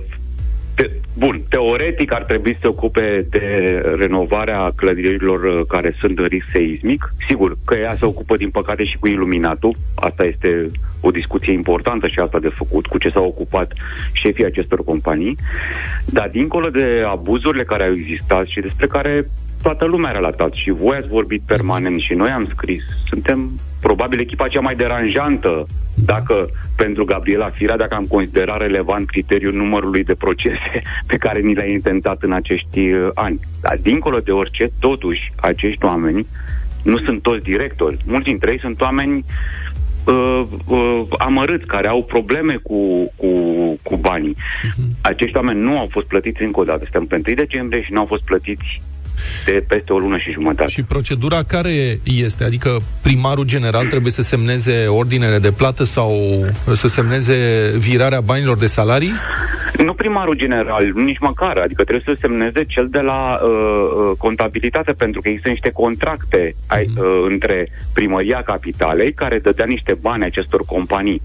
te, 0.82 0.90
bun, 1.18 1.42
teoretic 1.48 2.12
ar 2.12 2.24
trebui 2.24 2.52
să 2.52 2.58
se 2.60 2.66
ocupe 2.66 3.26
de 3.30 3.46
renovarea 3.98 4.70
clădirilor 4.76 5.42
uh, 5.42 5.60
care 5.68 5.94
sunt 5.98 6.18
în 6.18 6.24
risc 6.24 6.46
seismic. 6.52 7.14
Sigur 7.28 7.56
că 7.64 7.74
ea 7.74 7.94
se 7.94 8.06
ocupă, 8.06 8.36
din 8.36 8.50
păcate, 8.50 8.84
și 8.84 8.96
cu 8.98 9.08
iluminatul. 9.08 9.76
Asta 9.94 10.24
este 10.24 10.70
o 11.00 11.10
discuție 11.10 11.52
importantă 11.52 12.08
și 12.08 12.18
asta 12.18 12.38
de 12.38 12.48
făcut, 12.48 12.86
cu 12.86 12.98
ce 12.98 13.10
s-au 13.10 13.24
ocupat 13.24 13.72
șefii 14.12 14.44
acestor 14.44 14.84
companii. 14.84 15.36
Dar 16.04 16.28
dincolo 16.28 16.68
de 16.68 17.02
abuzurile 17.06 17.64
care 17.64 17.84
au 17.84 17.92
existat 17.92 18.46
și 18.46 18.60
despre 18.60 18.86
care 18.86 19.24
toată 19.62 19.84
lumea 19.84 20.10
a 20.10 20.12
relatat 20.12 20.52
și 20.52 20.70
voi 20.70 20.96
ați 20.96 21.08
vorbit 21.08 21.42
permanent 21.46 22.00
și 22.00 22.14
noi 22.14 22.30
am 22.30 22.48
scris, 22.54 22.82
suntem 23.08 23.50
probabil 23.80 24.20
echipa 24.20 24.48
cea 24.48 24.60
mai 24.60 24.74
deranjantă 24.74 25.66
dacă 25.94 26.48
pentru 26.76 27.04
Gabriela 27.04 27.50
Firea, 27.50 27.76
dacă 27.76 27.94
am 27.94 28.04
considerat 28.04 28.58
relevant 28.58 29.06
criteriul 29.06 29.54
numărului 29.54 30.04
de 30.04 30.14
procese 30.14 30.82
pe 31.10 31.16
care 31.16 31.40
ni 31.40 31.54
le-a 31.54 31.66
intentat 31.66 32.22
în 32.22 32.32
acești 32.32 32.90
uh, 32.90 33.08
ani. 33.14 33.40
Dar 33.60 33.78
dincolo 33.82 34.18
de 34.18 34.30
orice, 34.30 34.70
totuși, 34.80 35.32
acești 35.36 35.84
oameni 35.84 36.26
nu 36.82 36.98
sunt 36.98 37.22
toți 37.22 37.42
directori. 37.42 37.96
Mulți 38.06 38.28
dintre 38.28 38.50
ei 38.50 38.60
sunt 38.60 38.80
oameni 38.80 39.24
uh, 40.06 40.42
uh, 40.66 41.02
amărâți, 41.18 41.66
care 41.66 41.88
au 41.88 42.04
probleme 42.04 42.56
cu, 42.62 43.12
cu, 43.16 43.28
cu 43.82 43.96
banii. 43.96 44.36
Acești 45.00 45.36
oameni 45.36 45.60
nu 45.60 45.78
au 45.78 45.88
fost 45.90 46.06
plătiți 46.06 46.42
încă 46.42 46.60
o 46.60 46.64
dată. 46.64 46.88
Suntem 46.90 47.22
pe 47.22 47.30
1 47.30 47.36
decembrie 47.36 47.82
și 47.82 47.92
nu 47.92 47.98
au 47.98 48.06
fost 48.06 48.24
plătiți 48.24 48.82
de 49.44 49.64
peste 49.68 49.92
o 49.92 49.98
lună 49.98 50.16
și 50.18 50.30
jumătate. 50.30 50.70
Și 50.70 50.82
procedura 50.82 51.42
care 51.42 51.98
este? 52.04 52.44
Adică 52.44 52.80
primarul 53.02 53.44
general 53.44 53.86
trebuie 53.86 54.12
să 54.12 54.22
semneze 54.22 54.86
ordinele 54.86 55.38
de 55.38 55.50
plată 55.50 55.84
sau 55.84 56.12
să 56.72 56.88
semneze 56.88 57.34
virarea 57.78 58.20
banilor 58.20 58.56
de 58.56 58.66
salarii? 58.66 59.12
Nu 59.84 59.94
primarul 59.94 60.34
general, 60.34 60.92
nici 60.94 61.18
măcar, 61.18 61.56
adică 61.56 61.84
trebuie 61.84 62.14
să 62.14 62.20
semneze 62.20 62.64
cel 62.64 62.88
de 62.90 63.00
la 63.00 63.40
uh, 63.42 63.50
uh, 63.50 64.16
contabilitate, 64.18 64.92
pentru 64.92 65.20
că 65.20 65.28
există 65.28 65.48
niște 65.48 65.70
contracte 65.70 66.54
ai, 66.66 66.86
uh, 66.98 67.26
între 67.28 67.68
primăria 67.92 68.42
capitalei 68.42 69.12
care 69.12 69.38
dădea 69.38 69.64
niște 69.64 69.96
bani 70.00 70.24
acestor 70.24 70.62
companii. 70.66 71.22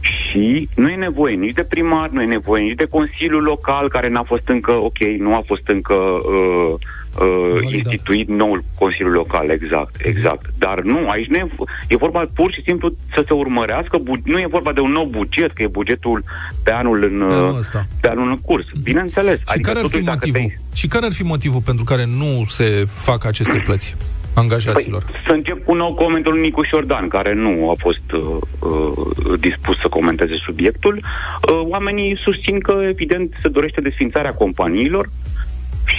Și 0.00 0.68
nu 0.74 0.88
e 0.88 0.94
nevoie 0.94 1.34
nici 1.34 1.52
de 1.52 1.64
primar, 1.68 2.08
nu 2.08 2.22
e 2.22 2.26
nevoie 2.26 2.62
nici 2.62 2.76
de 2.76 2.84
Consiliul 2.84 3.42
Local, 3.42 3.88
care 3.88 4.08
n-a 4.08 4.22
fost 4.22 4.48
încă, 4.48 4.72
ok, 4.72 4.98
nu 5.18 5.34
a 5.34 5.42
fost 5.46 5.68
încă 5.68 5.94
uh, 5.94 6.74
uh, 7.20 7.72
instituit 7.72 8.28
noul 8.28 8.64
Consiliu 8.78 9.10
Local, 9.12 9.50
exact, 9.50 9.94
exact. 10.04 10.44
Dar 10.58 10.80
nu, 10.80 11.10
aici 11.10 11.26
nu 11.28 11.36
e, 11.36 11.46
e 11.88 11.96
vorba 11.96 12.24
pur 12.34 12.52
și 12.52 12.62
simplu 12.62 12.92
să 13.14 13.24
se 13.26 13.32
urmărească, 13.34 13.98
bu- 13.98 14.20
nu 14.24 14.38
e 14.38 14.46
vorba 14.50 14.72
de 14.72 14.80
un 14.80 14.90
nou 14.90 15.04
buget, 15.04 15.52
că 15.52 15.62
e 15.62 15.66
bugetul 15.66 16.24
pe 16.64 16.72
anul 16.72 17.04
în, 17.04 17.22
Anul 17.22 17.50
uh, 17.52 17.58
ăsta. 17.58 17.86
pe 18.00 18.08
anul 18.08 18.28
în 18.30 18.36
curs. 18.38 18.64
Bineînțeles. 18.82 19.38
Și 19.52 19.58
care 19.60 19.78
ar 19.78 19.84
fi 19.84 19.90
totuși, 19.90 20.04
dacă 20.04 20.26
motivul? 20.26 20.48
te- 20.48 20.76
Și 20.76 20.86
care 20.86 21.04
ar 21.06 21.12
fi 21.12 21.22
motivul 21.22 21.60
pentru 21.64 21.84
care 21.84 22.04
nu 22.04 22.44
se 22.46 22.84
fac 22.88 23.24
aceste 23.24 23.62
plăți 23.64 23.96
angajaților? 24.34 25.02
Să 25.26 25.32
încep 25.32 25.64
cu 25.64 25.74
nou 25.74 25.94
comentul 25.94 26.32
lui 26.32 26.40
Nicu 26.42 26.62
Șordan, 26.62 27.08
care 27.08 27.34
nu 27.34 27.70
a 27.70 27.74
fost 27.78 28.12
uh, 28.12 28.20
uh, 28.60 29.38
dispus 29.40 29.76
să 29.80 29.88
comenteze 29.88 30.32
subiectul. 30.44 30.94
Uh, 31.02 31.60
oamenii 31.68 32.18
susțin 32.24 32.60
că, 32.60 32.74
evident, 32.88 33.34
se 33.42 33.48
dorește 33.48 33.80
desfințarea 33.80 34.30
companiilor 34.30 35.08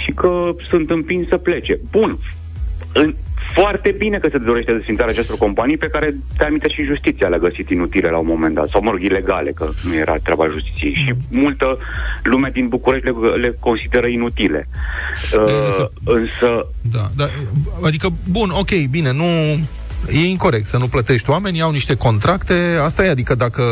și 0.04 0.12
că 0.12 0.50
sunt 0.68 0.90
împinși 0.90 1.28
să 1.28 1.36
plece. 1.36 1.78
Bun. 1.90 2.18
În, 2.92 3.14
foarte 3.54 3.94
bine 3.98 4.18
că 4.18 4.28
se 4.30 4.38
dorește 4.38 4.72
desfințarea 4.72 5.12
acestor 5.12 5.38
companii 5.38 5.76
pe 5.76 5.86
care, 5.86 6.14
te 6.36 6.44
aminte, 6.44 6.68
și 6.68 6.82
justiția 6.84 7.28
le-a 7.28 7.38
găsit 7.38 7.70
inutile 7.70 8.08
la 8.08 8.18
un 8.18 8.26
moment 8.26 8.54
dat, 8.54 8.68
sau, 8.68 8.82
mă 8.82 8.90
rog, 8.90 9.00
ilegale, 9.00 9.50
că 9.50 9.70
nu 9.82 9.94
era 9.94 10.16
treaba 10.16 10.48
justiției. 10.48 10.94
Și 10.94 11.14
multă 11.30 11.78
lume 12.22 12.50
din 12.52 12.68
București 12.68 13.06
le, 13.06 13.12
le 13.28 13.56
consideră 13.60 14.06
inutile. 14.06 14.68
Uh, 15.34 15.86
însă, 16.04 16.66
Da, 16.92 17.10
da, 17.16 17.28
adică, 17.82 18.08
bun, 18.30 18.50
ok, 18.50 18.70
bine, 18.90 19.12
nu... 19.12 19.24
E 20.10 20.26
incorrect 20.26 20.66
să 20.66 20.76
nu 20.76 20.86
plătești 20.86 21.30
oamenii, 21.30 21.60
au 21.60 21.70
niște 21.70 21.94
contracte, 21.94 22.78
asta 22.82 23.04
e, 23.04 23.10
adică 23.10 23.34
dacă 23.34 23.62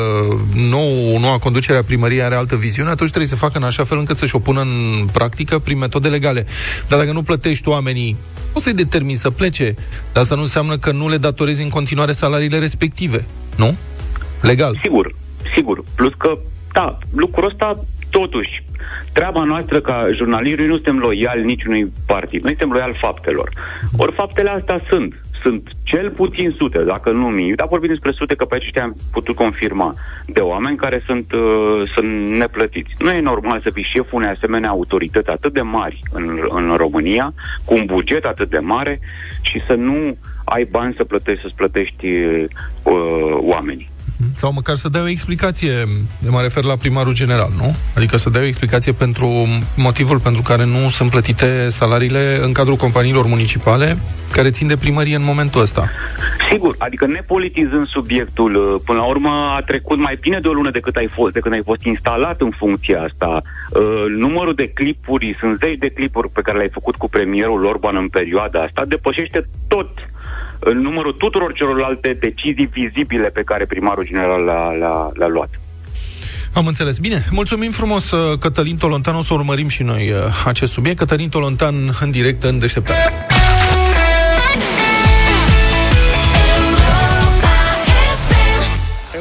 nou, 0.55 1.18
noua 1.18 1.39
conducere 1.39 1.78
a 1.78 1.83
primăriei 1.83 2.22
are 2.22 2.35
altă 2.35 2.57
viziune, 2.57 2.91
atunci 2.91 3.09
trebuie 3.09 3.31
să 3.31 3.37
facă 3.37 3.59
în 3.59 3.64
așa 3.64 3.85
fel 3.85 3.99
încât 3.99 4.16
să-și 4.16 4.35
o 4.37 4.39
pună 4.39 4.61
în 4.61 5.07
practică 5.12 5.59
prin 5.59 5.78
metode 5.78 6.09
legale. 6.09 6.47
Dar 6.89 6.99
dacă 6.99 7.12
nu 7.12 7.22
plătești 7.22 7.68
oamenii, 7.68 8.16
o 8.53 8.59
să-i 8.59 8.74
determini 8.74 9.16
să 9.16 9.31
plece, 9.31 9.74
dar 10.12 10.22
asta 10.22 10.35
nu 10.35 10.41
înseamnă 10.41 10.78
că 10.78 10.93
nu 10.93 11.09
le 11.09 11.16
datorezi 11.16 11.62
în 11.62 11.68
continuare 11.68 12.12
salariile 12.12 12.59
respective, 12.59 13.24
nu? 13.57 13.76
Legal. 14.41 14.78
Sigur, 14.83 15.14
sigur. 15.55 15.85
Plus 15.95 16.12
că, 16.18 16.39
da, 16.72 16.99
lucrul 17.14 17.49
ăsta, 17.49 17.85
totuși, 18.11 18.64
treaba 19.12 19.45
noastră 19.45 19.81
ca 19.81 20.07
jurnaliști, 20.16 20.59
noi 20.59 20.66
nu 20.66 20.74
suntem 20.74 20.99
loiali 20.99 21.45
niciunui 21.45 21.93
partid, 22.07 22.43
noi 22.43 22.55
suntem 22.59 22.70
loiali 22.70 22.99
faptelor. 23.01 23.51
Ori 23.97 24.12
faptele 24.12 24.51
astea 24.51 24.81
sunt. 24.91 25.19
Sunt 25.43 25.70
cel 25.82 26.11
puțin 26.11 26.55
sute, 26.59 26.82
dacă 26.84 27.11
nu 27.11 27.26
mii, 27.26 27.55
dar 27.55 27.68
vorbim 27.68 27.88
despre 27.88 28.11
sute, 28.11 28.34
că 28.34 28.45
pe 28.45 28.55
aceștia 28.55 28.82
am 28.82 28.97
putut 29.12 29.34
confirma, 29.34 29.95
de 30.26 30.41
oameni 30.41 30.76
care 30.76 31.03
sunt, 31.07 31.32
uh, 31.32 31.82
sunt 31.95 32.28
neplătiți. 32.28 32.95
Nu 32.99 33.11
e 33.11 33.20
normal 33.20 33.61
să 33.61 33.70
fii 33.70 33.91
șeful 33.95 34.18
unei 34.18 34.30
asemenea 34.30 34.68
autorități 34.68 35.28
atât 35.28 35.53
de 35.53 35.61
mari 35.61 36.01
în, 36.12 36.38
în 36.49 36.74
România, 36.76 37.32
cu 37.64 37.74
un 37.74 37.84
buget 37.86 38.24
atât 38.24 38.51
de 38.51 38.59
mare 38.59 39.01
și 39.43 39.62
să 39.66 39.74
nu 39.74 40.16
ai 40.45 40.64
bani 40.64 40.95
să 40.97 41.05
plătești, 41.05 41.43
să-ți 41.43 41.55
plătești 41.55 42.07
uh, 42.07 42.45
oamenii. 43.34 43.88
Sau 44.36 44.52
măcar 44.52 44.76
să 44.76 44.88
dai 44.88 45.02
o 45.02 45.08
explicație, 45.08 45.72
mă 46.28 46.40
refer 46.40 46.64
la 46.64 46.76
primarul 46.76 47.12
general, 47.12 47.50
nu? 47.56 47.74
Adică 47.96 48.16
să 48.16 48.30
dai 48.30 48.42
o 48.42 48.46
explicație 48.46 48.92
pentru 48.92 49.46
motivul 49.76 50.18
pentru 50.18 50.42
care 50.42 50.64
nu 50.64 50.88
sunt 50.88 51.10
plătite 51.10 51.68
salariile 51.68 52.38
în 52.42 52.52
cadrul 52.52 52.76
companiilor 52.76 53.26
municipale 53.26 53.96
care 54.32 54.50
țin 54.50 54.66
de 54.66 54.76
primărie 54.76 55.16
în 55.16 55.24
momentul 55.24 55.60
ăsta. 55.60 55.88
Sigur, 56.50 56.74
adică 56.78 57.06
nepolitizând 57.06 57.86
subiectul, 57.86 58.54
uh, 58.54 58.80
până 58.84 58.98
la 58.98 59.04
urmă 59.04 59.54
a 59.56 59.62
trecut 59.66 59.98
mai 59.98 60.18
bine 60.20 60.38
de 60.40 60.48
o 60.48 60.52
lună 60.52 60.70
decât 60.70 60.96
ai 60.96 61.08
fost, 61.14 61.32
de 61.32 61.40
când 61.40 61.54
ai 61.54 61.62
fost 61.64 61.84
instalat 61.84 62.40
în 62.40 62.50
funcția 62.50 63.00
asta. 63.02 63.42
Uh, 63.70 64.04
numărul 64.16 64.54
de 64.54 64.68
clipuri, 64.68 65.36
sunt 65.40 65.58
zeci 65.58 65.78
de 65.78 65.88
clipuri 65.88 66.28
pe 66.28 66.40
care 66.40 66.56
le-ai 66.56 66.76
făcut 66.78 66.96
cu 66.96 67.08
premierul 67.08 67.64
Orban 67.64 67.96
în 67.96 68.08
perioada 68.08 68.60
asta, 68.62 68.84
depășește 68.88 69.46
tot 69.68 69.90
uh, 70.66 70.74
numărul 70.74 71.12
tuturor 71.12 71.52
celorlalte 71.52 72.16
decizii 72.20 72.70
vizibile 72.72 73.28
pe 73.28 73.42
care 73.42 73.66
primarul 73.66 74.04
general 74.06 74.44
le-a, 74.44 74.70
le-a, 74.70 75.11
le-a 75.14 75.28
luat. 75.28 75.48
Am 76.52 76.66
înțeles. 76.66 76.98
Bine, 76.98 77.26
mulțumim 77.30 77.70
frumos, 77.70 78.11
uh, 78.11 78.38
Cătălin 78.38 78.76
Tolontan. 78.76 79.14
O 79.14 79.22
să 79.22 79.34
urmărim 79.34 79.68
și 79.68 79.82
noi 79.82 80.11
uh, 80.11 80.42
acest 80.44 80.72
subiect. 80.72 80.98
Cătălin 80.98 81.28
Tolontan 81.28 81.74
în 82.00 82.11
direct 82.11 82.42
în 82.42 82.58
deșteptare. 82.58 83.30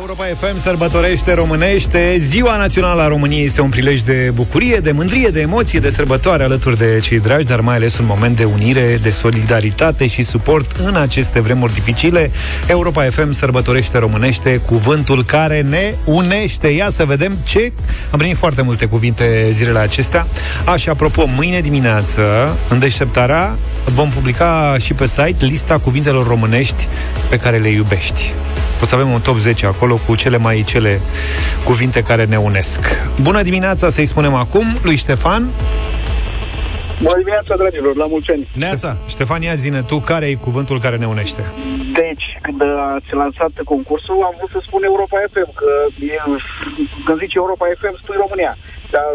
Europa 0.09 0.47
FM 0.47 0.59
sărbătorește 0.59 1.33
românește. 1.33 2.17
Ziua 2.17 2.57
Națională 2.57 3.01
a 3.01 3.07
României 3.07 3.45
este 3.45 3.61
un 3.61 3.69
prilej 3.69 4.01
de 4.01 4.31
bucurie, 4.33 4.77
de 4.77 4.91
mândrie, 4.91 5.27
de 5.27 5.39
emoție, 5.39 5.79
de 5.79 5.89
sărbătoare 5.89 6.43
alături 6.43 6.77
de 6.77 6.99
cei 7.03 7.19
dragi, 7.19 7.45
dar 7.45 7.59
mai 7.59 7.75
ales 7.75 7.97
un 7.97 8.05
moment 8.05 8.35
de 8.35 8.43
unire, 8.43 8.99
de 9.01 9.09
solidaritate 9.09 10.07
și 10.07 10.23
suport 10.23 10.75
în 10.83 10.95
aceste 10.95 11.39
vremuri 11.39 11.73
dificile. 11.73 12.31
Europa 12.67 13.03
FM 13.03 13.31
sărbătorește 13.31 13.97
românește 13.97 14.57
cuvântul 14.65 15.23
care 15.23 15.61
ne 15.61 15.93
unește. 16.05 16.67
Ia 16.67 16.89
să 16.89 17.05
vedem 17.05 17.37
ce... 17.45 17.71
Am 18.11 18.17
primit 18.17 18.37
foarte 18.37 18.61
multe 18.61 18.85
cuvinte 18.85 19.47
zilele 19.51 19.79
acestea. 19.79 20.27
Așa, 20.65 20.91
apropo, 20.91 21.25
mâine 21.35 21.59
dimineață, 21.59 22.21
în 22.69 22.79
deșteptarea, 22.79 23.57
vom 23.85 24.09
publica 24.09 24.75
și 24.79 24.93
pe 24.93 25.07
site 25.07 25.45
lista 25.45 25.77
cuvintelor 25.77 26.27
românești 26.27 26.87
pe 27.29 27.37
care 27.37 27.57
le 27.57 27.69
iubești. 27.69 28.33
O 28.81 28.85
să 28.85 28.95
avem 28.95 29.09
un 29.09 29.21
top 29.21 29.37
10 29.37 29.65
acolo 29.65 29.99
cu 30.07 30.15
cele 30.15 30.37
mai 30.37 30.63
cele 30.67 30.99
cuvinte 31.63 32.03
care 32.03 32.25
ne 32.25 32.37
unesc. 32.37 32.79
Bună 33.21 33.41
dimineața, 33.41 33.89
să-i 33.89 34.05
spunem 34.05 34.33
acum, 34.33 34.65
lui 34.81 34.95
Ștefan. 34.95 35.49
Bună 37.01 37.17
dimineața, 37.17 37.55
dragilor, 37.55 37.95
la 37.95 38.05
mulți 38.05 38.31
ani. 38.31 38.47
Neața. 38.53 38.97
Ștefan, 39.07 39.41
ia 39.41 39.55
zine 39.55 39.81
tu, 39.81 39.97
care 39.99 40.25
e 40.25 40.33
cuvântul 40.33 40.79
care 40.79 40.97
ne 40.97 41.07
unește? 41.07 41.43
Deci, 41.93 42.25
când 42.41 42.61
ați 42.95 43.13
lansat 43.21 43.51
concursul, 43.63 44.17
am 44.27 44.33
vrut 44.37 44.51
să 44.55 44.59
spun 44.67 44.81
Europa 44.83 45.17
FM, 45.31 45.49
că 45.61 45.69
e, 46.05 46.17
când 47.05 47.19
zici 47.19 47.33
Europa 47.33 47.65
FM, 47.79 47.95
spui 48.01 48.15
România. 48.25 48.57
Dar 48.89 49.09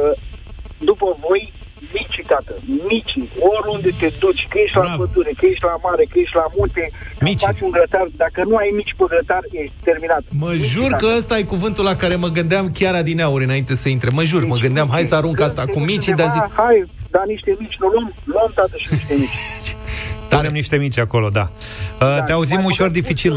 după 0.78 1.06
voi, 1.26 1.52
mici, 1.96 2.18
tată, 2.26 2.52
mici, 2.90 3.14
oriunde 3.52 3.90
te 4.00 4.08
duci, 4.22 4.46
că 4.50 4.56
ești 4.64 4.76
la 4.76 4.94
pădure, 4.98 5.32
că 5.38 5.44
ești 5.50 5.64
la 5.70 5.76
mare, 5.86 6.04
că 6.10 6.16
ești 6.24 6.36
la 6.42 6.46
munte, 6.56 6.84
mici. 7.20 7.40
faci 7.40 7.60
un 7.60 7.70
grătar, 7.70 8.06
dacă 8.16 8.40
nu 8.48 8.54
ai 8.56 8.70
mici 8.74 8.94
pe 8.98 9.04
grătar, 9.08 9.42
ești 9.50 9.74
terminat. 9.88 10.22
Mă 10.44 10.52
jur 10.72 10.90
că 11.02 11.06
ăsta 11.16 11.38
e 11.38 11.42
cuvântul 11.42 11.84
la 11.84 11.96
care 11.96 12.14
mă 12.24 12.28
gândeam 12.28 12.70
chiar 12.78 12.94
adineauri 12.94 13.44
înainte 13.44 13.74
să 13.74 13.88
intre. 13.88 14.10
Mă 14.12 14.24
jur, 14.24 14.42
mă 14.46 14.56
gândeam, 14.56 14.88
hai 14.90 15.04
să 15.04 15.14
arunc 15.14 15.40
asta 15.40 15.62
cu 15.66 15.78
micii, 15.78 16.14
dar 16.14 16.28
zic... 16.30 16.42
Hai, 16.54 16.84
da, 17.10 17.22
niște 17.26 17.56
mici, 17.58 17.76
nu 17.78 17.86
luăm, 17.88 18.14
luăm, 18.24 18.50
tată, 18.54 18.74
și 18.76 18.88
niște 18.90 19.14
mici. 19.14 19.76
Punem 20.28 20.52
niște 20.52 20.76
mici 20.76 20.98
acolo, 20.98 21.28
da. 21.28 21.50
Uh, 22.00 22.24
te 22.26 22.32
auzim 22.32 22.64
ușor 22.64 22.90
dificil. 22.90 23.34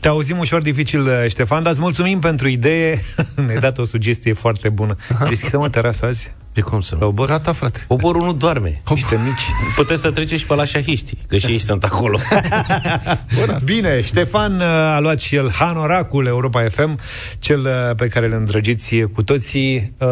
Uh, 0.00 0.02
Te 0.02 0.08
auzim 0.08 0.38
ușor 0.38 0.62
dificil, 0.62 1.00
uh, 1.06 1.24
Ștefan, 1.28 1.62
dar 1.62 1.72
îți 1.72 1.80
mulțumim 1.80 2.18
pentru 2.18 2.48
idee. 2.48 3.02
Ne-ai 3.46 3.58
dat 3.58 3.78
o 3.78 3.84
sugestie 3.84 4.32
foarte 4.32 4.68
bună. 4.68 4.96
Deschisă-mă 5.28 5.68
terasa 5.68 6.06
azi. 6.06 6.32
Pe 6.52 6.60
cum 6.60 6.80
să 6.80 6.96
nu? 7.00 7.06
Obor? 7.06 7.28
Gata, 7.28 7.52
frate. 7.52 7.84
Oborul 7.86 8.22
nu 8.24 8.32
doarme. 8.32 8.82
Niște 8.90 9.18
mici. 9.24 9.40
Puteți 9.76 10.00
să 10.00 10.10
treceți 10.10 10.40
și 10.40 10.46
pe 10.46 10.54
la 10.54 10.64
șahiști, 10.64 11.16
că 11.28 11.36
și 11.38 11.50
ei 11.50 11.58
sunt 11.58 11.84
acolo. 11.84 12.18
Bine, 13.64 14.00
Ștefan 14.00 14.54
uh, 14.60 14.66
a 14.66 14.98
luat 15.00 15.20
și 15.20 15.34
el 15.34 15.50
hanoracul 15.52 16.26
Europa 16.26 16.64
FM, 16.70 16.98
cel 17.38 17.60
uh, 17.60 17.94
pe 17.96 18.06
care 18.06 18.26
îl 18.26 18.32
îndrăgiți 18.32 18.96
cu 19.14 19.22
toții. 19.22 19.92
Uh, 19.98 20.08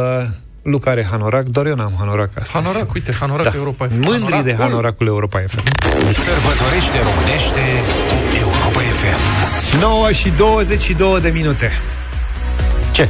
Luca 0.62 0.90
are 0.90 1.06
hanorac, 1.10 1.44
doar 1.44 1.66
eu 1.66 1.74
n-am 1.74 1.92
hanorac 1.98 2.30
astăzi. 2.38 2.50
Hanorac, 2.52 2.92
uite, 2.94 3.12
hanorac 3.12 3.44
Da. 3.44 3.52
Europa 3.56 3.86
FM. 3.86 3.92
Mândri 3.94 4.12
Hanorac, 4.20 4.44
de 4.44 4.52
bun. 4.52 4.64
hanoracul 4.66 5.06
Europa 5.06 5.44
FM. 5.46 5.62
Sărbătorește 6.12 6.98
românește 7.08 7.62
cu 8.08 8.27
Europa 8.82 8.96
FM. 9.72 9.78
9 9.80 10.12
și 10.12 10.28
22 10.36 11.20
de 11.20 11.28
minute. 11.34 11.70
Ce? 12.90 13.08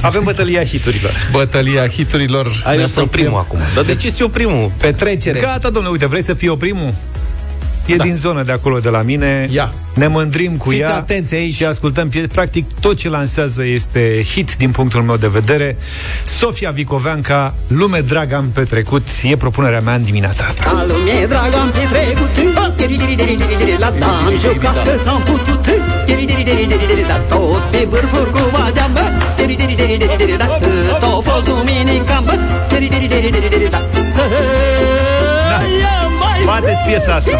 Avem 0.00 0.24
bătălia 0.24 0.64
hiturilor. 0.64 1.28
Bătălia 1.32 1.88
hiturilor. 1.88 2.62
Ai, 2.64 2.74
Ne 2.74 2.80
eu 2.80 2.86
sunt 2.86 2.98
apropiem. 2.98 3.24
primul 3.24 3.38
acum. 3.38 3.58
Dar 3.74 3.84
de 3.84 3.94
ce 3.94 4.08
sunt 4.08 4.20
eu 4.20 4.28
primul? 4.28 4.72
Petrecere. 4.76 5.40
Gata, 5.40 5.70
domnule, 5.70 5.88
uite, 5.88 6.06
vrei 6.06 6.22
să 6.22 6.34
fii 6.34 6.48
o 6.48 6.56
primul? 6.56 6.94
E 7.86 7.96
da. 7.96 8.04
din 8.04 8.14
zona 8.14 8.42
de 8.42 8.52
acolo 8.52 8.78
de 8.78 8.88
la 8.88 9.02
mine. 9.02 9.48
Ia. 9.52 9.72
Ne 9.94 10.06
mândrim 10.06 10.56
cu 10.56 10.68
Fiți 10.68 10.80
ea. 10.80 10.94
atenți 10.96 11.34
aici. 11.34 11.54
Și 11.54 11.64
ascultăm 11.64 12.08
pie- 12.08 12.26
Practic, 12.26 12.64
tot 12.80 12.96
ce 12.96 13.08
lansează 13.08 13.64
este 13.64 14.22
hit 14.32 14.54
din 14.58 14.70
punctul 14.70 15.02
meu 15.02 15.16
de 15.16 15.26
vedere. 15.26 15.76
Sofia 16.24 16.70
Vicoveanca, 16.70 17.54
Lume 17.66 18.00
dragă 18.00 18.34
am 18.34 18.50
petrecut, 18.54 19.06
e 19.22 19.36
propunerea 19.36 19.80
mea 19.80 19.94
în 19.94 20.02
dimineața 20.04 20.44
asta. 20.44 20.64
A 20.66 20.84
lumii 20.86 21.26
dragă 21.28 21.56
am 21.56 21.70
petrecut 21.70 22.28
Tiri-diri-diri-diri-diri, 22.76 23.76
La 23.78 23.92
da 23.98 24.06
am 24.06 24.32
jucat 24.38 24.82
cât 24.82 25.06
am 25.06 25.22
putut 25.22 25.60
Tiri-diri-diri-diri-diri, 26.06 27.04
La 27.08 27.16
tot 27.16 27.62
pe 27.70 27.86
vârfuri 27.90 28.30
cu 28.30 28.38
badeam 28.52 28.92
bă 28.92 29.00
Tiri-diri-diri-diri-diri, 29.36 30.36
La 30.38 30.46
cât 30.60 31.02
au 31.02 31.20
fost 31.20 31.44
duminica 31.44 32.22
bă 32.26 32.38
Tiri-diri-diri-diri-diri, 32.68 33.70
La 33.70 33.80
Bateți 36.50 36.82
piesa 36.86 37.14
asta. 37.14 37.30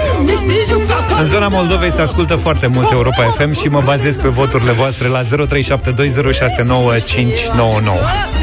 În 1.18 1.24
zona 1.24 1.48
Moldovei 1.48 1.90
se 1.92 2.00
ascultă 2.00 2.36
foarte 2.36 2.66
mult 2.66 2.90
Europa 2.92 3.22
FM 3.22 3.52
și 3.60 3.68
mă 3.68 3.80
bazez 3.84 4.16
pe 4.16 4.28
voturile 4.28 4.72
voastre 4.72 5.08
la 5.08 5.22
0372069599. 5.22 5.26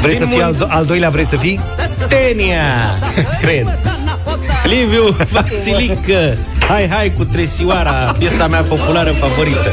Vrei 0.00 0.16
să 0.16 0.24
fii 0.26 0.42
al, 0.42 0.54
do- 0.54 0.68
al 0.68 0.84
doilea, 0.84 1.10
vrei 1.10 1.24
să 1.26 1.36
fii? 1.36 1.60
Tenia! 2.08 2.98
Cred. 3.40 3.78
Liviu 4.64 5.16
Vasilică! 5.30 6.36
Hai, 6.68 6.88
hai 6.88 7.12
cu 7.16 7.24
tresioara, 7.24 7.90
piesa 8.18 8.46
mea 8.46 8.62
populară 8.62 9.10
favorită. 9.10 9.70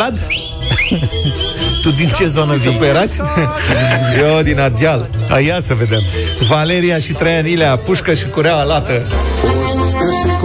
Vlad? 0.00 0.18
tu 1.82 1.90
din 1.90 2.08
ce 2.16 2.26
zonă 2.26 2.54
vii? 2.54 2.72
Superați? 2.72 3.20
Eu 4.22 4.42
din 4.42 4.60
Ardeal. 4.60 5.08
A, 5.28 5.38
ia 5.38 5.60
să 5.66 5.74
vedem. 5.74 6.00
Valeria 6.48 6.98
și 6.98 7.12
Traian 7.12 7.46
Ilea, 7.46 7.76
pușcă 7.76 8.14
și 8.14 8.26
cureaua 8.26 8.62
lată. 8.62 9.02
Pușcă 9.40 10.10
și 10.22 10.39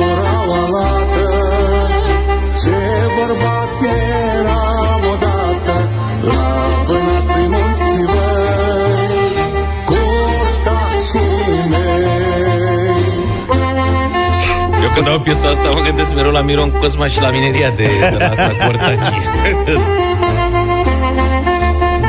când 14.96 15.08
dau 15.08 15.20
piesa 15.20 15.48
asta 15.48 15.70
mă 15.74 15.82
gândesc 15.84 16.16
mereu 16.16 16.32
la 16.32 16.42
Miron 16.42 16.70
Cosma 16.70 17.08
și 17.08 17.22
la 17.22 17.30
mineria 17.30 17.74
de, 17.76 17.84
de 17.84 18.16
la 18.18 18.26
asta 18.26 18.52
Cortacii. 18.66 19.22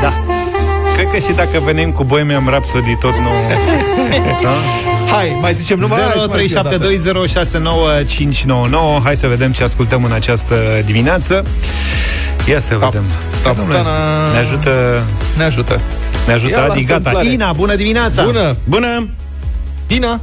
Da. 0.01 0.13
Cred 0.95 1.07
că 1.11 1.17
și 1.17 1.31
dacă 1.35 1.59
venim 1.65 1.91
cu 1.91 2.03
Bohemian 2.03 2.45
Rhapsody 2.47 2.95
tot 2.95 3.11
nu... 3.11 3.29
da? 4.43 4.49
Hai, 5.11 5.37
mai 5.41 5.53
zicem 5.53 5.79
numai 5.79 5.99
hai, 5.99 6.45
0372069599 8.99 9.03
Hai 9.03 9.15
să 9.15 9.27
vedem 9.27 9.51
ce 9.51 9.63
ascultăm 9.63 10.03
în 10.03 10.11
această 10.11 10.55
dimineață 10.85 11.43
Ia 12.49 12.59
să 12.59 12.75
vedem 12.75 13.03
tap, 13.43 13.55
Domnule, 13.55 13.77
tana. 13.77 13.89
Ne 14.33 14.39
ajută 14.39 15.03
Ne 15.37 15.43
ajută. 15.43 15.79
Ne 16.27 16.33
ajută 16.33 16.57
Ia 16.57 16.65
la 16.65 16.71
Adi, 16.71 16.83
gata 16.83 16.95
întâmplare. 16.95 17.29
Ina, 17.29 17.51
bună 17.51 17.75
dimineața 17.75 18.23
Bună! 18.23 18.55
Bună! 18.63 19.07
Ina! 19.87 20.21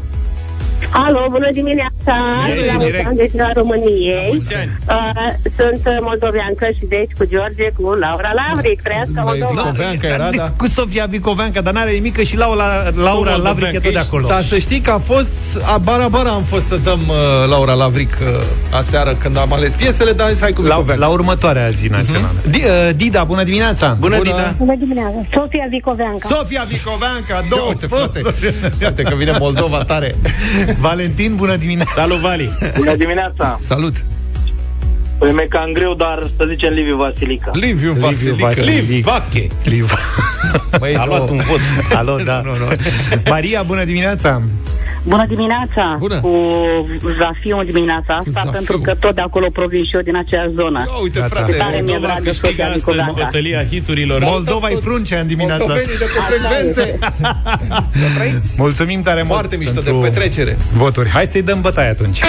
Alo, 1.03 1.27
bună 1.31 1.49
dimineața! 1.53 2.15
Ești 2.55 2.67
La 2.67 2.73
în 2.73 2.79
mulți 2.79 2.91
direct. 2.91 3.07
ani 3.07 3.17
de 3.17 3.29
ziua 3.35 3.51
României. 3.61 4.29
mulți 4.33 4.55
ani. 4.55 4.71
Uh, 4.89 5.33
sunt 5.59 5.83
uh, 5.93 5.97
moldoveancă 6.09 6.67
și 6.77 6.85
deci 6.95 7.13
cu 7.19 7.25
George, 7.33 7.67
cu 7.79 7.85
Laura 8.05 8.31
Lavric. 8.41 8.79
Trăiască 8.87 9.19
Moldova! 9.29 9.51
Vicoveanca 9.63 10.07
era, 10.17 10.29
da? 10.41 10.47
Cu 10.61 10.67
Sofia 10.67 11.07
Bicoveanca, 11.15 11.61
dar 11.61 11.73
n-are 11.73 11.91
nimic 11.91 12.15
că 12.19 12.23
și 12.23 12.37
Laura, 12.37 12.67
Laura 13.09 13.35
Lavric 13.37 13.73
e 13.75 13.79
tot 13.79 13.93
de 13.93 13.99
acolo 13.99 14.27
Dar 14.29 14.43
să 14.43 14.59
știi 14.59 14.81
că 14.81 14.91
a 14.91 14.99
fost 14.99 15.31
a 15.75 15.79
bara 15.79 16.09
bara 16.09 16.31
am 16.31 16.43
fost 16.43 16.67
să 16.67 16.77
dăm 16.77 17.01
uh, 17.09 17.17
Laura 17.49 17.73
Lavric 17.73 18.13
uh, 18.21 18.43
aseară 18.81 19.15
când 19.23 19.37
am 19.39 19.53
ales 19.53 19.75
piesele, 19.75 20.13
dar 20.13 20.27
am 20.27 20.33
zis 20.33 20.41
hai 20.43 20.53
cu 20.53 20.63
la, 20.63 20.69
Vicoveanca. 20.75 21.07
la 21.07 21.13
următoarea 21.13 21.69
zi 21.69 21.87
națională 21.89 22.33
Mhm. 22.43 22.51
Di, 22.51 22.63
uh, 22.65 22.95
Dida, 22.97 23.25
bună 23.25 23.43
dimineața 23.43 23.97
Bună, 24.01 24.19
Dida! 24.23 24.55
Bună 24.59 24.75
dimineața! 24.79 25.17
Sofia 25.33 25.67
Vicoveanca. 25.71 26.29
Sofia 26.35 26.65
Bicoveanca, 26.69 27.45
două 27.49 27.69
Uite, 27.69 27.87
frate, 27.87 28.21
uite 28.87 29.03
că 29.03 29.15
vine 29.15 29.37
Moldova 29.39 29.85
tare. 29.85 30.15
Valentin, 30.89 31.35
bună 31.37 31.57
dimineața 31.57 31.91
Salut, 31.95 32.19
Vali! 32.19 32.51
Bună 32.77 32.97
dimineața! 32.97 33.57
Salut! 33.61 34.05
Păi 35.19 35.33
mi-e 35.33 35.47
cam 35.49 35.73
greu, 35.73 35.95
dar 35.95 36.31
să 36.37 36.45
zicem 36.49 36.73
Liviu 36.73 36.97
Vasilica. 36.97 37.51
Liviu 37.55 37.93
Vasilică. 37.93 38.45
Vasilic. 38.47 38.89
Liv 38.89 39.05
Vache! 39.05 39.47
Liv. 39.65 39.93
Băi, 40.79 40.95
A 41.01 41.05
nu. 41.05 41.11
luat 41.11 41.31
un 41.31 41.37
vot. 41.37 41.59
Alo, 41.97 42.17
da. 42.25 42.41
Nu, 42.45 42.51
nu. 42.51 42.67
Maria, 43.29 43.63
bună 43.63 43.85
dimineața 43.85 44.43
Bună 45.07 45.25
dimineața! 45.29 45.97
Bună. 45.99 46.21
Cu 46.21 47.11
Zafiu 47.19 47.59
în 47.59 47.65
dimineața 47.67 48.15
asta, 48.15 48.31
Zafiu. 48.31 48.51
pentru 48.51 48.79
că 48.79 48.95
tot 49.01 49.15
de 49.15 49.21
acolo 49.21 49.47
provin 49.53 49.83
și 49.85 49.95
eu 49.95 50.01
din 50.01 50.17
aceeași 50.17 50.51
zonă. 50.51 50.85
Ia 50.87 51.03
uite, 51.03 51.19
Gata. 51.19 51.35
frate, 51.35 51.53
Tare 51.53 51.81
mi-e 51.81 51.81
Moldova 51.83 52.07
dragă 52.07 52.23
câștigă 52.23 52.49
Soția 52.51 52.65
astăzi 52.65 52.85
Nicolanca. 52.87 53.23
bătălia 53.23 53.65
hiturilor. 53.65 54.21
Moldova 54.23 54.69
e 54.71 54.75
fruncea 54.75 55.19
în 55.19 55.27
dimineața 55.27 55.55
asta. 55.65 55.67
Moldovenii 55.75 55.99
de 55.99 56.05
pe 56.15 56.21
frecvențe. 56.29 56.99
Să 57.93 58.07
trăiți. 58.19 58.55
Mulțumim 58.61 59.03
tare 59.03 59.21
mult 59.23 59.33
Foarte 59.33 59.57
mișto 59.57 59.81
de 59.81 59.81
pentru 59.81 59.99
petrecere. 59.99 60.59
Voturi. 60.73 61.09
Hai 61.09 61.27
să-i 61.27 61.43
dăm 61.43 61.61
bătaie 61.61 61.89
atunci. 61.89 62.21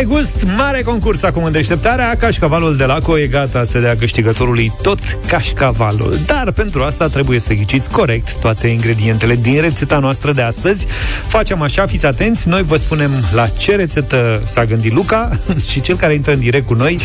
Mare 0.00 0.12
gust, 0.12 0.36
mare 0.56 0.82
concurs 0.82 1.22
acum 1.22 1.44
în 1.44 1.52
deșteptarea. 1.52 2.16
Cașcavalul 2.16 2.76
de 2.76 2.84
Laco 2.84 3.18
e 3.18 3.26
gata 3.26 3.64
să 3.64 3.78
dea 3.78 3.96
câștigătorului 3.96 4.72
tot 4.82 4.98
cașcavalul. 5.26 6.18
Dar 6.26 6.52
pentru 6.52 6.82
asta 6.82 7.06
trebuie 7.06 7.38
să 7.38 7.54
ghiciți 7.54 7.90
corect 7.90 8.32
toate 8.32 8.66
ingredientele 8.66 9.36
din 9.36 9.60
rețeta 9.60 9.98
noastră 9.98 10.32
de 10.32 10.42
astăzi. 10.42 10.86
Facem 11.26 11.62
așa, 11.62 11.86
fiți 11.86 12.06
atenți, 12.06 12.48
noi 12.48 12.62
vă 12.62 12.76
spunem 12.76 13.10
la 13.32 13.46
ce 13.46 13.76
rețetă 13.76 14.42
s-a 14.44 14.64
gândit 14.64 14.92
Luca 14.92 15.38
Și 15.70 15.80
cel 15.80 15.96
care 15.96 16.14
intră 16.14 16.32
în 16.32 16.40
direct 16.40 16.66
cu 16.66 16.74
noi 16.74 16.98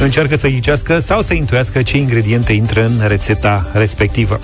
încearcă 0.00 0.36
să 0.36 0.48
ghicească 0.48 0.98
sau 0.98 1.20
să 1.20 1.34
intuiască 1.34 1.82
ce 1.82 1.96
ingrediente 1.96 2.52
intră 2.52 2.84
în 2.84 3.06
rețeta 3.06 3.70
respectivă. 3.72 4.40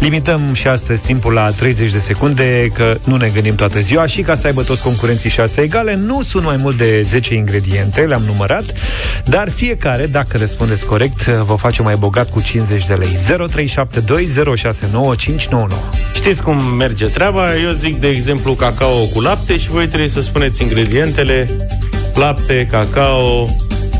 Limităm 0.00 0.52
și 0.52 0.68
astăzi 0.68 1.02
timpul 1.02 1.32
la 1.32 1.50
30 1.50 1.92
de 1.92 1.98
secunde 1.98 2.70
Că 2.74 2.98
nu 3.04 3.16
ne 3.16 3.30
gândim 3.34 3.54
toată 3.54 3.80
ziua 3.80 4.06
Și 4.06 4.22
ca 4.22 4.34
să 4.34 4.46
aibă 4.46 4.62
toți 4.62 4.82
concurenții 4.82 5.30
șase 5.30 5.60
egale 5.60 5.94
Nu 5.94 6.22
sunt 6.22 6.44
mai 6.44 6.56
mult 6.56 6.76
de 6.76 7.02
10 7.02 7.34
ingrediente, 7.34 7.46
le-am 8.06 8.22
numărat 8.22 8.64
Dar 9.24 9.50
fiecare, 9.50 10.06
dacă 10.06 10.36
răspundeți 10.36 10.86
corect 10.86 11.26
Vă 11.26 11.54
face 11.54 11.82
mai 11.82 11.96
bogat 11.96 12.30
cu 12.30 12.40
50 12.40 12.86
de 12.86 12.94
lei. 12.94 13.16
0372069599 13.16 13.16
Știți 16.14 16.42
cum 16.42 16.64
merge 16.64 17.06
treaba? 17.06 17.56
Eu 17.56 17.72
zic, 17.72 18.00
de 18.00 18.08
exemplu, 18.08 18.54
cacao 18.54 19.04
cu 19.14 19.20
lapte 19.20 19.58
și 19.58 19.68
voi 19.68 19.86
trebuie 19.86 20.08
să 20.08 20.20
spuneți 20.20 20.62
ingredientele. 20.62 21.50
Lapte, 22.14 22.68
cacao, 22.70 23.48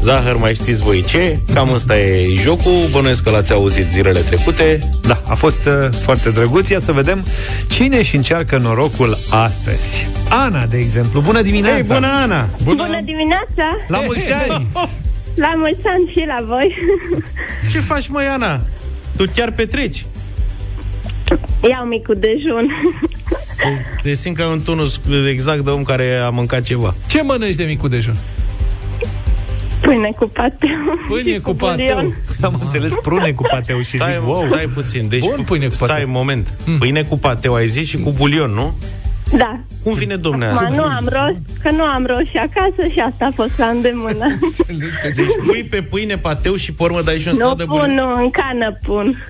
zahăr, 0.02 0.36
mai 0.36 0.54
știți 0.54 0.82
voi 0.82 1.04
ce. 1.04 1.38
Cam 1.54 1.72
ăsta 1.72 1.98
e 1.98 2.34
jocul. 2.34 2.88
Bănuiesc 2.90 3.22
că 3.22 3.30
l-ați 3.30 3.52
auzit 3.52 3.90
zilele 3.90 4.20
trecute. 4.20 4.78
Da, 5.02 5.22
a 5.28 5.34
fost 5.34 5.66
uh, 5.66 5.88
foarte 6.00 6.30
drăguț 6.30 6.68
Ia 6.68 6.78
să 6.78 6.92
vedem 6.92 7.24
cine 7.68 8.02
și 8.02 8.16
încearcă 8.16 8.58
norocul 8.58 9.16
astăzi 9.30 10.08
Ana, 10.28 10.66
de 10.66 10.78
exemplu, 10.78 11.20
bună 11.20 11.42
dimineața 11.42 11.76
Ei, 11.76 11.82
bună, 11.82 12.06
Ana! 12.06 12.48
Bună, 12.62 12.84
Bună 12.86 13.00
dimineața! 13.04 13.76
La 13.88 13.98
mulți 14.00 14.32
ani! 14.32 14.66
La 15.44 15.52
mulți 15.56 15.86
ani 15.86 16.10
și 16.12 16.24
la 16.26 16.44
voi! 16.46 16.74
Ce 17.72 17.80
faci, 17.80 18.08
măi, 18.08 18.26
Ana? 18.26 18.60
Tu 19.16 19.24
chiar 19.34 19.50
petreci? 19.50 20.06
Iau 21.70 21.84
micul 21.84 22.16
dejun. 22.18 22.94
Te 24.02 24.14
simt 24.14 24.36
ca 24.36 24.46
un 24.46 24.62
tunus 24.62 25.00
exact 25.28 25.60
de 25.60 25.70
om 25.70 25.82
care 25.82 26.16
a 26.16 26.28
mâncat 26.28 26.62
ceva. 26.62 26.94
Ce 27.06 27.22
mănânci 27.22 27.54
de 27.54 27.64
micul 27.64 27.88
dejun? 27.88 28.16
Pâine 29.80 30.10
cu 30.18 30.26
pateu. 30.28 30.70
Pâine 31.08 31.38
cu 31.38 31.52
bulion. 31.52 31.76
pateu. 31.76 32.12
Am 32.42 32.58
înțeles 32.62 32.92
prune 33.02 33.30
cu 33.30 33.42
pateu 33.50 33.80
și 33.80 33.96
Stai, 33.96 34.12
zic, 34.12 34.26
wow. 34.28 34.46
stai 34.46 34.70
puțin. 34.74 35.08
Deci, 35.08 35.20
Bun, 35.24 35.44
pâine 35.46 35.66
cu 35.66 35.74
stai 35.74 35.88
pateu. 35.88 36.04
un 36.06 36.12
moment. 36.12 36.48
Pâine 36.78 37.02
cu 37.02 37.18
pateu 37.18 37.54
ai 37.54 37.68
zis 37.68 37.88
și 37.88 37.98
cu 37.98 38.10
bulion, 38.10 38.50
nu? 38.50 38.74
Da. 39.36 39.60
Cum 39.82 39.92
vine 39.94 40.16
domne 40.16 40.44
Acum 40.44 40.56
asta? 40.56 40.68
nu 40.76 40.82
am 40.82 41.08
rost, 41.12 41.60
că 41.62 41.70
nu 41.70 41.82
am 41.82 42.06
roșii 42.06 42.38
acasă 42.38 42.88
și 42.92 42.98
asta 43.00 43.24
a 43.24 43.30
fost 43.34 43.58
la 43.58 43.66
îndemână. 43.66 44.38
Deci 45.16 45.30
pui 45.46 45.66
pe 45.70 45.82
pâine 45.82 46.16
pateu 46.18 46.56
și 46.56 46.72
pe 46.72 46.82
urmă 46.82 47.02
dai 47.02 47.18
și 47.18 47.28
un 47.28 47.32
nu 47.32 47.38
strat 47.40 47.56
de 47.56 47.64
pun, 47.64 47.76
bulion? 47.78 47.94
nu, 47.94 48.22
în 48.22 48.30
cană 48.30 48.78
pun. 48.82 49.24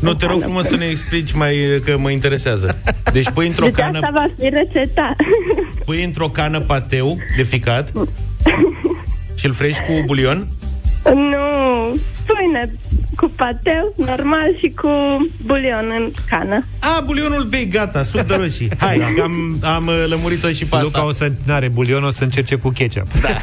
Nu, 0.00 0.14
te 0.14 0.26
rog 0.26 0.40
frumos 0.40 0.66
să 0.66 0.76
ne 0.76 0.84
explici 0.84 1.32
mai, 1.32 1.56
că 1.84 1.96
mă 1.98 2.10
interesează. 2.10 2.82
Deci 3.12 3.30
pui 3.30 3.46
într-o 3.46 3.64
Deci 3.64 3.74
cană, 3.74 3.98
asta 3.98 4.10
va 4.14 4.26
fi 4.38 4.48
rețeta. 4.48 5.14
pui 5.84 6.04
într-o 6.04 6.28
cană 6.28 6.60
pateu 6.60 7.16
de 7.36 7.42
ficat 7.42 7.92
și 9.36 9.46
îl 9.46 9.52
frești 9.52 9.82
cu 9.82 10.02
bulion? 10.06 10.46
nu, 11.14 11.96
pâine 12.26 12.72
cu 13.16 13.32
pateu, 13.36 13.94
normal, 13.96 14.56
și 14.58 14.72
cu 14.76 14.88
bulion 15.44 15.84
în 15.98 16.10
cană. 16.28 16.64
A, 16.78 17.00
bulionul 17.04 17.42
bei, 17.42 17.68
gata, 17.68 18.02
suc 18.02 18.20
de 18.20 18.34
roșii. 18.34 18.68
Hai, 18.78 19.12
că 19.16 19.22
am, 19.22 19.58
am 19.62 19.86
uh, 19.86 20.04
lămurit-o 20.08 20.48
și 20.48 20.64
pe 20.64 20.76
Luca 20.82 20.98
asta. 20.98 21.04
o 21.04 21.12
să, 21.12 21.32
n-are 21.44 21.68
bulion, 21.68 22.04
o 22.04 22.10
să 22.10 22.22
încerce 22.24 22.56
cu 22.56 22.68
ketchup 22.68 23.06
Da. 23.20 23.28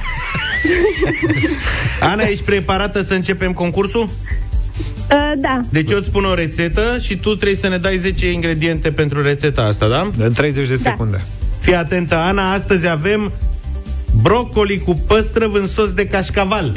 Ana, 2.12 2.24
ești 2.24 2.44
preparată 2.44 3.02
să 3.02 3.14
începem 3.14 3.54
concursul? 3.54 4.02
Uh, 4.02 5.32
da, 5.38 5.60
Deci 5.70 5.92
eu 5.92 5.98
îți 5.98 6.08
spun 6.08 6.26
o 6.26 6.34
rețetă 6.34 6.98
și 7.02 7.16
tu 7.16 7.36
trebuie 7.36 7.58
să 7.58 7.68
ne 7.68 7.78
dai 7.78 7.98
10 7.98 8.32
ingrediente 8.32 8.92
pentru 8.92 9.22
rețeta 9.22 9.62
asta, 9.62 9.88
da? 9.88 10.10
În 10.18 10.34
30 10.34 10.68
de 10.68 10.76
secunde 10.76 11.22
Fii 11.60 11.76
atentă, 11.76 12.16
Ana, 12.16 12.52
astăzi 12.52 12.88
avem 12.88 13.32
brocoli 14.24 14.80
cu 14.80 15.04
păstrăv 15.08 15.54
în 15.54 15.68
sos 15.68 15.94
de 15.94 16.08
cașcaval. 16.08 16.72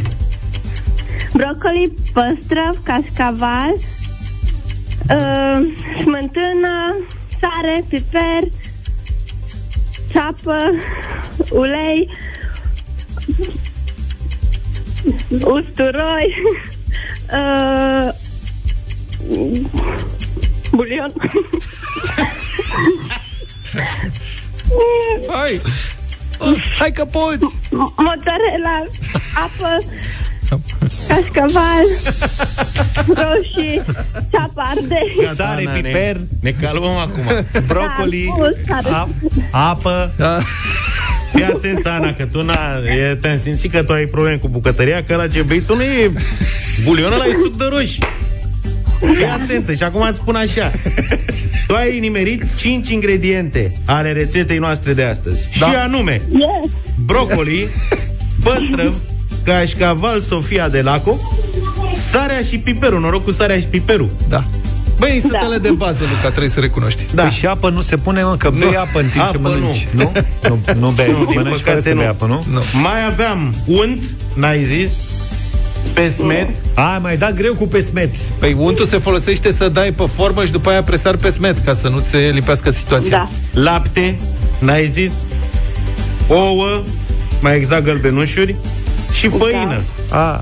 brocoli, 1.32 1.94
păstrăv, 2.12 2.82
cașcaval, 2.82 3.74
uh, 5.10 5.58
smântână, 5.98 6.96
sare, 7.40 7.84
piper, 7.88 8.50
ceapă, 10.12 10.58
ulei, 11.50 12.08
usturoi, 15.44 16.34
uh, 17.38 18.08
bulion. 20.72 21.12
Hai! 25.32 25.60
Hai 26.78 26.92
că 26.92 27.04
poți! 27.04 27.58
mozzarella, 27.96 28.84
apă, 29.34 29.78
cașcaval, 31.08 31.84
roșii, 33.06 33.82
ceapă 34.30 34.62
ardei. 34.66 35.16
Gata, 35.22 35.32
Sare, 35.34 35.60
Ana, 35.66 35.72
piper. 35.72 36.16
Ne, 36.16 36.26
ne 36.40 36.50
calmăm 36.60 36.96
acum. 36.96 37.22
Brocoli, 37.66 38.24
Da, 38.28 38.34
mult 38.36 38.56
sare. 38.66 38.88
ap- 38.88 39.48
apă 39.50 40.12
Fii 41.34 41.44
atent, 41.44 41.86
Ana, 41.86 42.12
că 42.14 42.26
tu 42.26 42.42
n-a, 42.42 42.78
e, 43.10 43.14
te-am 43.14 43.38
simțit 43.38 43.70
că 43.72 43.82
tu 43.82 43.92
ai 43.92 44.04
probleme 44.06 44.36
cu 44.36 44.48
bucătăria, 44.48 45.04
că 45.04 45.16
la 45.16 45.28
ce 45.28 45.42
bei 45.42 45.60
tu 45.60 45.76
nu 45.76 45.82
e 45.82 46.10
bulion, 46.84 47.12
ăla 47.12 47.24
e 47.26 47.32
suc 47.42 47.56
de 47.56 47.64
roșii. 47.64 48.02
Fii 49.14 49.24
atentă 49.24 49.74
și 49.74 49.82
acum 49.82 50.00
îți 50.08 50.16
spun 50.16 50.34
așa. 50.34 50.70
Tu 51.66 51.74
ai 51.74 51.98
nimerit 51.98 52.42
5 52.56 52.88
ingrediente 52.88 53.72
ale 53.84 54.12
rețetei 54.12 54.58
noastre 54.58 54.92
de 54.92 55.02
astăzi. 55.02 55.48
Da. 55.58 55.66
Și 55.68 55.74
anume, 55.74 56.20
Yes. 56.32 56.70
brocoli, 57.04 57.66
păstrăv, 58.42 58.94
cașcaval 59.44 60.20
Sofia 60.20 60.68
de 60.68 60.80
Laco, 60.82 61.18
sarea 61.92 62.40
și 62.40 62.58
piperul. 62.58 63.00
Noroc 63.00 63.24
cu 63.24 63.30
sarea 63.30 63.58
și 63.58 63.66
piperul. 63.66 64.10
Da. 64.28 64.44
Băi, 64.98 65.14
insetele 65.14 65.56
Da. 65.56 65.58
de 65.58 65.70
bază, 65.70 66.04
Luca, 66.14 66.28
trebuie 66.28 66.48
să 66.48 66.60
recunoști. 66.60 67.06
da. 67.14 67.22
Păi 67.22 67.30
și 67.30 67.46
apă 67.46 67.70
nu 67.70 67.80
se 67.80 67.96
pune, 67.96 68.22
mă, 68.22 68.34
că 68.38 68.50
bei 68.50 68.76
apă 68.76 68.98
în 69.00 69.06
timp 69.06 69.12
ce 69.14 69.20
Apă 69.20 69.38
mănânci 69.40 69.86
Nu? 69.90 70.12
Nu, 70.48 70.58
nu 70.78 70.88
bei, 70.90 71.06
Nu, 71.10 71.24
din 71.24 71.24
mănânci 71.34 71.34
fără 71.34 71.58
păcate 71.58 71.80
să 71.80 71.88
nu. 71.88 71.94
bei 71.98 72.06
apă, 72.06 72.26
nu? 72.26 72.44
Nu. 72.52 72.62
Mai 72.82 73.04
aveam 73.10 73.54
unt, 73.66 74.02
n-ai 74.34 74.64
zis, 74.64 74.92
pesmet, 75.92 76.48
Ai 76.74 76.98
mai 77.02 77.16
dat 77.16 77.34
greu 77.34 77.54
cu 77.54 77.66
pesmet 77.66 78.16
Păi 78.16 78.56
untul 78.58 78.86
se 78.86 78.98
folosește 78.98 79.52
să 79.52 79.68
dai 79.68 79.92
pe 79.92 80.04
formă 80.14 80.44
și 80.44 80.50
după 80.52 80.70
aia 80.70 80.82
presar 80.82 81.16
pe 81.16 81.28
smet, 81.28 81.64
ca 81.64 81.74
să 81.74 81.88
nu 81.88 82.00
se 82.00 82.30
lipească 82.34 82.70
situația. 82.70 83.10
Da. 83.52 83.60
lapte, 83.60 84.18
n-ai 84.58 84.88
zis, 84.88 85.12
ouă, 86.28 86.82
mai 87.40 87.56
exact 87.56 87.84
gălbenușuri 87.84 88.54
și 89.12 89.28
făină. 89.28 89.80
A, 90.08 90.40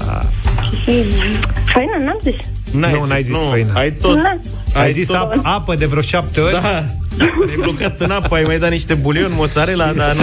Făină, 1.73 1.97
n-am 2.05 2.19
zis. 2.23 2.35
N-ai 2.71 2.93
Nu, 2.93 3.05
n-ai 3.05 3.23
zis 3.23 3.37
făină. 3.51 3.73
Ai 3.75 3.93
tot. 3.93 4.17
Na. 4.17 4.39
ai 4.73 4.93
zis 4.93 5.07
tot- 5.07 5.17
apă, 5.17 5.41
apă 5.43 5.75
de 5.75 5.87
vreo 5.87 6.03
șapte 6.03 6.41
ori? 6.41 6.53
Da. 6.53 6.87
Ai 7.21 7.55
blocat 7.61 8.01
în 8.01 8.11
apă, 8.11 8.35
ai 8.35 8.43
mai 8.47 8.59
dat 8.59 8.71
niște 8.71 8.95
bulion, 8.95 9.31
mozzarella, 9.35 9.93
dar 9.93 10.15
nu... 10.17 10.23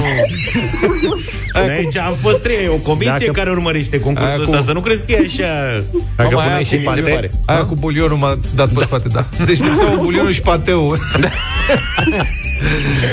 De 1.65 1.71
aici 1.71 1.97
am 1.97 2.15
fost 2.21 2.41
trei, 2.41 2.67
o 2.67 2.75
comisie 2.75 3.11
Dacă- 3.19 3.31
care 3.31 3.49
urmărește 3.49 3.99
concursul 3.99 4.29
Aia 4.31 4.41
ăsta, 4.41 4.57
cu- 4.57 4.63
să 4.63 4.71
nu 4.71 4.79
crezi 4.79 5.05
că 5.05 5.11
e 5.11 5.27
așa... 5.27 5.83
Dacă 6.15 6.29
Mama, 6.35 6.39
aia 6.39 6.45
puneai 6.47 6.63
și 6.63 6.75
cu 6.75 6.79
mi 6.79 6.85
se 6.95 6.99
pate 7.01 7.13
pare. 7.13 7.31
Aia 7.45 7.63
cu 7.65 7.75
bulionul 7.75 8.17
m-a 8.17 8.39
dat 8.55 8.69
pe 8.69 8.81
spate, 8.83 9.07
da. 9.07 9.25
Deci 9.45 9.59
lipseau 9.61 9.95
bulionul 10.03 10.31
și 10.31 10.41
pateu. 10.41 10.95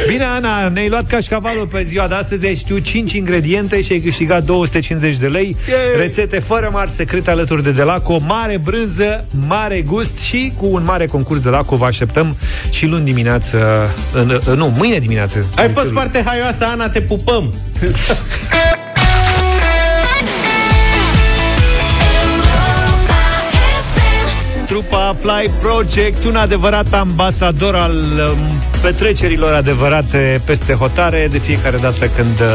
Bine, 0.09 0.25
Ana, 0.25 0.69
ne-ai 0.69 0.89
luat 0.89 1.07
cașcavalul 1.07 1.67
pe 1.67 1.83
ziua 1.83 2.07
de 2.07 2.15
astăzi 2.15 2.47
Ai 2.47 2.55
știut 2.55 2.83
5 2.83 3.13
ingrediente 3.13 3.81
și 3.83 3.93
ai 3.93 3.99
câștigat 3.99 4.45
250 4.45 5.17
de 5.17 5.27
lei 5.27 5.57
Yay! 5.69 5.79
Rețete 6.07 6.39
fără 6.39 6.69
mari 6.73 6.91
secrete 6.91 7.31
alături 7.31 7.63
de 7.63 7.71
Delaco 7.71 8.19
Mare 8.27 8.59
brânză, 8.65 9.25
mare 9.47 9.81
gust 9.83 10.19
Și 10.19 10.53
cu 10.57 10.67
un 10.71 10.83
mare 10.85 11.07
concurs 11.07 11.41
Delaco 11.41 11.77
Vă 11.77 11.85
așteptăm 11.85 12.37
și 12.71 12.87
luni 12.87 13.05
dimineață 13.05 13.68
în, 14.13 14.41
în, 14.45 14.59
Nu, 14.59 14.73
mâine 14.77 14.99
dimineață 14.99 15.47
Ai 15.57 15.69
fost 15.69 15.91
foarte 15.91 16.23
haioasă, 16.25 16.65
Ana, 16.65 16.89
te 16.89 17.01
pupăm! 17.01 17.55
Grupa 24.69 25.17
Fly 25.21 25.51
Project, 25.63 26.25
un 26.25 26.37
adevărat 26.37 26.93
ambasador 26.93 27.75
al 27.75 27.93
um, 27.93 28.39
petrecerilor 28.83 29.55
adevărate 29.55 30.41
peste 30.45 30.73
hotare, 30.73 31.29
de 31.31 31.39
fiecare 31.39 31.77
dată 31.77 32.09
când 32.17 32.41
uh, 32.41 32.47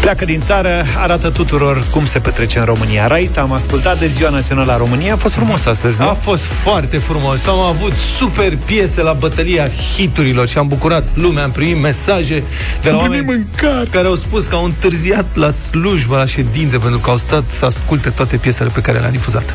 pleacă 0.00 0.24
din 0.24 0.40
țară, 0.40 0.84
arată 0.98 1.30
tuturor 1.30 1.84
cum 1.90 2.06
se 2.06 2.18
petrece 2.18 2.58
în 2.58 2.64
România. 2.64 3.06
Raisa, 3.06 3.40
am 3.40 3.52
ascultat 3.52 3.98
de 3.98 4.06
Ziua 4.06 4.30
Națională 4.30 4.72
a 4.72 4.76
României, 4.76 5.10
a 5.10 5.16
fost 5.16 5.34
frumos 5.34 5.64
astăzi, 5.64 6.00
nu? 6.00 6.08
A 6.08 6.12
fost 6.12 6.42
foarte 6.42 6.96
frumos. 6.96 7.46
Am 7.46 7.58
avut 7.58 7.92
super 8.18 8.56
piese 8.64 9.02
la 9.02 9.12
bătălia 9.12 9.68
hiturilor 9.96 10.48
și 10.48 10.58
am 10.58 10.68
bucurat 10.68 11.04
lumea, 11.14 11.44
am 11.44 11.50
primit 11.50 11.80
mesaje 11.80 12.42
de 12.82 12.90
la 12.90 12.96
Am 12.96 13.02
oameni 13.02 13.24
primit 13.24 13.46
care 13.90 14.06
au 14.06 14.14
spus 14.14 14.46
că 14.46 14.54
au 14.54 14.64
întârziat 14.64 15.26
la 15.34 15.50
slujbă, 15.50 16.16
la 16.16 16.24
ședințe, 16.24 16.78
pentru 16.78 16.98
că 16.98 17.10
au 17.10 17.16
stat 17.16 17.44
să 17.50 17.64
asculte 17.64 18.10
toate 18.10 18.36
piesele 18.36 18.70
pe 18.74 18.80
care 18.80 18.98
le-am 18.98 19.10
difuzat. 19.10 19.54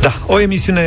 Da, 0.00 0.12
o 0.26 0.40
emisiune 0.40 0.82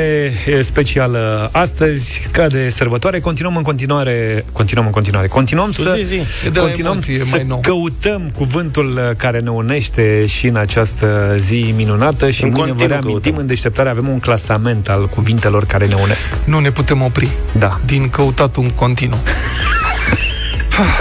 e, 0.45 0.61
specială 0.61 1.49
astăzi, 1.51 2.21
ca 2.31 2.47
de 2.47 2.69
sărbătoare. 2.69 3.19
Continuăm 3.19 3.57
în 3.57 3.63
continuare, 3.63 4.45
continuăm 4.51 4.85
în 4.85 4.91
continuare. 4.91 5.27
Continuăm 5.27 5.71
Tu 5.71 5.81
să 5.81 5.93
zi, 5.97 6.03
zi. 6.03 6.15
E 6.45 6.49
de 6.49 6.59
la 6.59 6.65
continuăm 6.65 6.91
emoții, 6.91 7.13
e 7.13 7.17
să 7.17 7.25
mai 7.29 7.43
nou. 7.47 7.59
căutăm 7.59 8.31
cuvântul 8.71 9.13
care 9.17 9.39
ne 9.39 9.49
unește 9.49 10.25
și 10.25 10.47
în 10.47 10.55
această 10.55 11.35
zi 11.37 11.73
minunată 11.75 12.29
și 12.29 12.43
În 12.43 12.49
mâine 12.49 12.65
vă 12.65 12.71
continuu 12.71 12.87
reamintim 12.99 13.21
căutăm. 13.21 13.39
în 13.41 13.47
deșteptare 13.47 13.89
avem 13.89 14.07
un 14.07 14.19
clasament 14.19 14.89
al 14.89 15.07
cuvintelor 15.07 15.65
care 15.65 15.85
ne 15.85 15.93
unesc. 16.01 16.29
Nu 16.43 16.59
ne 16.59 16.71
putem 16.71 17.01
opri 17.01 17.27
Da. 17.57 17.79
din 17.85 18.09
căutatul 18.09 18.63
în 18.63 18.69
continuu. 18.69 19.17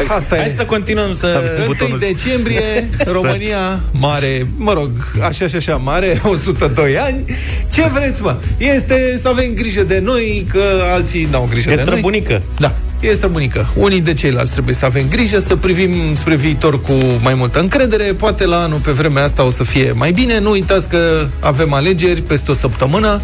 Asta 0.09 0.37
Hai 0.37 0.47
e. 0.47 0.53
să 0.57 0.65
continuăm 0.65 1.13
să... 1.13 1.41
1 1.89 1.97
decembrie, 1.97 2.89
România 3.13 3.81
mare, 3.91 4.47
mă 4.57 4.73
rog, 4.73 4.91
așa 5.23 5.47
și 5.47 5.57
așa 5.57 5.77
mare, 5.77 6.21
102 6.31 6.99
ani. 6.99 7.25
Ce 7.71 7.83
vreți, 7.93 8.23
mă? 8.23 8.37
Este 8.57 9.19
să 9.23 9.29
avem 9.29 9.53
grijă 9.55 9.83
de 9.83 10.01
noi, 10.05 10.47
că 10.53 10.63
alții 10.93 11.29
n-au 11.31 11.47
grijă 11.51 11.71
E 11.71 11.75
de 11.75 11.81
noi. 11.83 11.91
străbunică. 11.91 12.43
Da, 12.59 12.75
e 13.01 13.13
străbunică. 13.13 13.69
Unii 13.75 14.01
de 14.01 14.15
ceilalți 14.15 14.53
trebuie 14.53 14.75
să 14.75 14.85
avem 14.85 15.09
grijă, 15.09 15.39
să 15.39 15.57
privim 15.57 16.15
spre 16.15 16.35
viitor 16.35 16.81
cu 16.81 16.93
mai 17.23 17.35
multă 17.35 17.61
încredere. 17.61 18.05
Poate 18.05 18.47
la 18.47 18.63
anul 18.63 18.79
pe 18.79 18.91
vremea 18.91 19.23
asta 19.25 19.45
o 19.45 19.51
să 19.51 19.65
fie 19.65 19.93
mai 19.95 20.13
bine. 20.13 20.39
Nu 20.39 20.51
uitați 20.51 20.89
că 20.89 21.27
avem 21.41 21.73
alegeri 21.73 22.23
peste 22.23 22.51
o 22.51 22.55
săptămână. 22.55 23.21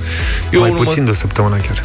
Eu 0.52 0.60
mai 0.60 0.68
unul 0.70 0.82
mă- 0.82 0.88
puțin 0.88 1.04
de 1.04 1.10
o 1.10 1.14
săptămână 1.14 1.56
chiar. 1.56 1.84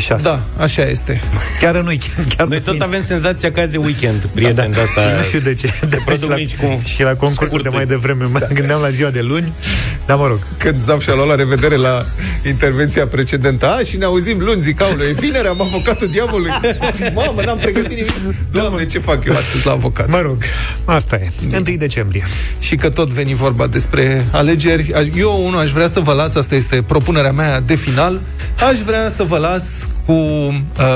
Pe 0.00 0.06
șase. 0.06 0.22
Da, 0.24 0.42
așa 0.58 0.82
este. 0.82 1.20
Chiar 1.60 1.74
în 1.74 1.86
weekend. 1.86 2.32
Chiar 2.36 2.46
Noi 2.46 2.56
să 2.56 2.62
tot 2.64 2.72
fim- 2.74 2.82
avem 2.82 3.02
senzația 3.04 3.52
că 3.52 3.60
azi 3.60 3.74
e 3.74 3.78
weekend, 3.78 4.24
prieten, 4.34 4.70
de 4.72 4.80
asta... 4.80 5.00
Nu 5.16 5.22
știu 5.22 5.38
de 5.40 5.54
ce. 5.54 5.66
Se 5.66 5.86
De 5.86 5.96
și 5.96 6.02
produc 6.04 6.28
la, 6.28 6.34
mici 6.34 6.56
cum... 6.56 6.80
și 6.84 7.02
la 7.02 7.14
concursul 7.14 7.62
de 7.62 7.68
mai 7.68 7.86
devreme 7.86 8.24
mă 8.24 8.48
gândeam 8.52 8.80
la 8.80 8.88
ziua 8.88 9.10
de 9.10 9.20
luni, 9.20 9.52
dar 10.06 10.16
mă 10.16 10.26
rog. 10.26 10.38
Când 10.56 10.80
Zaf 10.82 11.02
și-a 11.02 11.14
luat 11.14 11.26
la 11.26 11.34
revedere 11.34 11.76
la 11.76 12.04
intervenția 12.46 13.06
precedentă 13.06 13.66
A, 13.74 13.78
și 13.82 13.96
ne 13.96 14.04
auzim 14.04 14.38
luni, 14.40 14.62
zic, 14.62 14.80
aulă, 14.82 15.02
e 15.04 15.12
vineri, 15.12 15.46
am 15.48 15.60
avocatul 15.60 16.08
diavolului. 16.08 16.50
Zic, 16.94 17.12
Mamă, 17.14 17.42
n-am 17.44 17.58
pregătit 17.58 17.96
nimic. 17.96 18.12
Doamne, 18.52 18.86
ce 18.86 18.98
fac 18.98 19.24
eu 19.24 19.32
astăzi 19.32 19.66
la 19.66 19.72
avocat? 19.72 20.08
Mă 20.08 20.20
rog, 20.20 20.42
asta 20.84 21.16
e. 21.16 21.28
1 21.56 21.76
decembrie. 21.76 22.24
Și 22.58 22.76
că 22.76 22.90
tot 22.90 23.08
veni 23.08 23.34
vorba 23.34 23.66
despre 23.66 24.24
alegeri, 24.30 24.92
aș- 24.94 25.06
eu, 25.16 25.42
unul, 25.46 25.60
aș 25.60 25.70
vrea 25.70 25.88
să 25.88 26.00
vă 26.00 26.12
las, 26.12 26.34
asta 26.34 26.54
este 26.54 26.82
propunerea 26.82 27.32
mea 27.32 27.60
de 27.60 27.74
final, 27.74 28.20
aș 28.70 28.78
vrea 28.78 29.12
să 29.16 29.22
vă 29.22 29.36
las 29.38 29.64
cu 30.06 30.12
uh, 30.12 30.52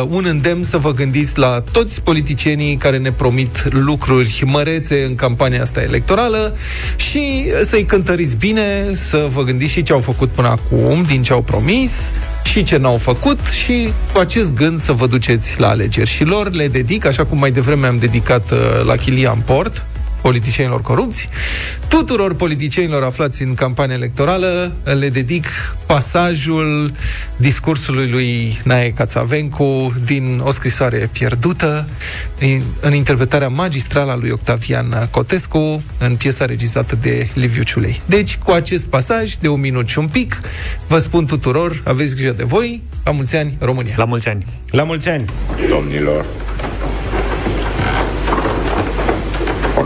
un 0.08 0.24
îndemn 0.28 0.64
să 0.64 0.78
vă 0.78 0.92
gândiți 0.92 1.38
la 1.38 1.62
toți 1.72 2.02
politicienii 2.02 2.76
care 2.76 2.98
ne 2.98 3.12
promit 3.12 3.72
lucruri 3.72 4.42
mărețe 4.46 5.04
în 5.04 5.14
campania 5.14 5.62
asta 5.62 5.82
electorală 5.82 6.56
și 6.96 7.44
să-i 7.64 7.84
cântăriți 7.84 8.36
bine, 8.36 8.90
să 8.92 9.26
vă 9.32 9.42
gândiți 9.42 9.72
și 9.72 9.82
ce 9.82 9.92
au 9.92 10.00
făcut 10.00 10.30
până 10.30 10.48
acum, 10.48 11.02
din 11.02 11.22
ce 11.22 11.32
au 11.32 11.42
promis, 11.42 12.12
și 12.44 12.62
ce 12.62 12.76
n-au 12.76 12.96
făcut 12.96 13.38
și 13.64 13.88
cu 14.12 14.18
acest 14.18 14.52
gând 14.52 14.80
să 14.80 14.92
vă 14.92 15.06
duceți 15.06 15.60
la 15.60 15.68
alegeri. 15.68 16.10
Și 16.10 16.24
lor 16.24 16.50
le 16.50 16.68
dedic, 16.68 17.04
așa 17.04 17.24
cum 17.24 17.38
mai 17.38 17.50
devreme 17.50 17.86
am 17.86 17.98
dedicat 17.98 18.50
uh, 18.50 18.58
la 18.86 18.96
Chilian 18.96 19.42
Port, 19.44 19.86
politicienilor 20.24 20.80
corupți. 20.80 21.28
Tuturor 21.88 22.34
politicienilor 22.34 23.02
aflați 23.02 23.42
în 23.42 23.54
campania 23.54 23.94
electorală 23.94 24.72
le 24.98 25.08
dedic 25.08 25.46
pasajul 25.86 26.92
discursului 27.36 28.10
lui 28.10 28.60
Nae 28.62 28.90
Cațavencu 28.90 29.94
din 30.04 30.40
O 30.44 30.50
scrisoare 30.50 31.10
pierdută 31.12 31.84
în, 32.40 32.62
în 32.80 32.94
interpretarea 32.94 33.48
magistrală 33.48 34.10
a 34.10 34.16
lui 34.16 34.30
Octavian 34.30 35.08
Cotescu 35.10 35.82
în 35.98 36.16
piesa 36.16 36.44
regizată 36.44 36.98
de 37.00 37.28
Liviu 37.34 37.62
Ciulei. 37.62 38.00
Deci, 38.06 38.36
cu 38.36 38.50
acest 38.50 38.86
pasaj 38.86 39.34
de 39.34 39.48
un 39.48 39.60
minut 39.60 39.88
și 39.88 39.98
un 39.98 40.08
pic, 40.08 40.40
vă 40.86 40.98
spun 40.98 41.26
tuturor, 41.26 41.82
aveți 41.84 42.14
grijă 42.14 42.32
de 42.32 42.44
voi, 42.44 42.82
la 43.04 43.10
mulți 43.10 43.36
ani, 43.36 43.56
România! 43.60 43.94
La 43.96 44.04
mulți 44.04 44.28
ani! 44.28 44.44
La 44.70 44.82
mulți 44.82 45.08
ani! 45.08 45.24
Domnilor, 45.68 46.24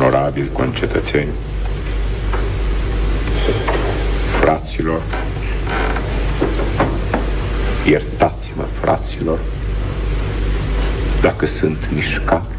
onorabili 0.09 0.51
concetățeni, 0.53 1.29
fraților, 4.41 5.03
iertați-mă, 7.87 8.65
fraților, 8.81 9.39
dacă 11.21 11.47
sunt 11.47 11.77
mișcat, 11.95 12.51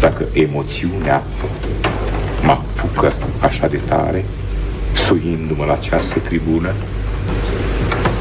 dacă 0.00 0.24
emoțiunea 0.32 1.22
mă 2.42 2.50
apucă 2.50 3.12
așa 3.40 3.66
de 3.68 3.80
tare, 3.88 4.24
suindu-mă 5.06 5.64
la 5.64 5.72
această 5.72 6.18
tribună, 6.18 6.72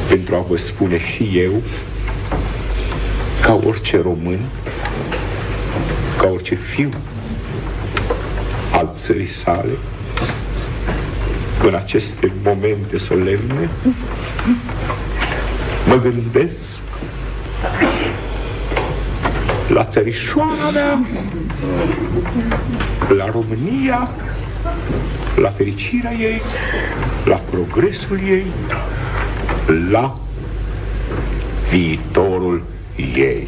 pentru 0.10 0.36
a 0.36 0.46
vă 0.50 0.58
spune 0.58 0.98
și 1.00 1.32
eu, 1.34 1.62
ca 3.42 3.60
orice 3.66 4.02
român, 4.02 4.40
ca 6.18 6.28
orice 6.28 6.56
fiu 6.56 6.90
al 8.74 8.90
țării 8.96 9.32
sale, 9.32 9.78
în 11.64 11.76
aceste 11.76 12.32
momente 12.44 12.98
solemne, 12.98 13.70
mă 15.88 15.96
gândesc 16.02 16.60
la 19.68 19.84
țărișoara 19.84 20.70
mea, 20.74 21.02
la 23.18 23.30
România, 23.32 24.10
la 25.36 25.50
fericirea 25.50 26.14
ei, 26.14 26.42
la 27.26 27.42
progresul 27.50 28.20
ei, 28.28 28.46
la 29.92 30.18
viitorul 31.70 32.64
ei. 33.16 33.48